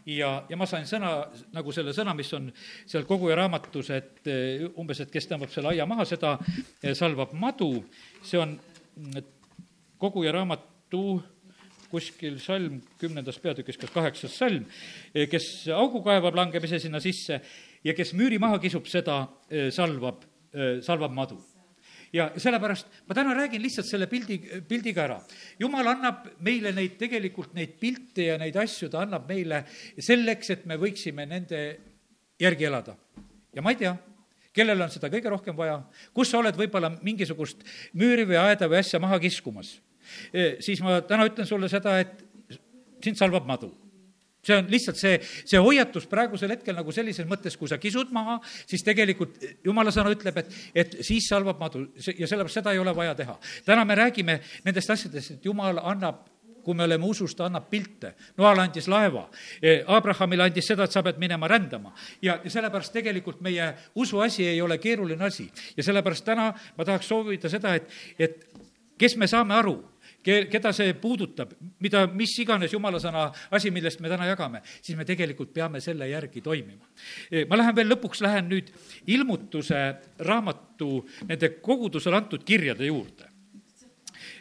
ja, 0.06 0.32
ja 0.48 0.58
ma 0.58 0.66
sain 0.66 0.88
sõna, 0.90 1.12
nagu 1.54 1.72
selle 1.74 1.94
sõna, 1.96 2.14
mis 2.18 2.32
on 2.34 2.48
seal 2.84 3.06
koguja 3.08 3.38
raamatus, 3.38 3.92
et 3.94 4.30
e, 4.30 4.38
umbes, 4.80 5.02
et 5.04 5.12
kes 5.12 5.30
tõmbab 5.30 5.52
selle 5.54 5.74
aia 5.74 5.86
maha, 5.88 6.06
seda 6.08 6.36
salvab 6.98 7.34
madu, 7.38 7.72
see 8.26 8.40
on 8.42 8.56
koguja 10.00 10.32
raamatu 10.34 11.20
kuskil 11.90 12.38
salm 12.42 12.80
kümnendas 13.00 13.38
peatükis, 13.42 13.78
kas 13.80 13.92
kaheksas 13.94 14.36
salm, 14.38 14.66
eh, 15.14 15.28
kes 15.30 15.68
augu 15.74 16.02
kaevab, 16.06 16.36
langeb 16.38 16.64
ise 16.64 16.80
sinna 16.82 17.00
sisse 17.00 17.40
ja 17.84 17.94
kes 17.94 18.14
müüri 18.14 18.38
maha 18.38 18.60
kisub, 18.62 18.86
seda 18.86 19.22
eh, 19.50 19.70
salvab, 19.74 20.24
eh, 20.54 20.78
salvab 20.86 21.14
madu 21.14 21.40
ja 22.12 22.30
sellepärast 22.36 22.86
ma 23.06 23.14
täna 23.14 23.34
räägin 23.34 23.62
lihtsalt 23.62 23.86
selle 23.86 24.06
pildi, 24.10 24.38
pildiga 24.68 25.04
ära. 25.04 25.20
jumal 25.58 25.86
annab 25.86 26.26
meile 26.40 26.72
neid, 26.72 26.96
tegelikult 26.98 27.54
neid 27.54 27.76
pilte 27.80 28.30
ja 28.30 28.38
neid 28.38 28.56
asju, 28.56 28.88
ta 28.90 29.04
annab 29.04 29.28
meile 29.28 29.64
selleks, 29.98 30.50
et 30.50 30.66
me 30.66 30.76
võiksime 30.76 31.26
nende 31.26 31.60
järgi 32.40 32.64
elada. 32.64 32.96
ja 33.54 33.62
ma 33.62 33.70
ei 33.70 33.76
tea, 33.76 33.96
kellel 34.52 34.82
on 34.82 34.90
seda 34.90 35.10
kõige 35.10 35.30
rohkem 35.30 35.56
vaja, 35.56 35.80
kus 36.14 36.30
sa 36.30 36.38
oled 36.38 36.56
võib-olla 36.56 36.90
mingisugust 37.02 37.62
müüri 37.94 38.26
või 38.26 38.40
aeda 38.42 38.68
või 38.68 38.82
asja 38.82 38.98
maha 38.98 39.20
kiskumas 39.22 39.78
siis 40.60 40.82
ma 40.84 41.00
täna 41.06 41.28
ütlen 41.28 41.48
sulle 41.48 41.68
seda, 41.72 41.98
et 42.00 42.26
sind 43.04 43.16
salvab 43.20 43.46
madu 43.48 43.70
see 44.44 44.56
on 44.56 44.68
lihtsalt 44.72 44.96
see, 44.96 45.18
see 45.20 45.60
hoiatus 45.60 46.06
praegusel 46.08 46.54
hetkel 46.54 46.76
nagu 46.76 46.92
sellises 46.94 47.28
mõttes, 47.28 47.56
kui 47.60 47.68
sa 47.68 47.76
kisud 47.80 48.12
maha, 48.16 48.38
siis 48.68 48.84
tegelikult 48.86 49.36
jumala 49.64 49.92
sõna 49.92 50.12
ütleb, 50.14 50.40
et, 50.40 50.54
et 50.74 50.98
siis 51.04 51.28
salvab 51.28 51.60
madu 51.60 51.86
ja 51.98 52.28
sellepärast 52.28 52.60
seda 52.60 52.72
ei 52.72 52.80
ole 52.80 52.94
vaja 52.96 53.14
teha. 53.18 53.36
täna 53.68 53.84
me 53.84 53.98
räägime 54.00 54.40
nendest 54.64 54.96
asjadest, 54.96 55.36
et 55.36 55.44
jumal 55.44 55.82
annab 55.82 56.24
kui 56.60 56.76
me 56.76 56.84
oleme 56.84 57.06
usus, 57.08 57.32
ta 57.32 57.46
annab 57.48 57.70
pilte. 57.72 58.10
Noale 58.36 58.66
andis 58.66 58.84
laeva, 58.92 59.22
Abrahamile 59.96 60.44
andis 60.44 60.66
seda, 60.68 60.84
et 60.84 60.92
sa 60.92 61.00
pead 61.02 61.16
minema 61.18 61.48
rändama. 61.48 61.94
ja, 62.22 62.38
ja 62.44 62.50
sellepärast 62.50 62.92
tegelikult 62.92 63.40
meie 63.40 63.72
usuasi 63.94 64.44
ei 64.46 64.60
ole 64.60 64.78
keeruline 64.78 65.24
asi. 65.24 65.50
ja 65.76 65.82
sellepärast 65.82 66.24
täna 66.24 66.52
ma 66.76 66.84
tahaks 66.84 67.08
soovida 67.08 67.48
seda, 67.48 67.74
et, 67.74 67.88
et 68.18 68.44
kes 68.98 69.16
me 69.16 69.26
saame 69.26 69.54
aru, 69.56 69.78
ke-, 70.24 70.46
keda 70.50 70.72
see 70.76 70.94
puudutab, 71.00 71.54
mida, 71.82 72.04
mis 72.16 72.34
iganes 72.42 72.74
jumala 72.74 73.00
sõna 73.02 73.28
asi, 73.54 73.72
millest 73.74 74.02
me 74.02 74.10
täna 74.12 74.28
jagame, 74.28 74.62
siis 74.80 74.98
me 74.98 75.06
tegelikult 75.08 75.52
peame 75.54 75.80
selle 75.84 76.08
järgi 76.10 76.42
toimima. 76.44 76.84
ma 77.48 77.60
lähen 77.60 77.76
veel 77.76 77.90
lõpuks, 77.94 78.22
lähen 78.24 78.50
nüüd 78.50 78.70
ilmutuse 79.10 79.80
raamatu 80.26 80.92
nende 81.28 81.54
kogudusele 81.62 82.20
antud 82.20 82.44
kirjade 82.44 82.86
juurde. 82.86 83.28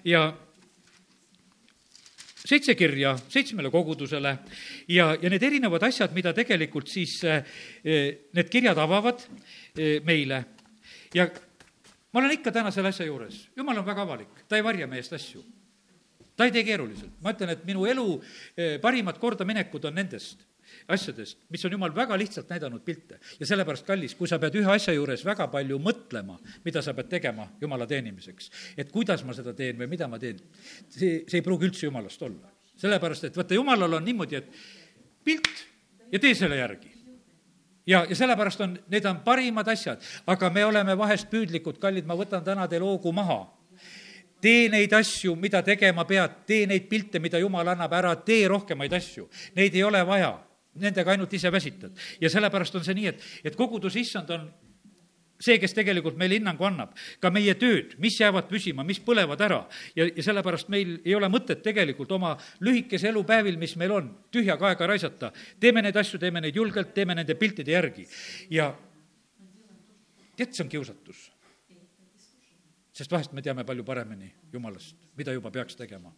ja 0.03 0.29
seitse 2.49 2.73
kirja 2.75 3.13
seitsmele 3.29 3.69
kogudusele 3.69 4.37
ja, 4.87 5.11
ja 5.21 5.29
need 5.29 5.43
erinevad 5.43 5.83
asjad, 5.85 6.15
mida 6.15 6.33
tegelikult 6.33 6.87
siis 6.89 7.19
need 7.23 8.49
kirjad 8.49 8.77
avavad 8.79 9.21
meile. 10.07 10.43
Ja 11.13 11.27
ma 12.13 12.21
olen 12.21 12.33
ikka 12.37 12.51
täna 12.53 12.71
selle 12.73 12.89
asja 12.89 13.05
juures, 13.05 13.47
jumal 13.57 13.77
on 13.77 13.85
väga 13.85 14.05
avalik, 14.05 14.43
ta 14.49 14.57
ei 14.57 14.65
varja 14.65 14.87
meie 14.89 15.03
eest 15.03 15.13
asju 15.17 15.43
ta 16.39 16.47
ei 16.47 16.55
tee 16.55 16.63
keeruliselt, 16.63 17.17
ma 17.23 17.33
ütlen, 17.35 17.51
et 17.51 17.65
minu 17.67 17.83
elu 17.89 18.05
eh, 18.55 18.77
parimad 18.79 19.19
kordaminekud 19.19 19.89
on 19.89 19.99
nendest 19.99 20.45
asjadest, 20.87 21.41
mis 21.51 21.65
on 21.65 21.73
jumal 21.75 21.91
väga 21.95 22.17
lihtsalt 22.17 22.49
näidanud 22.49 22.83
pilte. 22.85 23.19
ja 23.39 23.45
sellepärast, 23.45 23.85
kallis, 23.85 24.15
kui 24.15 24.27
sa 24.29 24.39
pead 24.39 24.55
ühe 24.59 24.71
asja 24.71 24.93
juures 24.93 25.25
väga 25.25 25.49
palju 25.51 25.79
mõtlema, 25.83 26.37
mida 26.65 26.81
sa 26.85 26.93
pead 26.97 27.09
tegema 27.09 27.49
jumala 27.61 27.87
teenimiseks, 27.89 28.51
et 28.77 28.91
kuidas 28.91 29.25
ma 29.25 29.35
seda 29.35 29.53
teen 29.53 29.77
või 29.81 29.89
mida 29.91 30.07
ma 30.07 30.19
teen, 30.19 30.39
see, 30.87 31.25
see 31.27 31.41
ei 31.41 31.45
pruugi 31.45 31.69
üldse 31.69 31.85
jumalast 31.89 32.21
olla. 32.23 32.53
sellepärast, 32.79 33.27
et 33.27 33.37
vaata, 33.37 33.53
jumalal 33.53 33.99
on 33.99 34.05
niimoodi, 34.05 34.39
et 34.39 34.47
pilt 35.23 35.65
ja 36.11 36.19
tee 36.19 36.35
selle 36.35 36.55
järgi 36.61 36.93
ja, 37.85 38.05
ja 38.09 38.15
sellepärast 38.15 38.61
on, 38.61 38.77
need 38.87 39.05
on 39.05 39.19
parimad 39.25 39.67
asjad, 39.67 40.01
aga 40.27 40.49
me 40.49 40.65
oleme 40.65 40.97
vahest 40.97 41.29
püüdlikud, 41.29 41.81
kallid, 41.81 42.07
ma 42.07 42.15
võtan 42.15 42.45
täna 42.45 42.67
teil 42.67 42.85
hoogu 42.85 43.11
maha 43.11 43.41
tee 44.41 44.69
neid 44.71 44.93
asju, 44.93 45.35
mida 45.39 45.61
tegema 45.65 46.05
pead, 46.07 46.43
tee 46.47 46.67
neid 46.69 46.87
pilte, 46.89 47.19
mida 47.19 47.39
jumal 47.41 47.67
annab, 47.75 47.93
ära 47.93 48.15
tee 48.25 48.47
rohkemaid 48.47 48.93
asju. 48.99 49.27
Neid 49.57 49.75
ei 49.75 49.83
ole 49.83 50.01
vaja, 50.07 50.33
nendega 50.79 51.13
ainult 51.13 51.33
ise 51.33 51.51
väsitad. 51.51 51.91
ja 52.21 52.29
sellepärast 52.29 52.75
on 52.75 52.83
see 52.83 52.97
nii, 52.97 53.07
et, 53.13 53.29
et 53.43 53.55
kogudus 53.55 53.95
issand 53.99 54.29
on 54.35 54.49
see, 55.39 55.55
kes 55.59 55.73
tegelikult 55.75 56.17
meile 56.19 56.35
hinnangu 56.35 56.67
annab, 56.67 56.91
ka 57.23 57.31
meie 57.31 57.55
tööd, 57.59 57.95
mis 58.03 58.17
jäävad 58.19 58.49
püsima, 58.49 58.83
mis 58.83 58.99
põlevad 59.03 59.41
ära. 59.41 59.61
ja, 59.95 60.07
ja 60.07 60.23
sellepärast 60.23 60.69
meil 60.69 60.99
ei 61.05 61.15
ole 61.15 61.29
mõtet 61.31 61.63
tegelikult 61.63 62.11
oma 62.11 62.35
lühikese 62.59 63.09
elupäevil, 63.09 63.57
mis 63.57 63.75
meil 63.79 63.95
on, 63.95 64.11
tühjaga 64.31 64.71
aega 64.71 64.87
raisata. 64.87 65.31
teeme 65.59 65.81
neid 65.81 65.97
asju, 65.97 66.19
teeme 66.19 66.41
neid 66.41 66.55
julgelt, 66.55 66.93
teeme 66.93 67.15
nende 67.15 67.35
piltide 67.35 67.71
järgi. 67.71 68.07
ja 68.49 68.73
tead, 70.35 70.53
see 70.53 70.63
on 70.63 70.71
kiusatus 70.71 71.29
sest 72.99 73.13
vahest 73.15 73.35
me 73.35 73.43
teame 73.45 73.63
palju 73.67 73.85
paremini 73.87 74.33
Jumalast, 74.53 74.97
mida 75.17 75.35
juba 75.35 75.51
peaks 75.51 75.79
tegema. 75.79 76.11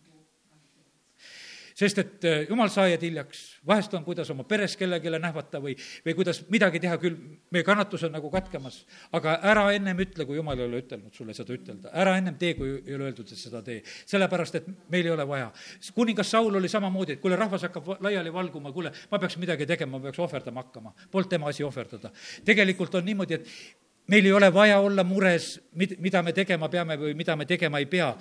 sest 1.82 1.98
et 2.02 2.26
eh, 2.28 2.42
jumal 2.50 2.70
sa 2.70 2.84
jääd 2.86 3.02
hiljaks, 3.06 3.40
vahest 3.66 3.94
on, 3.96 4.04
kuidas 4.06 4.30
oma 4.34 4.44
peres 4.46 4.74
kellelegi 4.78 5.14
nähvata 5.16 5.62
või, 5.64 5.72
või 6.06 6.14
kuidas 6.18 6.42
midagi 6.52 6.82
teha, 6.84 6.98
küll 7.00 7.16
meie 7.50 7.64
kannatus 7.66 8.04
on 8.06 8.12
nagu 8.14 8.30
katkemas, 8.30 8.82
aga 9.18 9.38
ära 9.54 9.64
ennem 9.74 10.02
ütle, 10.04 10.26
kui 10.28 10.36
jumal 10.38 10.60
ei 10.60 10.68
ole 10.68 10.82
ütelnud 10.84 11.16
sulle 11.16 11.34
seda 11.38 11.56
ütelda, 11.56 11.94
ära 12.04 12.18
ennem 12.20 12.36
tee, 12.42 12.58
kui 12.60 12.74
ei 12.76 12.98
ole 12.98 13.08
öeldud, 13.08 13.32
et 13.32 13.40
seda 13.40 13.64
tee. 13.66 13.80
sellepärast, 13.88 14.60
et 14.60 14.68
meil 14.92 15.08
ei 15.08 15.14
ole 15.16 15.26
vaja. 15.28 15.48
kuningas 15.96 16.34
Saul 16.36 16.60
oli 16.60 16.70
samamoodi, 16.70 17.16
et 17.16 17.24
kuule, 17.24 17.40
rahvas 17.40 17.64
hakkab 17.70 17.94
laiali 18.04 18.34
valguma, 18.34 18.74
kuule, 18.76 18.92
ma 19.12 19.22
peaks 19.24 19.40
midagi 19.42 19.66
tegema, 19.66 19.96
ma 19.98 20.10
peaks 20.10 20.20
ohverdama 20.20 20.66
hakkama. 20.66 20.94
Polnud 21.12 21.32
tema 21.32 21.50
asi 21.50 21.64
ohverdada. 21.64 22.12
tegelikult 22.46 23.00
on 23.00 23.08
niimoodi, 23.08 23.40
et 23.40 23.81
meil 24.08 24.26
ei 24.26 24.34
ole 24.34 24.54
vaja 24.54 24.80
olla 24.80 25.04
mures, 25.04 25.60
mid-, 25.76 25.98
mida 26.00 26.24
me 26.24 26.34
tegema 26.34 26.70
peame 26.70 26.98
või 27.00 27.14
mida 27.18 27.36
me 27.36 27.46
tegema 27.46 27.80
ei 27.80 27.86
pea. 27.86 28.16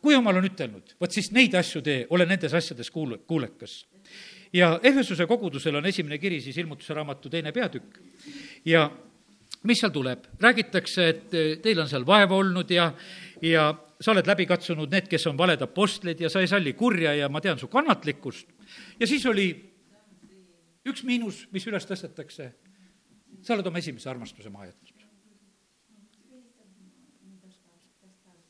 kui 0.00 0.14
jumal 0.14 0.36
on 0.36 0.48
ütelnud, 0.48 0.94
vot 1.00 1.12
siis 1.12 1.30
neid 1.32 1.54
asju 1.54 1.82
tee, 1.84 2.06
ole 2.10 2.26
nendes 2.26 2.54
asjades 2.54 2.90
kuul-, 2.90 3.18
kuulekas. 3.26 3.86
ja 4.52 4.78
Ehesuse 4.82 5.26
kogudusel 5.26 5.76
on 5.76 5.86
esimene 5.86 6.18
kiri 6.18 6.40
siis 6.40 6.56
ilmutuse 6.58 6.94
raamatu 6.94 7.30
teine 7.30 7.52
peatükk 7.52 7.98
ja 8.64 8.90
mis 9.62 9.80
seal 9.80 9.92
tuleb, 9.92 10.24
räägitakse, 10.40 11.08
et 11.08 11.62
teil 11.62 11.80
on 11.80 11.88
seal 11.88 12.06
vaeva 12.06 12.36
olnud 12.36 12.70
ja, 12.70 12.92
ja 13.42 13.74
sa 14.00 14.12
oled 14.14 14.26
läbi 14.26 14.46
katsunud 14.48 14.90
need, 14.90 15.08
kes 15.08 15.26
on 15.26 15.38
valed 15.38 15.60
apostlid 15.62 16.20
ja 16.20 16.30
sa 16.32 16.40
ei 16.40 16.48
salli 16.48 16.72
kurja 16.72 17.14
ja 17.14 17.28
ma 17.28 17.40
tean 17.40 17.58
su 17.58 17.68
kannatlikkust. 17.68 18.48
ja 19.00 19.06
siis 19.06 19.26
oli 19.26 19.50
üks 20.88 21.04
miinus, 21.04 21.46
mis 21.52 21.66
üles 21.68 21.86
tõstetakse 21.86 22.52
sa 23.42 23.54
oled 23.54 23.66
oma 23.66 23.78
esimese 23.78 24.10
armastuse 24.10 24.50
maha 24.50 24.70
jätnud. 24.70 25.00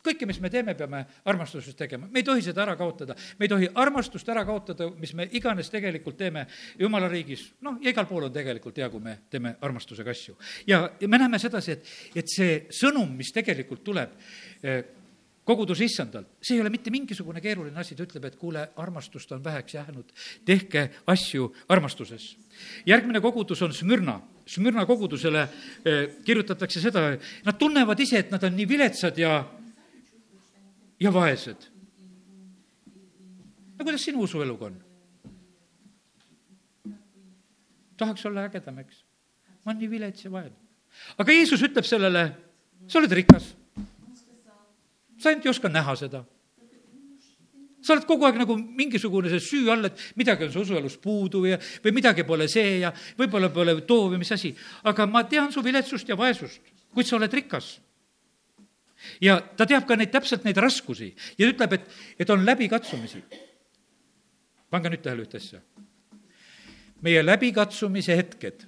kõike, 0.01 0.27
mis 0.27 0.39
me 0.41 0.49
teeme, 0.49 0.75
peame 0.75 1.03
armastusest 1.29 1.77
tegema, 1.77 2.09
me 2.09 2.23
ei 2.23 2.25
tohi 2.25 2.43
seda 2.43 2.63
ära 2.65 2.77
kaotada. 2.77 3.15
me 3.39 3.45
ei 3.45 3.49
tohi 3.53 3.69
armastust 3.75 4.29
ära 4.33 4.45
kaotada, 4.49 4.89
mis 4.97 5.13
me 5.15 5.29
iganes 5.37 5.71
tegelikult 5.71 6.17
teeme 6.17 6.47
jumala 6.79 7.09
riigis, 7.09 7.51
noh, 7.61 7.77
ja 7.83 7.93
igal 7.93 8.09
pool 8.09 8.29
on 8.31 8.33
tegelikult 8.33 8.79
hea, 8.81 8.89
kui 8.91 9.01
me 9.01 9.19
teeme 9.31 9.57
armastusega 9.61 10.11
asju. 10.11 10.37
ja, 10.67 10.91
ja 11.01 11.09
me 11.09 11.19
näeme 11.19 11.39
sedasi, 11.39 11.77
et, 11.77 11.93
et 12.17 12.33
see 12.33 12.57
sõnum, 12.81 13.13
mis 13.17 13.33
tegelikult 13.37 13.85
tuleb 13.85 14.17
eh, 14.63 14.81
koguduse 15.45 15.85
issandalt, 15.85 16.37
see 16.43 16.57
ei 16.57 16.63
ole 16.63 16.71
mitte 16.73 16.93
mingisugune 16.95 17.41
keeruline 17.43 17.81
asi, 17.81 17.97
ta 17.97 18.05
ütleb, 18.07 18.29
et 18.29 18.37
kuule, 18.41 18.69
armastust 18.81 19.33
on 19.35 19.45
väheks 19.45 19.75
jäänud, 19.75 20.13
tehke 20.47 20.91
asju 21.11 21.51
armastuses. 21.69 22.37
järgmine 22.87 23.21
kogudus 23.21 23.63
on 23.63 23.75
Smürna. 23.75 24.21
Smürna 24.51 24.83
kogudusele 24.87 25.43
eh, 25.85 26.07
kirjutatakse 26.27 26.81
seda, 26.83 27.05
nad 27.47 27.59
tunnevad 27.59 28.01
ise, 28.03 28.25
et 28.25 28.33
nad 28.35 28.43
on 28.45 28.57
nii 28.57 28.69
viletsad 28.69 29.19
ja 29.19 29.45
ja 31.01 31.13
vaesed. 31.15 31.69
no 33.79 33.85
kuidas 33.85 34.05
sinu 34.05 34.25
usueluga 34.27 34.67
on? 34.67 34.81
tahaks 37.97 38.27
olla 38.27 38.49
ägedam, 38.49 38.79
eks? 38.83 39.05
ma 39.65 39.73
olen 39.73 39.81
nii 39.85 39.91
vilets 39.91 40.25
ja 40.25 40.33
vaene. 40.33 40.57
aga 41.19 41.33
Jeesus 41.33 41.63
ütleb 41.63 41.87
sellele, 41.87 42.27
sa 42.89 42.99
oled 42.99 43.13
rikas. 43.13 43.55
sa 45.19 45.31
ainult 45.31 45.47
ei 45.47 45.55
oska 45.55 45.69
näha 45.69 45.97
seda 45.97 46.25
sa 47.81 47.95
oled 47.95 48.07
kogu 48.09 48.27
aeg 48.29 48.41
nagu 48.43 48.57
mingisugune 48.57 49.31
see 49.33 49.43
süü 49.45 49.71
all, 49.73 49.89
et 49.89 50.01
midagi 50.21 50.47
on 50.47 50.53
su 50.53 50.65
usuelus 50.65 50.99
puudu 51.01 51.45
ja, 51.49 51.59
või 51.85 51.95
midagi 51.97 52.27
pole 52.29 52.49
see 52.49 52.81
ja 52.83 52.93
võib-olla 53.19 53.51
pole 53.53 53.77
too 53.89 54.11
või 54.13 54.21
mis 54.23 54.33
asi. 54.37 54.55
aga 54.85 55.07
ma 55.07 55.25
tean 55.25 55.53
su 55.53 55.65
viletsust 55.65 56.09
ja 56.09 56.19
vaesust, 56.19 56.61
kuid 56.95 57.09
sa 57.09 57.17
oled 57.17 57.33
rikas 57.33 57.79
ja 59.21 59.41
ta 59.57 59.67
teab 59.67 59.87
ka 59.89 59.97
neid, 59.97 60.13
täpselt 60.13 60.45
neid 60.45 60.59
raskusi 60.61 61.13
ja 61.39 61.49
ütleb, 61.49 61.79
et, 61.79 61.89
et 62.19 62.31
on 62.31 62.45
läbikatsumisi. 62.45 63.23
pange 64.71 64.91
nüüd 64.93 65.03
tähele 65.03 65.25
ühte 65.25 65.41
asja. 65.41 65.61
meie 67.03 67.25
läbikatsumise 67.25 68.17
hetked 68.17 68.67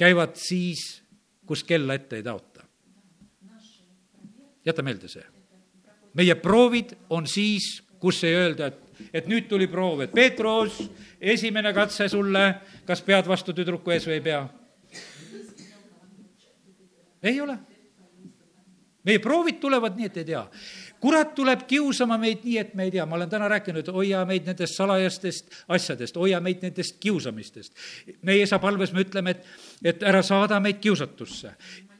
käivad 0.00 0.36
siis, 0.40 1.02
kus 1.46 1.64
kella 1.64 1.94
ette 1.94 2.16
ei 2.16 2.22
taota. 2.22 2.64
jäta 4.64 4.82
meelde 4.82 5.08
see. 5.08 5.39
Meie 6.14 6.34
proovid 6.34 6.94
on 7.10 7.26
siis, 7.26 7.82
kus 8.00 8.22
ei 8.24 8.34
öelda, 8.34 8.70
et, 8.70 9.08
et 9.14 9.26
nüüd 9.30 9.48
tuli 9.48 9.66
proov, 9.70 10.04
et 10.04 10.14
Peetrus, 10.14 10.80
esimene 11.20 11.72
katse 11.76 12.08
sulle, 12.08 12.46
kas 12.86 13.02
pead 13.06 13.28
vastu 13.28 13.54
tüdruku 13.56 13.94
ees 13.94 14.08
või 14.08 14.18
ei 14.18 14.24
pea? 14.30 14.46
ei 17.22 17.36
ole 17.40 17.58
meie 19.04 19.18
proovid 19.18 19.60
tulevad 19.60 19.96
nii, 19.96 20.08
et 20.10 20.16
ei 20.20 20.24
tea. 20.24 20.44
kurat 21.00 21.34
tuleb 21.34 21.62
kiusama 21.68 22.18
meid 22.20 22.42
nii, 22.44 22.56
et 22.60 22.74
me 22.76 22.84
ei 22.84 22.90
tea, 22.92 23.06
ma 23.08 23.16
olen 23.16 23.30
täna 23.30 23.48
rääkinud, 23.48 23.88
hoia 23.94 24.24
meid 24.28 24.48
nendest 24.48 24.76
salajastest 24.76 25.54
asjadest, 25.68 26.16
hoia 26.20 26.40
meid 26.40 26.62
nendest 26.62 26.98
kiusamistest. 27.00 27.72
meie 28.22 28.42
isa 28.44 28.58
palves 28.58 28.92
me 28.92 29.04
ütleme, 29.06 29.30
et, 29.36 29.46
et 29.84 30.02
ära 30.02 30.22
saada 30.22 30.60
meid 30.60 30.80
kiusatusse 30.80 31.54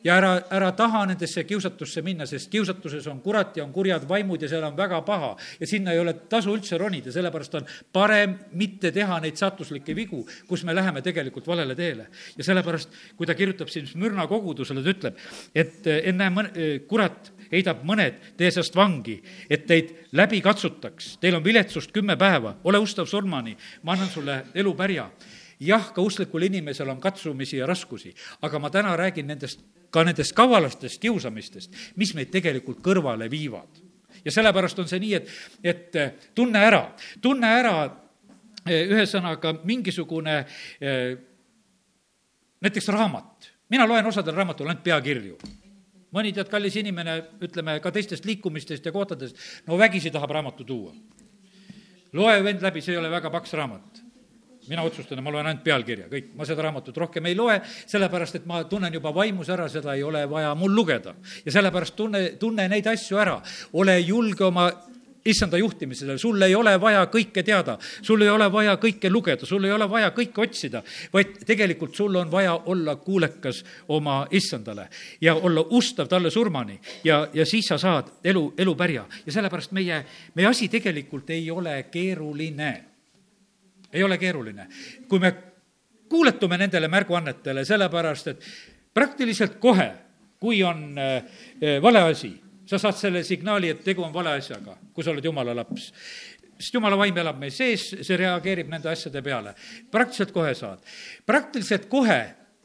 ja 0.05 0.17
ära, 0.17 0.33
ära 0.51 0.71
taha 0.77 1.05
nendesse 1.11 1.45
kiusatusse 1.49 2.03
minna, 2.05 2.27
sest 2.27 2.51
kiusatuses 2.53 3.07
on 3.11 3.21
kurat 3.25 3.57
ja 3.57 3.65
on 3.65 3.73
kurjad 3.73 4.07
vaimud 4.09 4.43
ja 4.43 4.49
seal 4.49 4.65
on 4.65 4.77
väga 4.77 5.01
paha. 5.07 5.37
ja 5.61 5.67
sinna 5.67 5.93
ei 5.93 6.01
ole 6.01 6.15
tasu 6.29 6.55
üldse 6.55 6.79
ronida, 6.79 7.13
sellepärast 7.13 7.55
on 7.55 7.67
parem 7.93 8.37
mitte 8.53 8.93
teha 8.93 9.21
neid 9.21 9.37
sattuslikke 9.37 9.97
vigu, 9.97 10.25
kus 10.49 10.65
me 10.65 10.75
läheme 10.75 11.03
tegelikult 11.03 11.47
valele 11.47 11.75
teele. 11.75 12.07
ja 12.37 12.45
sellepärast, 12.45 12.89
kui 13.17 13.27
ta 13.27 13.35
kirjutab 13.35 13.69
siin 13.69 13.87
Smürna 13.87 14.27
kogudusele, 14.27 14.83
ta 14.83 14.91
ütleb, 14.91 15.21
et 15.55 15.87
enne 15.87 16.31
mõne, 16.31 16.71
kurat 16.89 17.33
heidab 17.51 17.83
mõned 17.85 18.21
teie 18.39 18.51
seast 18.55 18.77
vangi, 18.77 19.19
et 19.51 19.67
teid 19.67 19.91
läbi 20.17 20.41
katsutaks. 20.41 21.17
Teil 21.21 21.37
on 21.37 21.45
viletsust 21.45 21.93
kümme 21.93 22.17
päeva, 22.17 22.55
ole 22.65 22.79
ustav 22.79 23.09
surmani, 23.11 23.57
ma 23.83 23.97
annan 23.97 24.09
sulle 24.13 24.43
elupärja 24.55 25.09
jah, 25.61 25.93
ka 25.95 26.03
usklikul 26.03 26.43
inimesel 26.49 26.89
on 26.89 27.01
katsumisi 27.01 27.61
ja 27.61 27.69
raskusi, 27.69 28.15
aga 28.43 28.59
ma 28.59 28.71
täna 28.71 28.97
räägin 28.97 29.29
nendest, 29.29 29.63
ka 29.91 30.05
nendest 30.05 30.35
kavalastest 30.37 31.01
kiusamistest, 31.03 31.77
mis 32.01 32.15
meid 32.17 32.33
tegelikult 32.33 32.81
kõrvale 32.85 33.31
viivad. 33.31 33.69
ja 34.25 34.33
sellepärast 34.33 34.79
on 34.79 34.89
see 34.89 35.01
nii, 35.01 35.15
et, 35.15 35.29
et 35.65 35.97
eh, 35.97 36.13
tunne 36.35 36.59
ära, 36.59 36.83
tunne 37.21 37.47
ära 37.47 37.75
eh, 38.67 38.89
ühesõnaga 38.89 39.55
mingisugune 39.65 40.45
eh, 40.81 41.17
näiteks 42.61 42.89
raamat. 42.89 43.53
mina 43.69 43.87
loen 43.87 44.07
osadel 44.07 44.35
raamatul 44.35 44.69
ainult 44.69 44.85
peakirju 44.85 45.39
mõni 46.13 46.33
tead, 46.33 46.49
kallis 46.51 46.77
inimene, 46.77 47.23
ütleme 47.41 47.79
ka 47.81 47.91
teistest 47.91 48.25
liikumistest 48.25 48.87
ja 48.87 48.93
kohtadest, 48.93 49.37
no 49.67 49.79
vägisi 49.79 50.11
tahab 50.11 50.31
raamatu 50.31 50.65
tuua. 50.65 50.93
loe 52.13 52.45
vend 52.45 52.63
läbi, 52.63 52.81
see 52.81 52.93
ei 52.93 52.99
ole 52.99 53.11
väga 53.11 53.31
paks 53.31 53.53
raamat 53.53 54.10
mina 54.71 54.85
otsustan 54.87 55.19
ja 55.19 55.25
ma 55.27 55.33
loen 55.35 55.51
ainult 55.51 55.65
pealkirja, 55.67 56.07
kõik, 56.13 56.31
ma 56.39 56.47
seda 56.49 56.67
raamatut 56.67 56.97
rohkem 57.03 57.27
ei 57.27 57.37
loe, 57.39 57.59
sellepärast 57.91 58.41
et 58.41 58.47
ma 58.51 58.63
tunnen 58.71 58.95
juba 58.95 59.13
vaimus 59.15 59.51
ära, 59.51 59.69
seda 59.73 59.97
ei 59.99 60.05
ole 60.07 60.23
vaja 60.31 60.55
mul 60.59 60.75
lugeda. 60.75 61.15
ja 61.45 61.53
sellepärast 61.53 61.97
tunne, 61.97 62.23
tunne 62.39 62.69
neid 62.69 62.87
asju 62.87 63.19
ära, 63.19 63.41
ole 63.73 63.99
julge 64.01 64.45
oma 64.47 64.71
issanda 65.25 65.59
juhtimisele, 65.59 66.19
sul 66.19 66.43
ei 66.43 66.55
ole 66.55 66.75
vaja 66.81 67.05
kõike 67.13 67.43
teada, 67.45 67.77
sul 68.03 68.23
ei 68.25 68.31
ole 68.33 68.49
vaja 68.53 68.77
kõike 68.81 69.11
lugeda, 69.11 69.47
sul 69.47 69.65
ei 69.69 69.73
ole 69.73 69.89
vaja 69.91 70.11
kõike 70.17 70.45
otsida, 70.45 70.83
vaid 71.13 71.35
tegelikult 71.47 71.95
sul 71.97 72.17
on 72.17 72.31
vaja 72.33 72.55
olla 72.73 72.97
kuulekas 72.97 73.63
oma 73.89 74.23
issandale 74.31 74.89
ja 75.21 75.35
olla 75.35 75.65
ustav 75.77 76.09
talle 76.09 76.31
surmani. 76.31 76.79
Ja, 77.05 77.27
ja 77.35 77.47
siis 77.47 77.69
sa 77.69 77.79
saad 77.79 78.13
elu, 78.25 78.53
elupärja. 78.59 79.07
ja 79.27 79.33
sellepärast 79.33 79.73
meie, 79.73 80.05
meie 80.35 80.49
asi 80.49 80.69
tegelikult 80.69 81.31
ei 81.31 81.51
ole 81.51 81.83
keeruline 81.91 82.90
ei 83.93 84.03
ole 84.03 84.19
keeruline. 84.19 84.67
kui 85.09 85.19
me 85.19 85.35
kuuletume 86.09 86.59
nendele 86.59 86.89
märguannetele, 86.89 87.65
sellepärast 87.65 88.33
et 88.33 88.47
praktiliselt 88.95 89.59
kohe, 89.63 89.91
kui 90.41 90.63
on 90.67 90.99
äh, 90.99 91.79
vale 91.83 92.03
asi, 92.11 92.33
sa 92.67 92.79
saad 92.79 92.99
selle 92.99 93.23
signaali, 93.27 93.71
et 93.71 93.85
tegu 93.85 94.03
on 94.03 94.13
vale 94.15 94.35
asjaga, 94.41 94.77
kui 94.95 95.07
sa 95.07 95.15
oled 95.15 95.25
jumala 95.25 95.55
laps. 95.55 95.93
sest 96.61 96.75
jumala 96.75 96.97
vaim 96.99 97.17
elab 97.17 97.39
meil 97.41 97.53
sees, 97.55 97.87
see 98.03 98.17
reageerib 98.21 98.69
nende 98.69 98.91
asjade 98.91 99.23
peale. 99.23 99.55
praktiliselt 99.91 100.33
kohe 100.33 100.55
saad. 100.55 100.79
praktiliselt 101.27 101.87
kohe 101.89 102.21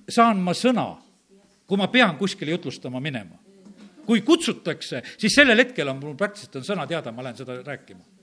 saan 0.09 0.41
ma 0.41 0.53
sõna, 0.53 0.95
kui 1.65 1.77
ma 1.77 1.87
pean 1.87 2.17
kuskile 2.17 2.51
jutlustama 2.51 2.99
minema. 2.99 3.37
kui 4.05 4.21
kutsutakse, 4.21 5.01
siis 5.17 5.33
sellel 5.33 5.57
hetkel 5.57 5.87
on 5.89 5.99
mul 5.99 6.15
praktiliselt 6.15 6.55
on 6.55 6.67
sõna 6.73 6.87
teada, 6.87 7.11
ma 7.11 7.23
lähen 7.23 7.37
seda 7.37 7.61
rääkima 7.61 8.14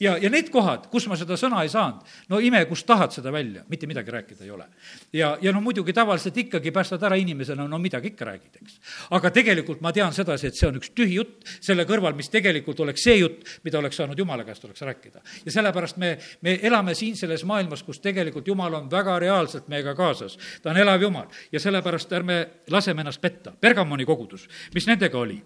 ja, 0.00 0.16
ja 0.20 0.30
need 0.30 0.50
kohad, 0.52 0.88
kus 0.92 1.06
ma 1.10 1.18
seda 1.18 1.36
sõna 1.40 1.62
ei 1.64 1.72
saanud, 1.72 2.06
no 2.30 2.40
ime, 2.42 2.62
kust 2.68 2.86
tahad 2.88 3.14
seda 3.14 3.32
välja, 3.32 3.64
mitte 3.68 3.88
midagi 3.90 4.12
rääkida 4.14 4.44
ei 4.44 4.50
ole. 4.50 4.66
ja, 5.12 5.36
ja 5.42 5.52
no 5.52 5.60
muidugi 5.60 5.92
tavaliselt 5.96 6.36
ikkagi 6.36 6.70
päästad 6.70 7.02
ära 7.06 7.18
inimesena, 7.20 7.66
no 7.68 7.78
midagi 7.78 8.12
ikka 8.12 8.24
räägid, 8.24 8.60
eks. 8.62 8.78
aga 9.10 9.30
tegelikult 9.30 9.80
ma 9.80 9.92
tean 9.92 10.14
sedasi, 10.16 10.50
et 10.50 10.58
see 10.58 10.68
on 10.68 10.80
üks 10.80 10.92
tühi 10.96 11.18
jutt 11.18 11.48
selle 11.60 11.86
kõrval, 11.88 12.14
mis 12.18 12.30
tegelikult 12.32 12.80
oleks 12.80 13.04
see 13.04 13.18
jutt, 13.20 13.44
mida 13.64 13.78
oleks 13.80 14.00
saanud 14.00 14.18
Jumala 14.18 14.44
käest, 14.44 14.64
oleks 14.64 14.82
rääkida. 14.86 15.22
ja 15.44 15.52
sellepärast 15.52 16.00
me, 16.00 16.16
me 16.42 16.58
elame 16.62 16.94
siin 16.94 17.16
selles 17.16 17.44
maailmas, 17.44 17.82
kus 17.82 18.00
tegelikult 18.00 18.48
Jumal 18.48 18.74
on 18.74 18.90
väga 18.90 19.18
reaalselt 19.18 19.68
meiega 19.68 19.94
kaasas. 19.94 20.38
ta 20.62 20.70
on 20.70 20.76
elav 20.76 21.02
Jumal 21.02 21.28
ja 21.52 21.60
sellepärast 21.60 22.12
ärme 22.12 22.40
laseme 22.70 23.00
ennast 23.00 23.20
petta. 23.20 23.52
Bergamoni 23.60 24.04
kogudus, 24.04 24.48
mis 24.74 24.86
nendega 24.86 25.18
oli? 25.18 25.40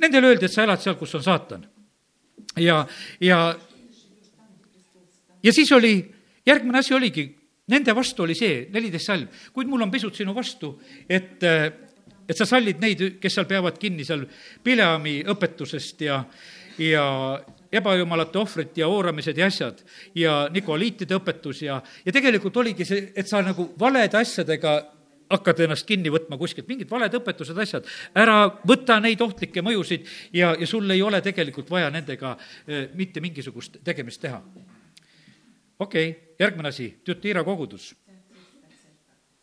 Nendele 0.00 0.32
öeldi, 0.32 0.48
et 0.48 0.52
sa 0.52 0.64
elad 0.64 0.80
seal, 0.80 0.96
kus 0.98 1.14
on 1.14 1.22
saatan 1.22 1.66
ja, 2.56 2.86
ja, 3.20 3.38
ja 5.42 5.52
siis 5.52 5.72
oli, 5.72 5.94
järgmine 6.46 6.78
asi 6.78 6.94
oligi, 6.94 7.26
nende 7.72 7.94
vastu 7.94 8.26
oli 8.26 8.36
see, 8.36 8.66
neliteist 8.72 9.10
salm, 9.10 9.28
kuid 9.54 9.70
mul 9.70 9.84
on 9.84 9.92
pisut 9.92 10.16
sinu 10.18 10.34
vastu, 10.34 10.74
et, 11.08 11.42
et 11.42 12.36
sa 12.36 12.46
sallid 12.48 12.82
neid, 12.82 13.04
kes 13.22 13.38
seal 13.38 13.48
peavad 13.50 13.78
kinni 13.80 14.04
seal 14.06 14.26
Pileami 14.64 15.20
õpetusest 15.32 16.04
ja, 16.06 16.22
ja 16.82 17.04
ebajumalate 17.72 18.38
ohvrit 18.38 18.76
ja 18.76 18.88
ooramised 18.92 19.38
ja 19.38 19.46
asjad 19.48 19.80
ja 20.18 20.34
nikoliitide 20.52 21.16
õpetus 21.16 21.62
ja, 21.64 21.78
ja 22.04 22.12
tegelikult 22.12 22.56
oligi 22.60 22.84
see, 22.88 23.06
et 23.16 23.28
sa 23.28 23.40
nagu 23.44 23.70
valede 23.80 24.20
asjadega 24.20 24.76
hakkad 25.32 25.62
ennast 25.64 25.86
kinni 25.88 26.12
võtma 26.12 26.38
kuskilt, 26.40 26.68
mingid 26.70 26.90
valed 26.90 27.14
õpetused, 27.18 27.58
asjad, 27.64 27.88
ära 28.18 28.36
võta 28.68 28.98
neid 29.02 29.20
ohtlikke 29.24 29.64
mõjusid 29.64 30.06
ja, 30.36 30.52
ja 30.58 30.68
sul 30.68 30.90
ei 30.92 31.02
ole 31.02 31.22
tegelikult 31.24 31.70
vaja 31.72 31.90
nendega 31.92 32.34
eh, 32.66 32.88
mitte 32.98 33.22
mingisugust 33.24 33.80
tegemist 33.84 34.20
teha. 34.22 34.42
okei 35.78 36.10
okay,, 36.10 36.34
järgmine 36.38 36.68
asi, 36.68 36.90
Tütira 37.04 37.44
kogudus. 37.44 37.94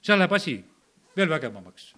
seal 0.02 0.20
läheb 0.20 0.34
asi 0.34 0.60
veel 1.18 1.30
vägevamaks. 1.30 1.94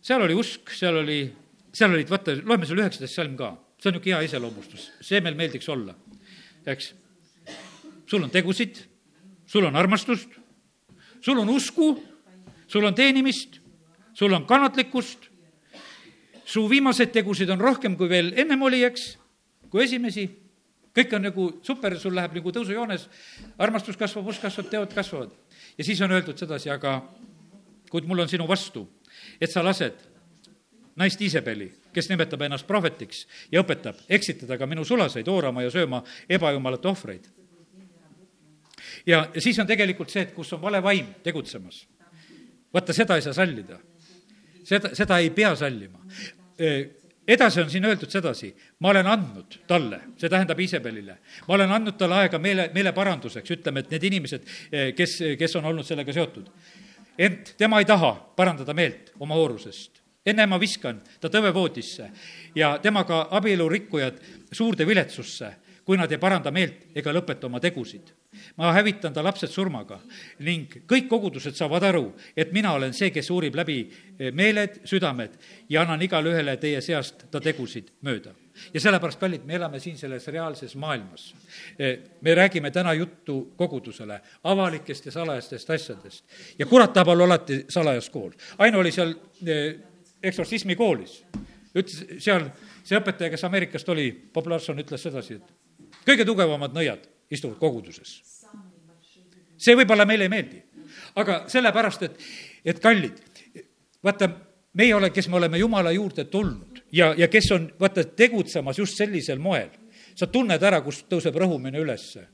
seal 0.00 0.22
oli 0.22 0.34
usk, 0.34 0.70
seal 0.74 0.96
oli, 1.02 1.20
seal 1.72 1.92
olid, 1.94 2.08
vaata, 2.10 2.34
loeme 2.42 2.66
selle 2.66 2.82
üheksateist 2.82 3.14
salm 3.14 3.36
ka, 3.38 3.52
see 3.78 3.90
on 3.90 3.94
niisugune 3.98 4.16
hea 4.16 4.26
iseloomustus, 4.26 4.90
see 5.06 5.20
meil 5.22 5.36
meeldiks 5.38 5.68
olla, 5.70 5.94
eks. 6.66 6.94
sul 8.10 8.24
on 8.24 8.32
tegusid 8.32 8.89
sul 9.50 9.66
on 9.66 9.76
armastust, 9.76 10.30
sul 11.20 11.42
on 11.42 11.48
usku, 11.50 11.94
sul 12.70 12.86
on 12.86 12.94
teenimist 12.94 13.60
sul 14.20 14.32
on 14.32 14.44
kannatlikkust, 14.46 15.30
su 16.44 16.66
viimaseid 16.68 17.12
tegusid 17.14 17.50
on 17.50 17.60
rohkem, 17.60 17.96
kui 17.96 18.08
veel 18.10 18.34
ennem 18.36 18.62
oli, 18.66 18.82
eks, 18.84 19.14
kui 19.72 19.84
esimesi, 19.86 20.26
kõik 20.96 21.14
on 21.16 21.24
nagu 21.24 21.46
super, 21.64 21.96
sul 22.00 22.12
läheb 22.18 22.34
nagu 22.36 22.52
tõusujoones, 22.52 23.06
armastus 23.62 23.96
kasvab, 23.96 24.28
usk 24.28 24.44
kasvab, 24.44 24.68
teod 24.68 24.94
kasvavad. 24.94 25.32
ja 25.78 25.84
siis 25.84 26.00
on 26.04 26.12
öeldud 26.12 26.36
sedasi, 26.36 26.70
aga 26.70 27.00
kuid 27.90 28.04
mul 28.04 28.20
on 28.26 28.28
sinu 28.28 28.48
vastu, 28.48 28.84
et 29.40 29.50
sa 29.50 29.64
lased 29.64 29.96
naist 31.00 31.20
Iisabeli, 31.22 31.70
kes 31.94 32.10
nimetab 32.10 32.42
ennast 32.42 32.66
prohvetiks 32.66 33.26
ja 33.52 33.62
õpetab 33.62 34.04
eksitada 34.08 34.58
ka 34.58 34.66
minu 34.66 34.84
sulaseid 34.84 35.28
oorama 35.28 35.62
ja 35.62 35.70
sööma 35.70 36.02
ebajumalate 36.28 36.88
ohvreid. 36.92 37.24
Ja, 39.06 39.28
ja 39.34 39.40
siis 39.40 39.58
on 39.58 39.66
tegelikult 39.66 40.10
see, 40.10 40.26
et 40.26 40.34
kus 40.34 40.52
on 40.52 40.62
vale 40.62 40.82
vaim 40.82 41.14
tegutsemas. 41.22 41.86
vaata, 42.74 42.92
seda 42.92 43.16
ei 43.16 43.22
saa 43.22 43.32
sallida. 43.32 43.78
seda, 44.64 44.94
seda 44.94 45.18
ei 45.18 45.30
pea 45.30 45.54
sallima 45.56 46.00
edasi 47.28 47.60
on 47.60 47.70
siin 47.70 47.84
öeldud 47.84 48.10
sedasi, 48.10 48.50
ma 48.80 48.90
olen 48.90 49.06
andnud 49.06 49.60
talle, 49.66 50.00
see 50.18 50.28
tähendab 50.28 50.58
Iisabelile, 50.60 51.16
ma 51.48 51.54
olen 51.54 51.72
andnud 51.72 51.96
talle 51.98 52.16
aega 52.24 52.38
meele, 52.42 52.70
meeleparanduseks, 52.74 53.54
ütleme, 53.54 53.84
et 53.84 53.94
need 53.94 54.06
inimesed, 54.10 54.46
kes, 54.96 55.16
kes 55.38 55.56
on 55.60 55.68
olnud 55.70 55.86
sellega 55.86 56.12
seotud. 56.12 56.50
ent 57.18 57.54
tema 57.58 57.78
ei 57.78 57.84
taha 57.84 58.14
parandada 58.36 58.74
meelt 58.74 59.12
oma 59.20 59.34
hoorusest 59.34 60.00
enne 60.26 60.46
ma 60.46 60.58
viskan 60.60 61.00
ta 61.20 61.28
tõvevoodisse 61.32 62.08
ja 62.54 62.74
temaga 62.82 63.26
abielurikkujad 63.36 64.20
suurde 64.52 64.86
viletsusse, 64.86 65.50
kui 65.84 65.96
nad 65.96 66.12
ei 66.12 66.20
paranda 66.20 66.52
meelt 66.54 66.90
ega 66.94 67.12
lõpeta 67.12 67.48
oma 67.48 67.60
tegusid. 67.60 68.12
Ma 68.56 68.72
hävitan 68.72 69.14
ta 69.14 69.24
lapsed 69.24 69.50
surmaga 69.50 69.98
ning 70.46 70.70
kõik 70.88 71.08
kogudused 71.10 71.56
saavad 71.58 71.84
aru, 71.88 72.04
et 72.36 72.52
mina 72.52 72.72
olen 72.76 72.94
see, 72.94 73.10
kes 73.10 73.30
uurib 73.30 73.56
läbi 73.58 73.80
meeled, 74.36 74.82
südamed 74.88 75.34
ja 75.68 75.82
annan 75.82 76.02
igale 76.02 76.30
ühele 76.34 76.56
teie 76.60 76.80
seast 76.84 77.26
ta 77.30 77.40
tegusid 77.42 77.90
mööda 78.06 78.34
ja 78.74 78.80
sellepärast, 78.80 79.20
kallid, 79.20 79.44
me 79.48 79.56
elame 79.56 79.80
siin 79.80 79.98
selles 79.98 80.26
reaalses 80.28 80.74
maailmas. 80.76 81.34
me 82.20 82.34
räägime 82.34 82.70
täna 82.70 82.92
juttu 82.94 83.52
kogudusele 83.56 84.20
avalikest 84.44 85.06
ja 85.06 85.12
salajastest 85.12 85.70
asjadest 85.70 86.24
ja 86.58 86.66
kurat 86.66 86.92
tahab 86.92 87.08
olla 87.08 87.24
alati 87.24 87.64
salajas 87.68 88.10
kool. 88.10 88.30
Aino 88.58 88.78
oli 88.78 88.92
seal 88.92 89.14
eksortsismi 90.22 90.76
koolis. 90.76 91.24
ütles 91.74 92.04
seal, 92.18 92.50
see 92.84 92.98
õpetaja, 92.98 93.30
kes 93.30 93.44
Ameerikast 93.44 93.88
oli, 93.88 94.10
Bob 94.34 94.46
Larson 94.46 94.78
ütles 94.78 95.02
sedasi, 95.02 95.38
et 95.38 96.06
kõige 96.06 96.26
tugevamad 96.26 96.74
nõiad 96.74 97.06
istuvad 97.30 97.58
koguduses. 97.58 98.20
see 99.60 99.76
võib-olla 99.76 100.06
meile 100.08 100.24
ei 100.24 100.32
meeldi, 100.32 100.62
aga 101.20 101.44
sellepärast, 101.52 102.02
et, 102.08 102.22
et 102.64 102.80
kallid, 102.80 103.18
vaata, 104.04 104.30
meie 104.80 104.94
ole, 104.94 105.10
kes 105.10 105.28
me 105.28 105.36
oleme 105.36 105.58
Jumala 105.58 105.92
juurde 105.92 106.24
tulnud 106.24 106.82
ja, 106.92 107.12
ja 107.18 107.28
kes 107.28 107.50
on, 107.52 107.70
vaata, 107.80 108.04
tegutsemas 108.04 108.78
just 108.78 108.96
sellisel 108.96 109.38
moel, 109.38 109.68
sa 110.14 110.26
tunned 110.26 110.62
ära, 110.62 110.80
kust 110.84 111.08
tõuseb 111.10 111.36
rõhumine 111.36 111.80
ülesse 111.80 112.26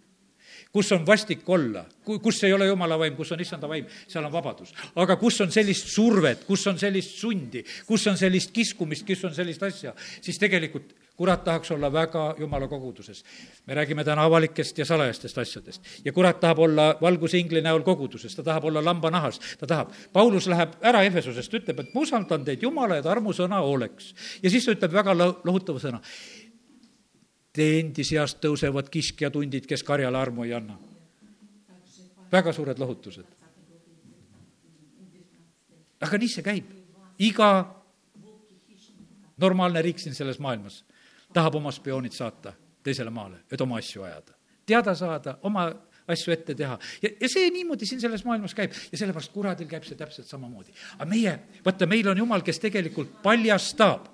kus 0.76 0.92
on 0.92 1.06
vastik 1.06 1.46
olla, 1.48 1.86
kus 2.04 2.42
ei 2.44 2.52
ole 2.52 2.66
jumala 2.68 2.98
vaim, 3.00 3.14
kus 3.16 3.30
on 3.32 3.40
issanda 3.40 3.68
vaim, 3.70 3.86
seal 4.08 4.26
on 4.26 4.32
vabadus. 4.32 4.74
aga 5.00 5.16
kus 5.16 5.40
on 5.40 5.52
sellist 5.52 5.88
survet, 5.88 6.44
kus 6.44 6.66
on 6.68 6.76
sellist 6.78 7.16
sundi, 7.16 7.62
kus 7.88 8.04
on 8.10 8.18
sellist 8.20 8.52
kiskumist, 8.52 9.06
kus 9.08 9.24
on 9.24 9.34
sellist 9.34 9.62
asja, 9.64 9.94
siis 10.20 10.36
tegelikult 10.42 10.92
kurat 11.16 11.44
tahaks 11.44 11.70
olla 11.70 11.92
väga 11.92 12.34
jumala 12.38 12.68
koguduses. 12.68 13.24
me 13.66 13.74
räägime 13.74 14.04
täna 14.04 14.24
avalikest 14.24 14.78
ja 14.78 14.84
salajastest 14.84 15.38
asjadest. 15.38 15.82
ja 16.04 16.12
kurat 16.12 16.40
tahab 16.40 16.58
olla 16.58 16.96
valguse 17.00 17.38
ingli 17.38 17.60
näol 17.60 17.82
koguduses, 17.82 18.36
ta 18.36 18.42
tahab 18.42 18.64
olla 18.64 18.84
lambanahas, 18.84 19.40
ta 19.58 19.66
tahab. 19.66 19.92
Paulus 20.12 20.46
läheb 20.46 20.72
ära 20.82 21.02
Efesusest, 21.02 21.54
ütleb, 21.54 21.80
et 21.80 21.94
ma 21.94 22.00
usaldan 22.00 22.44
teid 22.44 22.62
Jumala 22.62 22.96
ja 22.96 23.10
armusõna 23.10 23.60
hooleks. 23.60 24.14
ja 24.42 24.50
siis 24.50 24.64
ta 24.64 24.72
ütleb 24.72 24.92
väga 24.92 25.14
lohutava 25.44 25.78
sõna 25.78 26.00
Teie 27.56 27.78
endi 27.80 28.04
seast 28.04 28.36
tõusevad 28.44 28.90
kiskjatundid, 28.92 29.64
kes 29.64 29.82
karjale 29.82 30.18
armu 30.18 30.44
ei 30.44 30.52
anna. 30.52 30.78
väga 32.32 32.52
suured 32.52 32.78
lohutused. 32.78 33.24
aga 36.00 36.18
nii 36.18 36.28
see 36.28 36.42
käib. 36.42 36.64
iga 37.18 37.74
normaalne 39.36 39.82
riik 39.82 39.98
siin 39.98 40.14
selles 40.14 40.38
maailmas 40.38 40.84
tahab 41.36 41.58
oma 41.60 41.70
spioonid 41.72 42.14
saata 42.16 42.52
teisele 42.82 43.10
maale, 43.10 43.42
et 43.52 43.60
oma 43.60 43.76
asju 43.76 44.02
ajada. 44.02 44.32
teada 44.66 44.94
saada, 44.94 45.38
oma 45.42 45.66
asju 46.08 46.32
ette 46.32 46.54
teha. 46.54 46.78
ja, 47.02 47.10
ja 47.20 47.28
see 47.30 47.48
niimoodi 47.54 47.86
siin 47.88 48.00
selles 48.02 48.24
maailmas 48.26 48.54
käib 48.56 48.74
ja 48.92 48.98
sellepärast 48.98 49.32
kuradil 49.34 49.68
käib 49.70 49.86
see 49.86 49.98
täpselt 49.98 50.28
samamoodi. 50.30 50.72
aga 50.98 51.08
meie, 51.10 51.34
vaata, 51.64 51.88
meil 51.90 52.08
on 52.12 52.22
jumal, 52.22 52.44
kes 52.46 52.60
tegelikult 52.62 53.18
paljastab, 53.24 54.08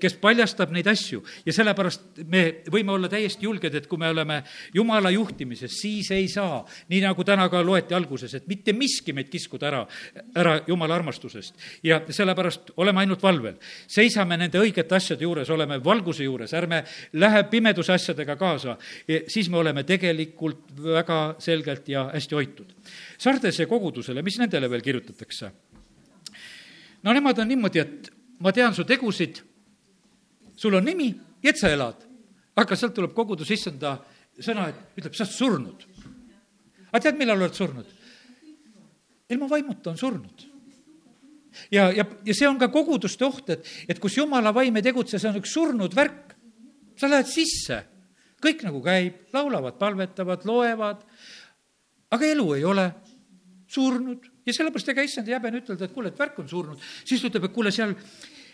kes 0.00 0.18
paljastab 0.22 0.74
neid 0.74 0.86
asju 0.90 1.22
ja 1.46 1.54
sellepärast 1.56 2.22
me 2.30 2.44
võime 2.72 2.94
olla 2.94 3.10
täiesti 3.10 3.46
julged, 3.48 3.74
et 3.74 3.88
kui 3.90 3.98
me 4.00 4.10
oleme 4.12 4.42
jumala 4.74 5.10
juhtimises, 5.14 5.80
siis 5.80 6.10
ei 6.14 6.28
saa, 6.30 6.62
nii 6.92 7.02
nagu 7.04 7.24
täna 7.26 7.48
ka 7.52 7.62
loeti 7.64 7.96
alguses, 7.96 8.34
et 8.38 8.46
mitte 8.50 8.74
miski 8.76 9.14
meid 9.16 9.30
kiskuda 9.32 9.70
ära, 9.70 9.82
ära 10.36 10.56
jumala 10.66 10.98
armastusest. 11.00 11.54
ja 11.82 12.00
sellepärast 12.08 12.72
oleme 12.76 13.02
ainult 13.02 13.22
valvel, 13.22 13.58
seisame 13.90 14.38
nende 14.38 14.60
õigete 14.62 14.96
asjade 14.96 15.26
juures, 15.26 15.50
oleme 15.50 15.80
valguse 15.84 16.24
juures, 16.24 16.54
ärme 16.54 16.84
lähe 17.18 17.42
pimeduse 17.50 17.92
asjadega 17.92 18.36
kaasa, 18.36 18.76
siis 19.28 19.50
me 19.50 19.58
oleme 19.58 19.82
tegelikult 19.86 20.74
väga 20.82 21.15
väga 21.16 21.40
selgelt 21.40 21.88
ja 21.88 22.06
hästi 22.12 22.34
hoitud. 22.34 22.72
Sardese 23.18 23.66
kogudusele, 23.66 24.22
mis 24.22 24.38
nendele 24.38 24.70
veel 24.70 24.82
kirjutatakse? 24.82 25.52
no 27.02 27.12
nemad 27.12 27.38
on 27.38 27.48
niimoodi, 27.48 27.78
et 27.78 28.08
ma 28.42 28.50
tean 28.52 28.74
su 28.74 28.84
tegusid, 28.84 29.38
sul 30.56 30.74
on 30.74 30.84
nimi 30.84 31.12
ja 31.42 31.50
et 31.50 31.58
sa 31.58 31.70
elad. 31.70 32.02
aga 32.56 32.76
sealt 32.76 32.94
tuleb 32.94 33.12
kogudus 33.14 33.50
issanda 33.50 33.98
sõna, 34.40 34.68
et 34.68 34.98
ütleb, 34.98 35.14
sa 35.14 35.24
oled 35.24 35.32
surnud. 35.32 35.86
aga 36.90 37.00
tead, 37.00 37.18
millal 37.18 37.40
oled 37.40 37.54
surnud? 37.54 37.86
ilma 39.28 39.48
vaimuta 39.48 39.90
on 39.90 39.98
surnud 39.98 40.46
ja, 41.70 41.90
ja, 41.92 42.04
ja 42.24 42.34
see 42.34 42.48
on 42.48 42.58
ka 42.58 42.68
koguduste 42.68 43.24
oht, 43.24 43.50
et, 43.50 43.66
et 43.88 43.98
kus 43.98 44.16
jumala 44.16 44.52
vaim 44.54 44.76
ei 44.76 44.82
tegutse, 44.82 45.18
see 45.18 45.30
on 45.30 45.38
üks 45.38 45.52
surnud 45.52 45.94
värk. 45.94 46.34
sa 46.96 47.08
lähed 47.08 47.28
sisse 47.28 47.84
kõik 48.42 48.64
nagu 48.66 48.80
käib, 48.84 49.26
laulavad, 49.34 49.78
palvetavad, 49.80 50.44
loevad, 50.48 51.04
aga 52.12 52.28
elu 52.32 52.46
ei 52.56 52.64
ole, 52.68 52.86
surnud. 53.70 54.28
Ja 54.46 54.54
sellepärast 54.54 54.92
ega 54.92 55.04
issand 55.06 55.28
ei 55.28 55.34
häbene 55.34 55.62
ütelda, 55.62 55.88
et 55.88 55.94
kuule, 55.94 56.12
et 56.12 56.20
värk 56.20 56.38
on 56.42 56.50
surnud, 56.50 56.82
siis 57.04 57.22
ta 57.22 57.30
ütleb, 57.30 57.48
et 57.48 57.54
kuule, 57.54 57.72
seal 57.74 57.96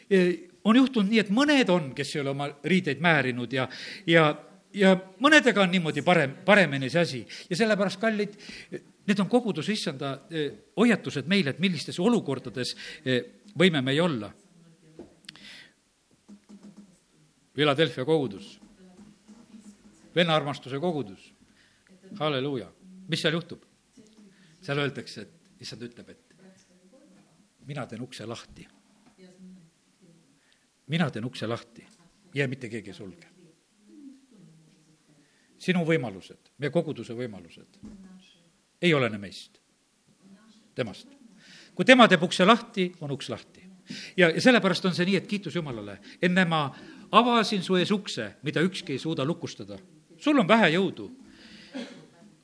e, 0.08 0.22
on 0.64 0.78
juhtunud 0.78 1.10
nii, 1.10 1.20
et 1.20 1.34
mõned 1.34 1.72
on, 1.72 1.90
kes 1.96 2.14
ei 2.14 2.22
ole 2.22 2.32
oma 2.32 2.48
riideid 2.64 3.02
määrinud 3.04 3.52
ja, 3.52 3.66
ja, 4.08 4.30
ja 4.72 4.94
mõnedega 5.22 5.64
on 5.64 5.74
niimoodi 5.74 6.04
parem, 6.06 6.38
paremini 6.46 6.88
see 6.92 7.02
asi. 7.02 7.22
Ja 7.50 7.58
sellepärast, 7.60 8.00
kallid, 8.00 8.38
need 8.72 9.20
on 9.20 9.28
koguduse 9.28 9.74
issanda 9.74 10.14
e, 10.30 10.46
hoiatused 10.80 11.28
meile, 11.28 11.52
et 11.52 11.60
millistes 11.60 12.00
olukordades 12.00 12.72
e, 13.04 13.20
võime 13.58 13.84
meie 13.84 14.00
olla. 14.00 14.32
Philadelphia 17.52 18.08
kogudus 18.08 18.61
venna 20.14 20.36
armastuse 20.36 20.78
kogudus. 20.78 21.34
halleluuja. 22.18 22.72
mis 23.08 23.22
seal 23.22 23.32
juhtub? 23.32 23.62
seal 24.62 24.78
öeldakse, 24.78 25.22
et 25.22 25.60
issand 25.60 25.82
ütleb, 25.82 26.08
et 26.10 26.34
mina 27.66 27.86
teen 27.86 28.02
ukse 28.02 28.26
lahti. 28.26 28.68
mina 30.86 31.10
teen 31.10 31.24
ukse 31.24 31.46
lahti 31.46 31.86
ja 32.34 32.48
mitte 32.48 32.68
keegi 32.68 32.90
ei 32.90 32.94
sulge. 32.94 33.26
sinu 35.58 35.84
võimalused, 35.86 36.52
meie 36.58 36.70
koguduse 36.70 37.14
võimalused 37.14 37.78
ei 38.82 38.94
olene 38.94 39.18
meist, 39.18 39.60
temast. 40.74 41.08
kui 41.74 41.84
tema 41.84 42.08
teeb 42.08 42.22
ukse 42.22 42.44
lahti, 42.44 42.92
on 43.00 43.10
uks 43.10 43.28
lahti. 43.28 43.62
ja, 44.16 44.28
ja 44.28 44.40
sellepärast 44.40 44.84
on 44.84 44.94
see 44.94 45.06
nii, 45.06 45.16
et 45.16 45.26
kiitus 45.26 45.56
Jumalale, 45.56 45.98
enne 46.22 46.44
ma 46.44 46.66
avasin 47.12 47.62
su 47.62 47.76
ees 47.76 47.90
ukse, 47.90 48.34
mida 48.42 48.60
ükski 48.60 48.92
ei 48.92 48.98
suuda 48.98 49.24
lukustada 49.24 49.78
sul 50.22 50.38
on 50.38 50.48
vähe 50.48 50.70
jõudu. 50.76 51.10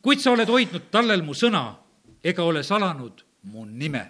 kuid 0.03 0.20
sa 0.22 0.33
oled 0.35 0.49
hoidnud 0.49 0.91
tallel 0.91 1.22
mu 1.22 1.35
sõna 1.35 1.79
ega 2.24 2.45
ole 2.45 2.62
salanud 2.62 3.24
mu 3.53 3.64
nime. 3.64 4.05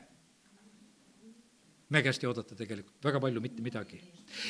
me 1.89 2.03
käest 2.03 2.25
ei 2.25 2.29
oodata 2.29 2.55
tegelikult 2.55 3.05
väga 3.05 3.21
palju 3.21 3.41
mitte 3.41 3.63
midagi. 3.63 4.01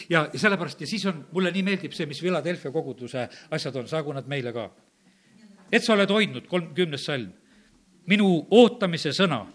ja, 0.09 0.29
ja 0.33 0.39
sellepärast 0.39 0.81
ja 0.81 0.87
siis 0.87 1.07
on, 1.07 1.27
mulle 1.33 1.51
nii 1.51 1.63
meeldib 1.63 1.93
see, 1.93 2.07
mis 2.07 2.21
Philadelphia 2.21 2.71
koguduse 2.71 3.29
asjad 3.51 3.77
on, 3.77 3.89
saagu 3.89 4.13
nad 4.13 4.27
meile 4.27 4.53
ka. 4.53 4.71
et 5.73 5.85
sa 5.85 5.93
oled 5.93 6.11
hoidnud, 6.11 6.47
kolmkümnes 6.47 7.05
salm, 7.05 7.33
minu 8.07 8.47
ootamise 8.51 9.13
sõna 9.13 9.47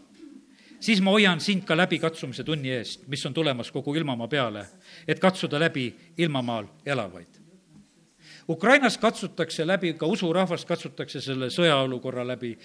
siis 0.84 1.02
ma 1.02 1.14
hoian 1.16 1.40
sind 1.40 1.64
ka 1.64 1.78
läbi 1.78 2.00
katsumise 2.00 2.44
tunni 2.44 2.72
eest, 2.76 3.08
mis 3.08 3.26
on 3.26 3.34
tulemas 3.34 3.72
kogu 3.72 3.96
ilmamaa 3.96 4.28
peale, 4.28 4.66
et 5.08 5.20
katsuda 5.20 5.60
läbi 5.60 5.88
ilmamaal 6.18 6.68
elavaid. 6.86 7.43
Ukrainas 8.50 8.98
katsutakse 8.98 9.68
läbi, 9.68 9.94
ka 9.94 10.08
usurahvast 10.10 10.68
katsutakse 10.68 11.22
selle 11.22 11.50
sõjaolukorra 11.54 12.26
läbi. 12.28 12.58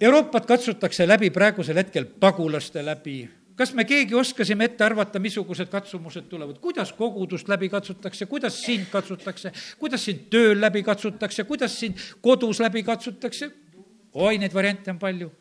Euroopat 0.00 0.46
katsutakse 0.46 1.06
läbi 1.08 1.30
praegusel 1.32 1.80
hetkel 1.80 2.04
pagulaste 2.20 2.84
läbi, 2.84 3.22
kas 3.56 3.72
me 3.74 3.86
keegi 3.88 4.14
oskasime 4.14 4.68
ette 4.68 4.84
arvata, 4.84 5.18
missugused 5.18 5.70
katsumused 5.72 6.28
tulevad, 6.28 6.60
kuidas 6.60 6.92
kogudust 6.92 7.48
läbi 7.48 7.70
katsutakse, 7.72 8.26
kuidas 8.26 8.60
sind 8.60 8.90
katsutakse, 8.92 9.52
kuidas 9.80 10.04
sind 10.04 10.28
tööl 10.30 10.60
läbi 10.60 10.84
katsutakse, 10.84 11.48
kuidas 11.48 11.80
sind 11.80 11.96
kodus 12.20 12.60
läbi 12.60 12.84
katsutakse? 12.84 13.50
oi, 14.12 14.38
neid 14.38 14.54
variante 14.54 14.92
on 14.92 14.98
palju 15.00 15.32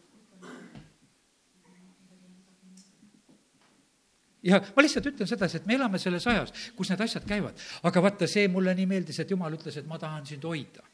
ja 4.43 4.59
ma 4.75 4.83
lihtsalt 4.85 5.09
ütlen 5.13 5.29
sedasi, 5.29 5.61
et 5.61 5.65
me 5.65 5.77
elame 5.77 5.99
selles 6.01 6.27
ajas, 6.27 6.53
kus 6.75 6.91
need 6.91 7.01
asjad 7.01 7.25
käivad. 7.27 7.57
aga 7.83 8.03
vaata, 8.03 8.27
see 8.27 8.47
mulle 8.51 8.75
nii 8.77 8.85
meeldis, 8.89 9.19
et 9.19 9.31
jumal 9.31 9.53
ütles, 9.53 9.77
et 9.77 9.87
ma 9.87 9.99
tahan 10.01 10.25
sind 10.25 10.45
hoida 10.45 10.85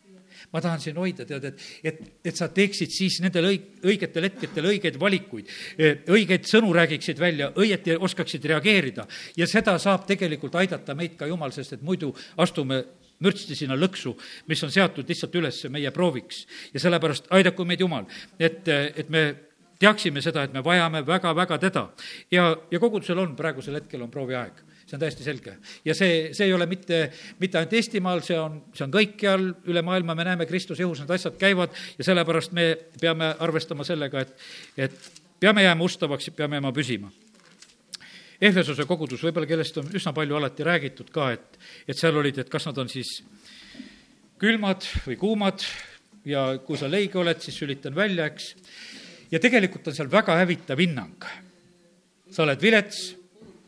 ma 0.51 0.61
tahan 0.61 0.81
sind 0.81 0.97
hoida, 0.97 1.25
tead, 1.27 1.45
et, 1.49 1.61
et, 1.83 2.01
et 2.25 2.37
sa 2.37 2.49
teeksid 2.53 2.91
siis 2.93 3.19
nendel 3.23 3.47
õig-, 3.51 3.69
õigetel 3.85 4.27
hetkedel 4.27 4.69
õigeid 4.73 4.97
valikuid, 4.99 5.51
õigeid 6.09 6.49
sõnu 6.49 6.73
räägiksid 6.75 7.21
välja, 7.21 7.51
õieti 7.59 7.95
oskaksid 7.95 8.45
reageerida. 8.51 9.07
ja 9.37 9.47
seda 9.49 9.77
saab 9.79 10.07
tegelikult 10.09 10.55
aidata 10.59 10.95
meid 10.97 11.17
ka 11.19 11.29
Jumal, 11.29 11.53
sest 11.55 11.77
et 11.77 11.85
muidu 11.85 12.11
astume 12.37 12.83
mürtsti 13.23 13.55
sinna 13.55 13.77
lõksu, 13.79 14.15
mis 14.51 14.63
on 14.65 14.71
seatud 14.73 15.09
lihtsalt 15.09 15.35
üles 15.39 15.63
meie 15.71 15.91
prooviks. 15.95 16.45
ja 16.73 16.79
sellepärast 16.79 17.31
aidaku 17.31 17.65
meid 17.65 17.83
Jumal, 17.85 18.07
et, 18.39 18.67
et 18.67 19.09
me 19.09 19.25
teaksime 19.83 20.21
seda, 20.23 20.45
et 20.47 20.53
me 20.55 20.63
vajame 20.63 21.03
väga-väga 21.07 21.57
teda. 21.61 21.87
ja, 22.31 22.51
ja 22.71 22.79
kogudusel 22.79 23.19
on 23.19 23.35
praegusel 23.35 23.75
hetkel 23.79 24.03
on 24.05 24.11
prooviaeg, 24.11 24.61
see 24.85 24.95
on 24.97 25.01
täiesti 25.01 25.25
selge. 25.25 25.57
ja 25.85 25.95
see, 25.97 26.29
see 26.35 26.47
ei 26.47 26.53
ole 26.53 26.67
mitte, 26.69 27.03
mitte 27.39 27.59
ainult 27.59 27.75
Eestimaal, 27.79 28.23
see 28.25 28.39
on, 28.39 28.61
see 28.75 28.85
on 28.87 28.93
kõikjal 28.93 29.49
üle 29.71 29.83
maailma, 29.85 30.15
me 30.15 30.27
näeme 30.29 30.47
Kristuse 30.49 30.85
jõus, 30.85 31.03
need 31.03 31.11
asjad 31.17 31.37
käivad 31.41 31.75
ja 31.97 32.07
sellepärast 32.07 32.55
me 32.55 32.69
peame 33.01 33.33
arvestama 33.43 33.85
sellega, 33.87 34.23
et, 34.23 34.47
et 34.87 35.11
peame 35.43 35.65
jääma 35.65 35.83
ustavaks, 35.83 36.31
peame 36.37 36.59
jääma 36.59 36.73
püsima. 36.75 37.11
Ehvesuse 38.43 38.83
kogudus, 38.87 39.21
võib-olla 39.23 39.47
kellest 39.47 39.77
on 39.79 39.87
üsna 39.95 40.11
palju 40.15 40.35
alati 40.35 40.65
räägitud 40.67 41.11
ka, 41.15 41.29
et, 41.35 41.59
et 41.87 41.99
seal 41.99 42.17
olid, 42.19 42.41
et 42.41 42.49
kas 42.51 42.65
nad 42.67 42.79
on 42.81 42.89
siis 42.91 43.21
külmad 44.41 44.83
või 45.05 45.15
kuumad 45.19 45.63
ja 46.27 46.49
kui 46.65 46.79
sa 46.79 46.89
leige 46.91 47.19
oled, 47.21 47.39
siis 47.43 47.55
sülitan 47.59 47.95
välja, 47.95 48.27
eks 48.31 48.49
ja 49.33 49.41
tegelikult 49.41 49.87
on 49.89 49.95
seal 49.97 50.11
väga 50.11 50.35
hävitav 50.37 50.79
hinnang. 50.79 51.25
sa 52.29 52.43
oled 52.43 52.61
vilets, 52.61 53.13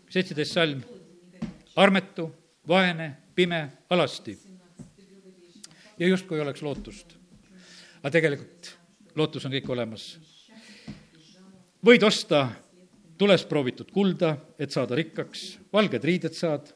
seitseteist 0.10 0.54
salm, 0.58 0.82
armetu, 1.78 2.26
vaene, 2.68 3.12
pime, 3.36 3.62
alasti. 3.90 4.38
ja 5.98 6.08
justkui 6.08 6.40
oleks 6.40 6.62
lootust. 6.62 7.18
aga 8.04 8.12
tegelikult 8.12 8.76
lootus 9.16 9.46
on 9.46 9.58
kõik 9.58 9.70
olemas. 9.70 10.06
võid 11.86 12.04
osta 12.04 12.48
tules 13.18 13.46
proovitud 13.46 13.92
kulda, 13.92 14.36
et 14.60 14.72
saada 14.72 14.96
rikkaks, 14.96 15.58
valged 15.74 16.04
riided 16.04 16.34
saad, 16.34 16.70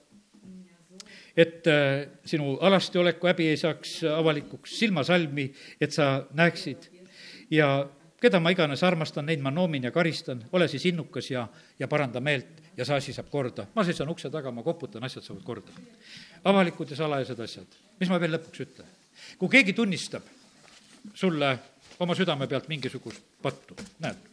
et 1.38 1.68
äh, 1.68 2.08
sinu 2.26 2.58
alasti 2.58 2.98
oleku 2.98 3.28
häbi 3.28 3.52
ei 3.52 3.58
saaks 3.58 4.04
avalikuks, 4.04 4.80
silmasalmi, 4.80 5.52
et 5.80 5.94
sa 5.94 6.26
näeksid 6.34 6.90
ja 7.52 7.90
keda 8.22 8.40
ma 8.40 8.52
iganes 8.52 8.84
armastan, 8.84 9.26
neid 9.26 9.42
ma 9.44 9.52
noomin 9.52 9.88
ja 9.88 9.92
karistan, 9.92 10.44
ole 10.52 10.68
siis 10.68 10.86
innukas 10.92 11.32
ja, 11.32 11.48
ja 11.80 11.88
paranda 11.88 12.20
meelt 12.20 12.60
ja 12.78 12.86
see 12.86 12.96
asi 12.96 13.14
saab 13.16 13.30
korda. 13.32 13.68
ma 13.76 13.84
seisan 13.84 14.10
ukse 14.10 14.30
taga, 14.30 14.52
ma 14.52 14.64
koputan, 14.64 15.04
asjad 15.04 15.24
saavad 15.24 15.44
korda. 15.44 15.72
avalikud 16.44 16.92
ja 16.92 16.96
salajased 16.96 17.40
asjad. 17.40 17.80
mis 18.00 18.10
ma 18.10 18.20
veel 18.20 18.36
lõpuks 18.38 18.66
ütlen? 18.66 18.92
kui 19.38 19.50
keegi 19.50 19.74
tunnistab 19.74 20.24
sulle 21.14 21.58
oma 22.00 22.16
südame 22.16 22.48
pealt 22.48 22.68
mingisugust 22.68 23.24
pattu, 23.42 23.76
näed, 24.00 24.28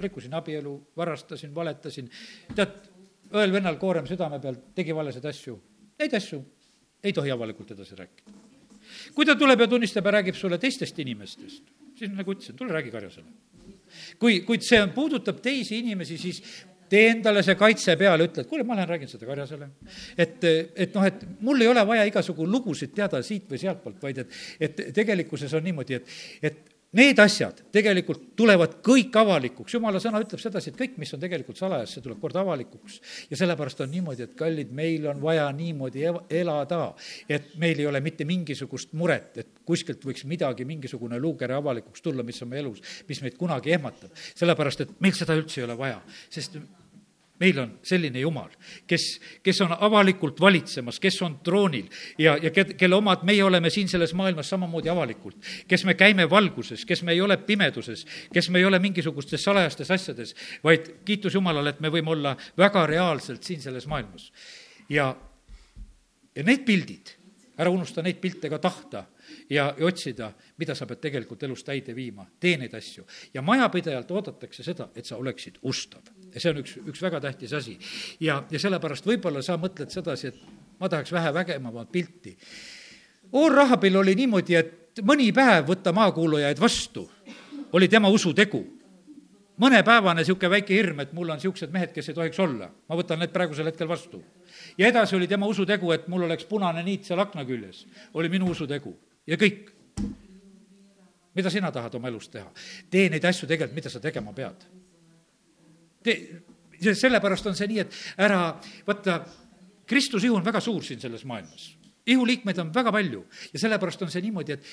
rikkusin 0.00 0.34
abielu, 0.34 0.74
varastasin, 0.96 1.54
valetasin, 1.54 2.10
tead, 2.54 2.74
õel-vennal 3.32 3.78
koorem 3.80 4.06
südame 4.06 4.40
pealt, 4.42 4.72
tegi 4.74 4.94
valesid 4.94 5.26
asju, 5.30 5.56
neid 5.98 6.14
asju 6.18 6.42
ei 7.02 7.12
tohi 7.12 7.30
avalikult 7.30 7.70
edasi 7.74 7.98
rääkida. 7.98 8.40
kui 9.14 9.26
ta 9.26 9.36
tuleb 9.36 9.60
ja 9.60 9.68
tunnistab 9.68 10.06
ja 10.06 10.18
räägib 10.18 10.36
sulle 10.38 10.58
teistest 10.58 10.98
inimestest, 10.98 11.70
siis 12.02 12.12
nagu 12.18 12.34
ütlesin, 12.34 12.58
tule 12.58 12.74
räägi 12.74 12.92
Karjasele. 12.92 13.26
kui, 14.18 14.40
kuid 14.48 14.64
see 14.66 14.80
on, 14.82 14.92
puudutab 14.94 15.40
teisi 15.44 15.78
inimesi, 15.82 16.18
siis 16.18 16.42
tee 16.92 17.08
endale 17.12 17.42
see 17.44 17.56
kaitse 17.56 17.96
peale, 18.00 18.26
ütle, 18.28 18.44
et 18.44 18.50
kuule, 18.50 18.64
ma 18.68 18.76
lähen 18.76 18.90
räägin 18.90 19.10
seda 19.10 19.28
Karjasele. 19.28 19.68
et, 20.18 20.44
et 20.44 20.94
noh, 20.96 21.06
et 21.08 21.24
mul 21.40 21.64
ei 21.64 21.70
ole 21.70 21.86
vaja 21.88 22.04
igasugu 22.08 22.46
lugusid 22.48 22.94
teada 22.96 23.22
siit 23.24 23.48
või 23.50 23.60
sealtpoolt, 23.62 24.00
vaid 24.02 24.22
et, 24.24 24.38
et 24.60 24.84
tegelikkuses 24.94 25.54
on 25.56 25.64
niimoodi, 25.68 26.00
et, 26.00 26.16
et 26.42 26.71
Need 26.92 27.16
asjad 27.22 27.62
tegelikult 27.72 28.34
tulevad 28.36 28.74
kõik 28.84 29.14
avalikuks, 29.16 29.72
jumala 29.78 30.00
sõna 30.02 30.20
ütleb 30.20 30.40
sedasi, 30.42 30.72
et 30.72 30.76
kõik, 30.76 30.98
mis 31.00 31.12
on 31.16 31.22
tegelikult 31.22 31.56
salajas, 31.56 31.94
see 31.94 32.04
tuleb 32.04 32.18
kord 32.20 32.36
avalikuks. 32.36 32.98
ja 33.30 33.38
sellepärast 33.40 33.80
on 33.80 33.90
niimoodi, 33.90 34.26
et 34.26 34.34
kallid, 34.36 34.74
meil 34.76 35.06
on 35.08 35.22
vaja 35.22 35.46
niimoodi 35.56 36.04
elada, 36.28 36.82
et 37.28 37.54
meil 37.56 37.80
ei 37.80 37.88
ole 37.88 38.02
mitte 38.04 38.28
mingisugust 38.28 38.92
muret, 38.92 39.38
et 39.40 39.64
kuskilt 39.64 40.04
võiks 40.04 40.26
midagi, 40.28 40.68
mingisugune 40.68 41.20
luukere 41.20 41.56
avalikuks 41.56 42.04
tulla, 42.04 42.22
mis 42.22 42.42
on 42.44 42.52
meie 42.52 42.60
elus, 42.60 42.84
mis 43.08 43.24
meid 43.24 43.40
kunagi 43.40 43.72
ehmatab. 43.72 44.12
sellepärast, 44.34 44.84
et 44.84 44.94
meil 45.00 45.16
seda 45.16 45.38
üldse 45.38 45.62
ei 45.62 45.64
ole 45.64 45.78
vaja, 45.78 46.02
sest 46.28 46.60
meil 47.42 47.58
on 47.58 47.72
selline 47.86 48.22
Jumal, 48.22 48.50
kes, 48.86 49.06
kes 49.42 49.60
on 49.64 49.74
avalikult 49.74 50.40
valitsemas, 50.40 51.00
kes 51.02 51.18
on 51.26 51.38
troonil 51.44 51.88
ja, 52.20 52.36
ja 52.38 52.52
kelle 52.54 52.98
omad 52.98 53.24
meie 53.26 53.42
oleme 53.44 53.70
siin 53.72 53.90
selles 53.90 54.14
maailmas 54.18 54.52
samamoodi 54.52 54.92
avalikult. 54.92 55.36
kes 55.68 55.84
me 55.88 55.96
käime 55.98 56.28
valguses, 56.30 56.84
kes 56.86 57.02
me 57.02 57.16
ei 57.16 57.20
ole 57.20 57.36
pimeduses, 57.36 58.06
kes 58.32 58.50
me 58.50 58.62
ei 58.62 58.68
ole 58.68 58.78
mingisugustes 58.82 59.44
salajastes 59.44 59.90
asjades, 59.90 60.36
vaid 60.64 60.92
kiitus 61.04 61.34
Jumalale, 61.34 61.74
et 61.74 61.80
me 61.80 61.90
võime 61.90 62.14
olla 62.14 62.36
väga 62.58 62.86
reaalselt 62.86 63.42
siin 63.42 63.62
selles 63.62 63.88
maailmas. 63.90 64.30
ja, 64.88 65.10
ja 66.36 66.46
need 66.46 66.66
pildid, 66.68 67.16
ära 67.58 67.70
unusta 67.70 68.02
neid 68.02 68.22
pilte 68.22 68.50
ka 68.50 68.58
tahta 68.62 69.06
ja, 69.52 69.74
otsida, 69.80 70.30
mida 70.58 70.74
sa 70.74 70.86
pead 70.88 71.00
tegelikult 71.02 71.42
elus 71.46 71.64
täide 71.66 71.94
viima, 71.96 72.24
tee 72.40 72.56
neid 72.60 72.74
asju. 72.74 73.04
ja 73.34 73.42
majapidajalt 73.42 74.10
oodatakse 74.10 74.64
seda, 74.64 74.88
et 74.96 75.06
sa 75.06 75.16
oleksid 75.20 75.58
ustav. 75.62 76.08
ja 76.32 76.40
see 76.40 76.50
on 76.50 76.62
üks, 76.62 76.76
üks 76.88 77.02
väga 77.02 77.20
tähtis 77.20 77.52
asi. 77.52 77.78
ja, 78.20 78.42
ja 78.50 78.58
sellepärast 78.58 79.06
võib-olla 79.06 79.42
sa 79.42 79.58
mõtled 79.60 79.92
sedasi, 79.92 80.32
et 80.32 80.78
ma 80.80 80.88
tahaks 80.88 81.12
vähe 81.12 81.34
vägevamat 81.34 81.92
pilti. 81.92 82.36
Oor-Rahabil 83.32 83.96
oli 83.96 84.14
niimoodi, 84.14 84.56
et 84.56 85.02
mõni 85.04 85.30
päev 85.32 85.68
võtta 85.68 85.92
maakuulujaid 85.92 86.60
vastu, 86.60 87.08
oli 87.72 87.88
tema 87.88 88.08
usutegu 88.08 88.64
mõnepäevane 89.62 90.22
niisugune 90.22 90.50
väike 90.50 90.74
hirm, 90.74 91.00
et 91.04 91.12
mul 91.12 91.30
on 91.30 91.38
niisugused 91.38 91.70
mehed, 91.72 91.92
kes 91.94 92.08
ei 92.08 92.16
tohiks 92.16 92.40
olla, 92.40 92.70
ma 92.88 92.96
võtan 92.98 93.20
need 93.20 93.30
praegusel 93.32 93.68
hetkel 93.68 93.88
vastu. 93.88 94.24
ja 94.78 94.88
edasi 94.88 95.16
oli 95.16 95.28
tema 95.28 95.46
usutegu, 95.46 95.92
et 95.92 96.08
mul 96.08 96.24
oleks 96.24 96.48
punane 96.48 96.82
niit 96.82 97.04
seal 97.04 97.20
akna 97.20 97.44
küljes, 97.44 97.86
oli 98.14 98.28
minu 98.32 98.50
usutegu 98.50 98.96
ja 99.26 99.36
kõik. 99.38 99.68
mida 101.34 101.50
sina 101.50 101.70
tahad 101.72 101.94
oma 101.94 102.08
elus 102.08 102.28
teha? 102.28 102.50
tee 102.90 103.08
neid 103.10 103.24
asju 103.24 103.48
tegelikult, 103.48 103.76
mida 103.76 103.90
sa 103.90 104.00
tegema 104.00 104.32
pead. 104.32 104.66
tee, 106.02 106.42
sellepärast 106.94 107.46
on 107.46 107.56
see 107.56 107.70
nii, 107.70 107.84
et 107.84 107.94
ära, 108.18 108.42
vaata, 108.86 109.22
Kristuse 109.86 110.26
ihu 110.26 110.38
on 110.38 110.44
väga 110.44 110.60
suur 110.60 110.84
siin 110.84 111.00
selles 111.00 111.24
maailmas. 111.24 111.76
ihuliikmeid 112.06 112.58
on 112.58 112.74
väga 112.74 112.92
palju 112.92 113.24
ja 113.52 113.58
sellepärast 113.58 114.02
on 114.02 114.10
see 114.10 114.22
niimoodi, 114.22 114.52
et 114.52 114.64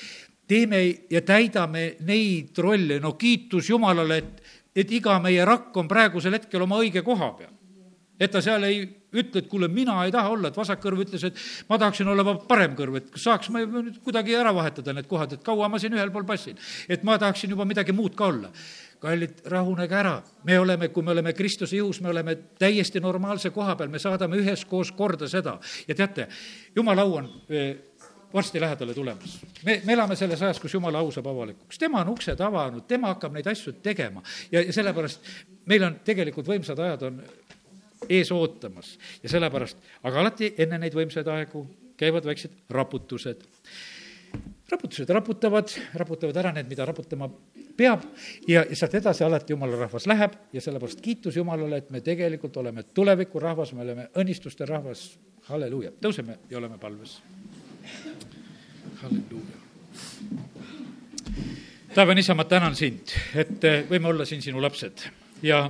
teeme 0.47 0.81
ja 1.09 1.21
täidame 1.21 1.95
neid 2.07 2.57
rolle, 2.57 2.99
no 2.99 3.13
kiitus 3.13 3.69
Jumalale, 3.69 4.17
et, 4.17 4.43
et 4.75 4.91
iga 4.91 5.19
meie 5.21 5.45
rakk 5.45 5.77
on 5.77 5.87
praegusel 5.87 6.33
hetkel 6.33 6.65
oma 6.65 6.79
õige 6.81 7.03
koha 7.05 7.33
peal. 7.37 7.58
Et 8.19 8.31
ta 8.31 8.41
seal 8.43 8.65
ei 8.67 8.81
ütle, 9.09 9.41
et 9.41 9.47
kuule, 9.49 9.69
mina 9.71 9.95
ei 10.05 10.11
taha 10.13 10.33
olla, 10.33 10.51
et 10.51 10.57
vasak 10.57 10.81
kõrv 10.83 11.03
ütles, 11.05 11.23
et 11.25 11.39
ma 11.69 11.79
tahaksin 11.81 12.09
olla 12.11 12.35
parem 12.49 12.75
kõrv, 12.77 12.99
et 12.99 13.09
kas 13.15 13.25
saaks 13.25 13.49
ma 13.53 13.63
nüüd 13.63 13.97
kuidagi 14.05 14.35
ära 14.37 14.53
vahetada 14.55 14.93
need 14.93 15.09
kohad, 15.09 15.33
et 15.37 15.45
kaua 15.45 15.69
ma 15.71 15.79
siin 15.81 15.95
ühel 15.97 16.11
pool 16.13 16.27
passin. 16.29 16.57
et 16.89 17.03
ma 17.03 17.17
tahaksin 17.17 17.49
juba 17.49 17.65
midagi 17.65 17.95
muud 17.95 18.15
ka 18.15 18.29
olla. 18.29 18.51
kallid, 18.99 19.37
rahunege 19.47 19.95
ära, 19.95 20.17
me 20.43 20.59
oleme, 20.59 20.89
kui 20.91 21.03
me 21.03 21.11
oleme 21.11 21.31
Kristuse 21.33 21.77
jõus, 21.77 22.01
me 22.01 22.09
oleme 22.09 22.35
täiesti 22.59 22.99
normaalse 22.99 23.49
koha 23.49 23.77
peal, 23.79 23.87
me 23.87 23.99
saadame 23.99 24.35
üheskoos 24.35 24.91
korda 24.91 25.27
seda 25.27 25.57
ja 25.87 25.95
teate, 25.95 26.27
jumala 26.75 27.05
au 27.07 27.13
on 27.15 27.29
eh, 27.47 27.77
varsti 28.33 28.59
lähedale 28.59 28.93
tulemas. 28.93 29.39
me, 29.63 29.81
me 29.85 29.93
elame 29.93 30.15
selles 30.15 30.41
ajas, 30.41 30.59
kus 30.59 30.73
jumala 30.73 30.99
au 30.99 31.11
saab 31.11 31.27
avalikuks, 31.31 31.77
tema 31.79 32.01
on 32.01 32.11
uksed 32.13 32.41
avanud, 32.41 32.83
tema 32.87 33.13
hakkab 33.13 33.33
neid 33.33 33.47
asju 33.47 33.73
tegema 33.83 34.21
ja, 34.51 34.61
ja 34.61 34.73
sellepärast 34.73 35.31
meil 35.65 35.83
on 35.87 35.95
tegelikult 36.05 36.51
võimsad 36.51 36.79
ajad 36.83 37.07
on 37.07 37.23
ees 38.07 38.31
ootamas 38.31 38.97
ja 39.23 39.29
sellepärast, 39.29 39.77
aga 40.03 40.19
alati 40.21 40.53
enne 40.57 40.79
neid 40.79 40.95
võimsaid 40.95 41.27
aegu 41.27 41.65
käivad 41.99 42.25
väiksed 42.25 42.51
raputused. 42.69 43.43
raputused 44.69 45.09
raputavad, 45.09 45.71
raputavad 45.93 46.37
ära 46.37 46.51
need, 46.53 46.69
mida 46.69 46.85
raputama 46.85 47.29
peab 47.77 48.03
ja, 48.47 48.63
ja 48.69 48.75
sealt 48.75 48.95
edasi 48.99 49.23
alati 49.23 49.53
jumala 49.53 49.79
rahvas 49.79 50.07
läheb 50.07 50.35
ja 50.53 50.61
sellepärast 50.61 51.01
kiitus 51.01 51.35
Jumalale, 51.35 51.77
et 51.77 51.89
me 51.89 52.01
tegelikult 52.05 52.57
oleme 52.57 52.83
tulevikurahvas, 52.83 53.73
me 53.73 53.81
oleme 53.81 54.07
õnnistuste 54.19 54.67
rahvas, 54.69 55.17
halleluuja, 55.49 55.91
tõuseme 56.01 56.37
ja 56.49 56.57
oleme 56.57 56.77
palves. 56.77 57.19
halleluuja. 59.01 59.57
taevane 61.95 62.19
isa, 62.19 62.35
ma 62.35 62.45
tänan 62.45 62.75
sind, 62.75 63.15
et 63.35 63.63
võime 63.89 64.13
olla 64.13 64.25
siin 64.25 64.41
sinu 64.41 64.61
lapsed 64.61 65.07
ja 65.41 65.63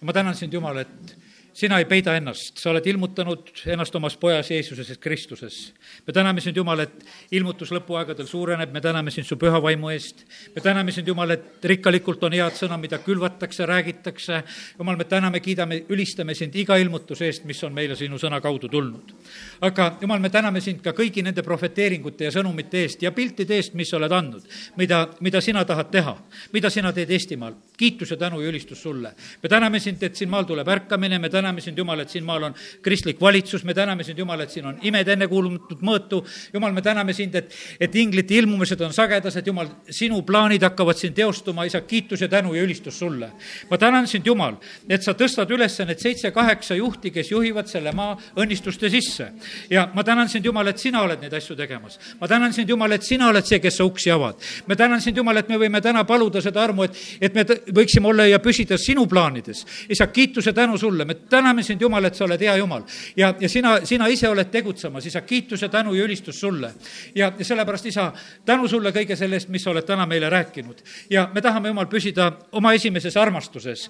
ma 0.00 0.12
tänan 0.12 0.34
sind, 0.34 0.52
Jumal, 0.52 0.84
et 0.84 1.16
sina 1.56 1.78
ei 1.80 1.86
peida 1.88 2.12
ennast, 2.18 2.58
sa 2.60 2.68
oled 2.68 2.84
ilmutanud 2.84 3.48
ennast 3.72 3.94
omas 3.96 4.16
pojas 4.20 4.50
Jeesuses 4.50 4.98
Kristuses. 5.00 5.72
me 6.06 6.12
täname 6.12 6.40
sind, 6.40 6.56
Jumal, 6.56 6.80
et 6.84 7.04
ilmutus 7.32 7.70
lõpuaegadel 7.72 8.26
suureneb, 8.28 8.72
me 8.72 8.80
täname 8.80 9.10
sind 9.10 9.24
su 9.24 9.38
püha 9.40 9.62
vaimu 9.62 9.88
eest. 9.88 10.26
me 10.54 10.60
täname 10.60 10.92
sind, 10.92 11.08
Jumal, 11.08 11.30
et 11.30 11.64
rikkalikult 11.64 12.24
on 12.24 12.36
head 12.36 12.52
sõna, 12.52 12.76
mida 12.76 12.98
külvatakse, 12.98 13.66
räägitakse. 13.66 14.42
Jumal, 14.78 14.96
me 14.96 15.04
täname, 15.04 15.40
kiidame, 15.40 15.82
ülistame 15.88 16.34
sind 16.34 16.54
iga 16.54 16.76
ilmutuse 16.76 17.24
eest, 17.24 17.44
mis 17.44 17.64
on 17.64 17.72
meile 17.72 17.96
sinu 17.96 18.20
sõna 18.20 18.40
kaudu 18.40 18.68
tulnud. 18.68 19.14
aga 19.60 19.96
Jumal, 20.00 20.20
me 20.20 20.30
täname 20.30 20.60
sind 20.60 20.82
ka 20.84 20.92
kõigi 20.92 21.24
nende 21.24 21.42
prohveteeringute 21.42 22.28
ja 22.28 22.30
sõnumite 22.30 22.84
eest 22.84 23.02
ja 23.02 23.12
piltide 23.12 23.56
eest, 23.56 23.74
mis 23.74 23.88
sa 23.88 23.96
oled 23.96 24.12
andnud, 24.12 24.44
mida, 24.76 25.06
mida 25.20 25.40
sina 25.40 25.64
tahad 25.64 25.90
teha, 25.90 26.18
mida 26.52 26.70
sina 26.70 26.92
teed 26.92 27.10
Eestimaal. 27.10 27.54
kiitus 27.76 28.10
ja 28.10 28.16
tänu 28.16 28.40
ja 28.40 28.48
ülistus 28.48 28.82
sulle. 28.82 29.14
me 29.42 29.48
täname 29.48 29.80
sind, 29.80 30.02
et 30.02 30.16
siin 30.16 30.30
maal 30.30 30.44
tuleb 30.44 30.68
ärkamine, 30.68 31.18
me 31.18 31.28
täname 31.28 31.45
täname 31.46 31.60
sind, 31.60 31.78
Jumal, 31.78 32.00
et 32.02 32.10
siin 32.10 32.24
maal 32.26 32.48
on 32.48 32.54
kristlik 32.82 33.20
valitsus, 33.20 33.64
me 33.64 33.74
täname 33.74 34.04
sind, 34.04 34.18
Jumal, 34.18 34.40
et 34.42 34.50
siin 34.50 34.66
on 34.66 34.78
imed 34.82 35.08
ennekuulmatud 35.14 35.82
mõõtu. 35.86 36.22
Jumal, 36.54 36.72
me 36.74 36.82
täname 36.82 37.14
sind, 37.14 37.34
et, 37.38 37.54
et 37.80 37.94
inglite 37.94 38.34
ilmumised 38.40 38.80
on 38.82 38.94
sagedased, 38.94 39.46
Jumal, 39.46 39.70
sinu 39.90 40.22
plaanid 40.26 40.64
hakkavad 40.66 40.98
siin 40.98 41.14
teostuma, 41.14 41.66
isa, 41.68 41.80
kiitus 41.86 42.24
ja 42.24 42.28
tänu 42.28 42.54
ja 42.56 42.64
ülistus 42.66 42.98
sulle. 42.98 43.30
ma 43.70 43.78
tänan 43.78 44.06
sind, 44.06 44.26
Jumal, 44.26 44.56
et 44.88 45.02
sa 45.02 45.14
tõstad 45.14 45.50
üles 45.54 45.78
need 45.86 46.02
seitse-kaheksa 46.02 46.74
juhti, 46.80 47.12
kes 47.14 47.30
juhivad 47.30 47.70
selle 47.70 47.92
maa 47.94 48.16
õnnistuste 48.36 48.90
sisse. 48.90 49.28
ja 49.70 49.88
ma 49.94 50.04
tänan 50.04 50.28
sind, 50.28 50.44
Jumal, 50.44 50.66
et 50.66 50.82
sina 50.82 51.02
oled 51.06 51.22
neid 51.22 51.34
asju 51.34 51.56
tegemas. 51.56 51.98
ma 52.20 52.28
tänan 52.28 52.52
sind, 52.52 52.68
Jumal, 52.68 52.92
et 52.92 53.02
sina 53.02 53.28
oled 53.28 53.46
see, 53.46 53.60
kes 53.60 53.76
sa 53.78 53.84
uksi 53.84 54.10
avad. 54.10 54.42
me 54.66 54.76
tänan 54.76 55.00
sind, 55.00 55.16
Jumal, 55.16 55.36
et 55.36 55.48
me 55.48 55.60
võime 55.62 55.80
täna 55.80 56.04
paluda 56.04 56.42
seda 56.42 56.64
armu, 56.64 56.88
et, 56.88 56.98
et 57.20 57.34
me 57.34 57.44
võiksime 57.70 58.08
olla 58.10 58.26
ja 58.26 58.38
püsida 58.42 58.78
sinu 58.78 59.06
plaanides. 59.06 59.64
isa, 59.88 60.06
kiituse 60.06 60.52
tänu 60.52 60.78
sulle, 60.78 61.04
me 61.04 61.14
täname 61.36 61.62
sind, 61.62 61.80
Jumal, 61.80 62.04
et 62.08 62.16
sa 62.16 62.24
oled 62.24 62.40
hea 62.40 62.56
Jumal. 62.56 62.82
ja, 63.16 63.34
ja 63.40 63.48
sina, 63.48 63.76
sina 63.84 64.08
ise 64.12 64.28
oled 64.28 64.50
tegutsemas, 64.50 65.06
isa, 65.06 65.20
kiitus 65.20 65.62
ja 65.62 65.68
tänu 65.68 65.94
ja 65.94 66.04
ülistus 66.04 66.40
sulle. 66.40 66.72
ja, 67.14 67.32
ja 67.38 67.44
sellepärast, 67.44 67.86
isa, 67.86 68.12
tänu 68.44 68.68
sulle 68.68 68.92
kõige 68.94 69.16
selle 69.16 69.36
eest, 69.36 69.48
mis 69.52 69.64
sa 69.64 69.70
oled 69.70 69.86
täna 69.86 70.06
meile 70.06 70.30
rääkinud. 70.32 70.82
ja 71.10 71.28
me 71.34 71.42
tahame, 71.42 71.68
Jumal, 71.68 71.88
püsida 71.92 72.30
oma 72.52 72.72
esimeses 72.72 73.16
armastuses. 73.16 73.88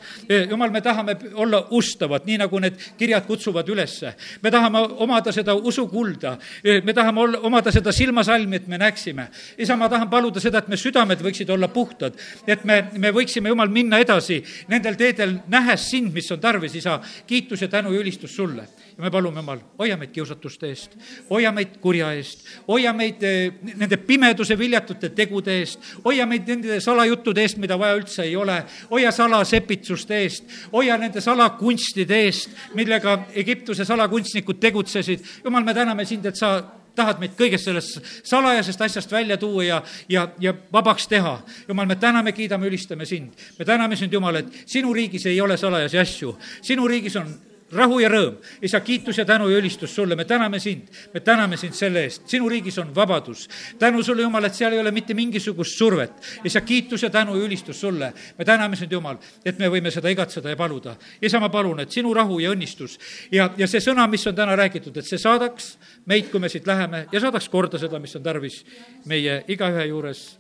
Jumal, 0.51 0.71
me 0.71 0.81
tahame 0.81 1.17
olla 1.35 1.67
ustavad, 1.71 2.27
nii 2.27 2.39
nagu 2.43 2.59
need 2.63 2.81
kirjad 2.99 3.27
kutsuvad 3.27 3.69
ülesse. 3.69 4.15
me 4.43 4.51
tahame 4.51 4.79
omada 5.07 5.33
seda 5.33 5.55
usukulda, 5.55 6.37
me 6.85 6.95
tahame 6.95 7.21
olla, 7.21 7.41
omada 7.43 7.73
seda 7.73 7.93
silmasalmi, 7.93 8.57
et 8.57 8.69
me 8.69 8.79
näeksime. 8.79 9.29
isa, 9.59 9.77
ma 9.77 9.89
tahan 9.89 10.11
paluda 10.11 10.41
seda, 10.41 10.59
et 10.59 10.69
me 10.69 10.77
südamed 10.77 11.23
võiksid 11.23 11.51
olla 11.51 11.69
puhtad, 11.69 12.15
et 12.47 12.65
me, 12.65 12.83
me 12.99 13.11
võiksime, 13.11 13.49
Jumal, 13.49 13.69
minna 13.69 13.99
edasi 13.99 14.43
nendel 14.69 14.97
teedel, 14.97 15.39
nähes 15.49 15.91
sind, 15.91 16.13
mis 16.15 16.31
on 16.33 16.41
tarvis, 16.41 16.75
isa 16.75 17.01
kiitus 17.27 17.36
ja 17.63 17.69
tänu 17.69 17.93
ja 17.93 18.01
ülistus 18.01 18.37
sulle. 18.37 18.69
ja 18.97 19.03
me 19.03 19.11
palume, 19.11 19.41
Jumal, 19.41 19.59
hoia 19.79 19.97
meid 19.97 20.11
kiusatuste 20.11 20.69
eest, 20.69 20.97
hoia 21.31 21.53
meid 21.53 21.77
kurja 21.81 22.13
eest, 22.17 22.47
hoia 22.69 22.93
meid 22.93 23.23
eh, 23.23 23.53
nende 23.75 23.97
pimeduse 23.97 24.59
viljatute 24.59 25.11
tegude 25.15 25.59
eest, 25.61 25.81
hoia 26.05 26.27
meid 26.27 26.49
nende 26.49 26.81
salajuttude 26.81 27.43
eest, 27.43 27.59
mida 27.59 27.79
vaja 27.79 27.99
üldse 27.99 28.25
ei 28.25 28.37
ole, 28.37 28.63
hoia 28.91 29.13
salasepitsuste 29.13 30.23
eest, 30.23 30.57
hoia 30.73 30.97
nende 30.99 31.21
salakunstide 31.21 32.23
eest, 32.25 32.51
millega 32.75 33.19
Egiptuse 33.35 33.85
salakunstnikud 33.85 34.61
tegutsesid. 34.61 35.25
Jumal, 35.45 35.65
me 35.65 35.75
täname 35.75 36.05
sind, 36.05 36.27
et 36.27 36.37
sa 36.37 36.57
tahad 36.97 37.21
meid 37.23 37.37
kõigest 37.39 37.69
sellest 37.69 38.01
salajasest 38.27 38.87
asjast 38.89 39.13
välja 39.13 39.37
tuua 39.41 39.65
ja, 39.65 39.83
ja, 40.09 40.29
ja 40.41 40.55
vabaks 40.73 41.09
teha. 41.09 41.39
jumal, 41.69 41.87
me 41.87 41.97
täname, 41.97 42.33
kiidame, 42.33 42.67
ülistame 42.67 43.07
sind. 43.07 43.33
me 43.59 43.65
täname 43.65 43.97
sind, 43.97 44.13
Jumal, 44.13 44.43
et 44.43 44.63
sinu 44.67 44.95
riigis 44.95 45.27
ei 45.27 45.41
ole 45.41 45.57
salajasi 45.57 45.99
asju. 45.99 46.37
sinu 46.63 46.89
riigis 46.89 47.17
on 47.17 47.35
rahu 47.73 47.99
ja 48.01 48.09
rõõm. 48.09 48.37
isa, 48.63 48.81
kiitus 48.81 49.19
ja 49.19 49.25
tänu 49.25 49.49
ja 49.49 49.59
ülistus 49.59 49.95
sulle, 49.95 50.17
me 50.17 50.25
täname 50.25 50.59
sind, 50.59 50.89
me 51.15 51.21
täname 51.21 51.57
sind 51.57 51.75
selle 51.75 52.05
eest, 52.05 52.29
sinu 52.29 52.49
riigis 52.49 52.79
on 52.79 52.95
vabadus. 52.95 53.49
tänu 53.79 54.03
sulle, 54.03 54.23
Jumal, 54.23 54.45
et 54.45 54.55
seal 54.55 54.73
ei 54.73 54.79
ole 54.79 54.91
mitte 54.91 55.15
mingisugust 55.15 55.77
survet. 55.79 56.13
isa, 56.45 56.61
kiitus 56.61 57.03
ja 57.03 57.11
tänu 57.11 57.37
ja 57.37 57.45
ülistus 57.45 57.81
sulle, 57.81 58.13
me 58.39 58.45
täname 58.45 58.77
sind, 58.77 58.93
Jumal, 58.93 59.19
et 59.45 59.59
me 59.59 59.69
võime 59.69 59.91
seda 59.91 60.09
igatseda 60.09 60.49
ja 60.49 60.57
paluda. 60.57 60.97
isa, 61.23 61.41
ma 61.41 61.49
palun, 61.49 61.81
et 61.81 61.91
sinu 61.91 62.15
rahu 62.15 62.39
ja 62.39 62.51
õnnistus 62.51 62.99
ja, 63.33 63.51
ja 63.57 63.67
see 63.67 63.81
sõna, 63.81 64.07
mis 64.09 64.27
on 64.27 64.35
täna 64.35 64.57
räägitud, 64.57 64.97
et 64.97 65.07
see 65.07 65.19
saadaks 65.19 65.77
meid, 66.07 66.31
kui 66.31 66.41
me 66.41 66.49
siit 66.49 66.67
läheme 66.67 67.07
ja 67.13 67.21
saadaks 67.21 67.49
korda 67.49 67.79
seda, 67.79 67.99
mis 67.99 68.17
on 68.17 68.23
tarvis 68.23 68.65
meie 69.05 69.43
igaühe 69.49 69.87
juures. 69.87 70.39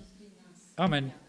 amin 0.76 1.25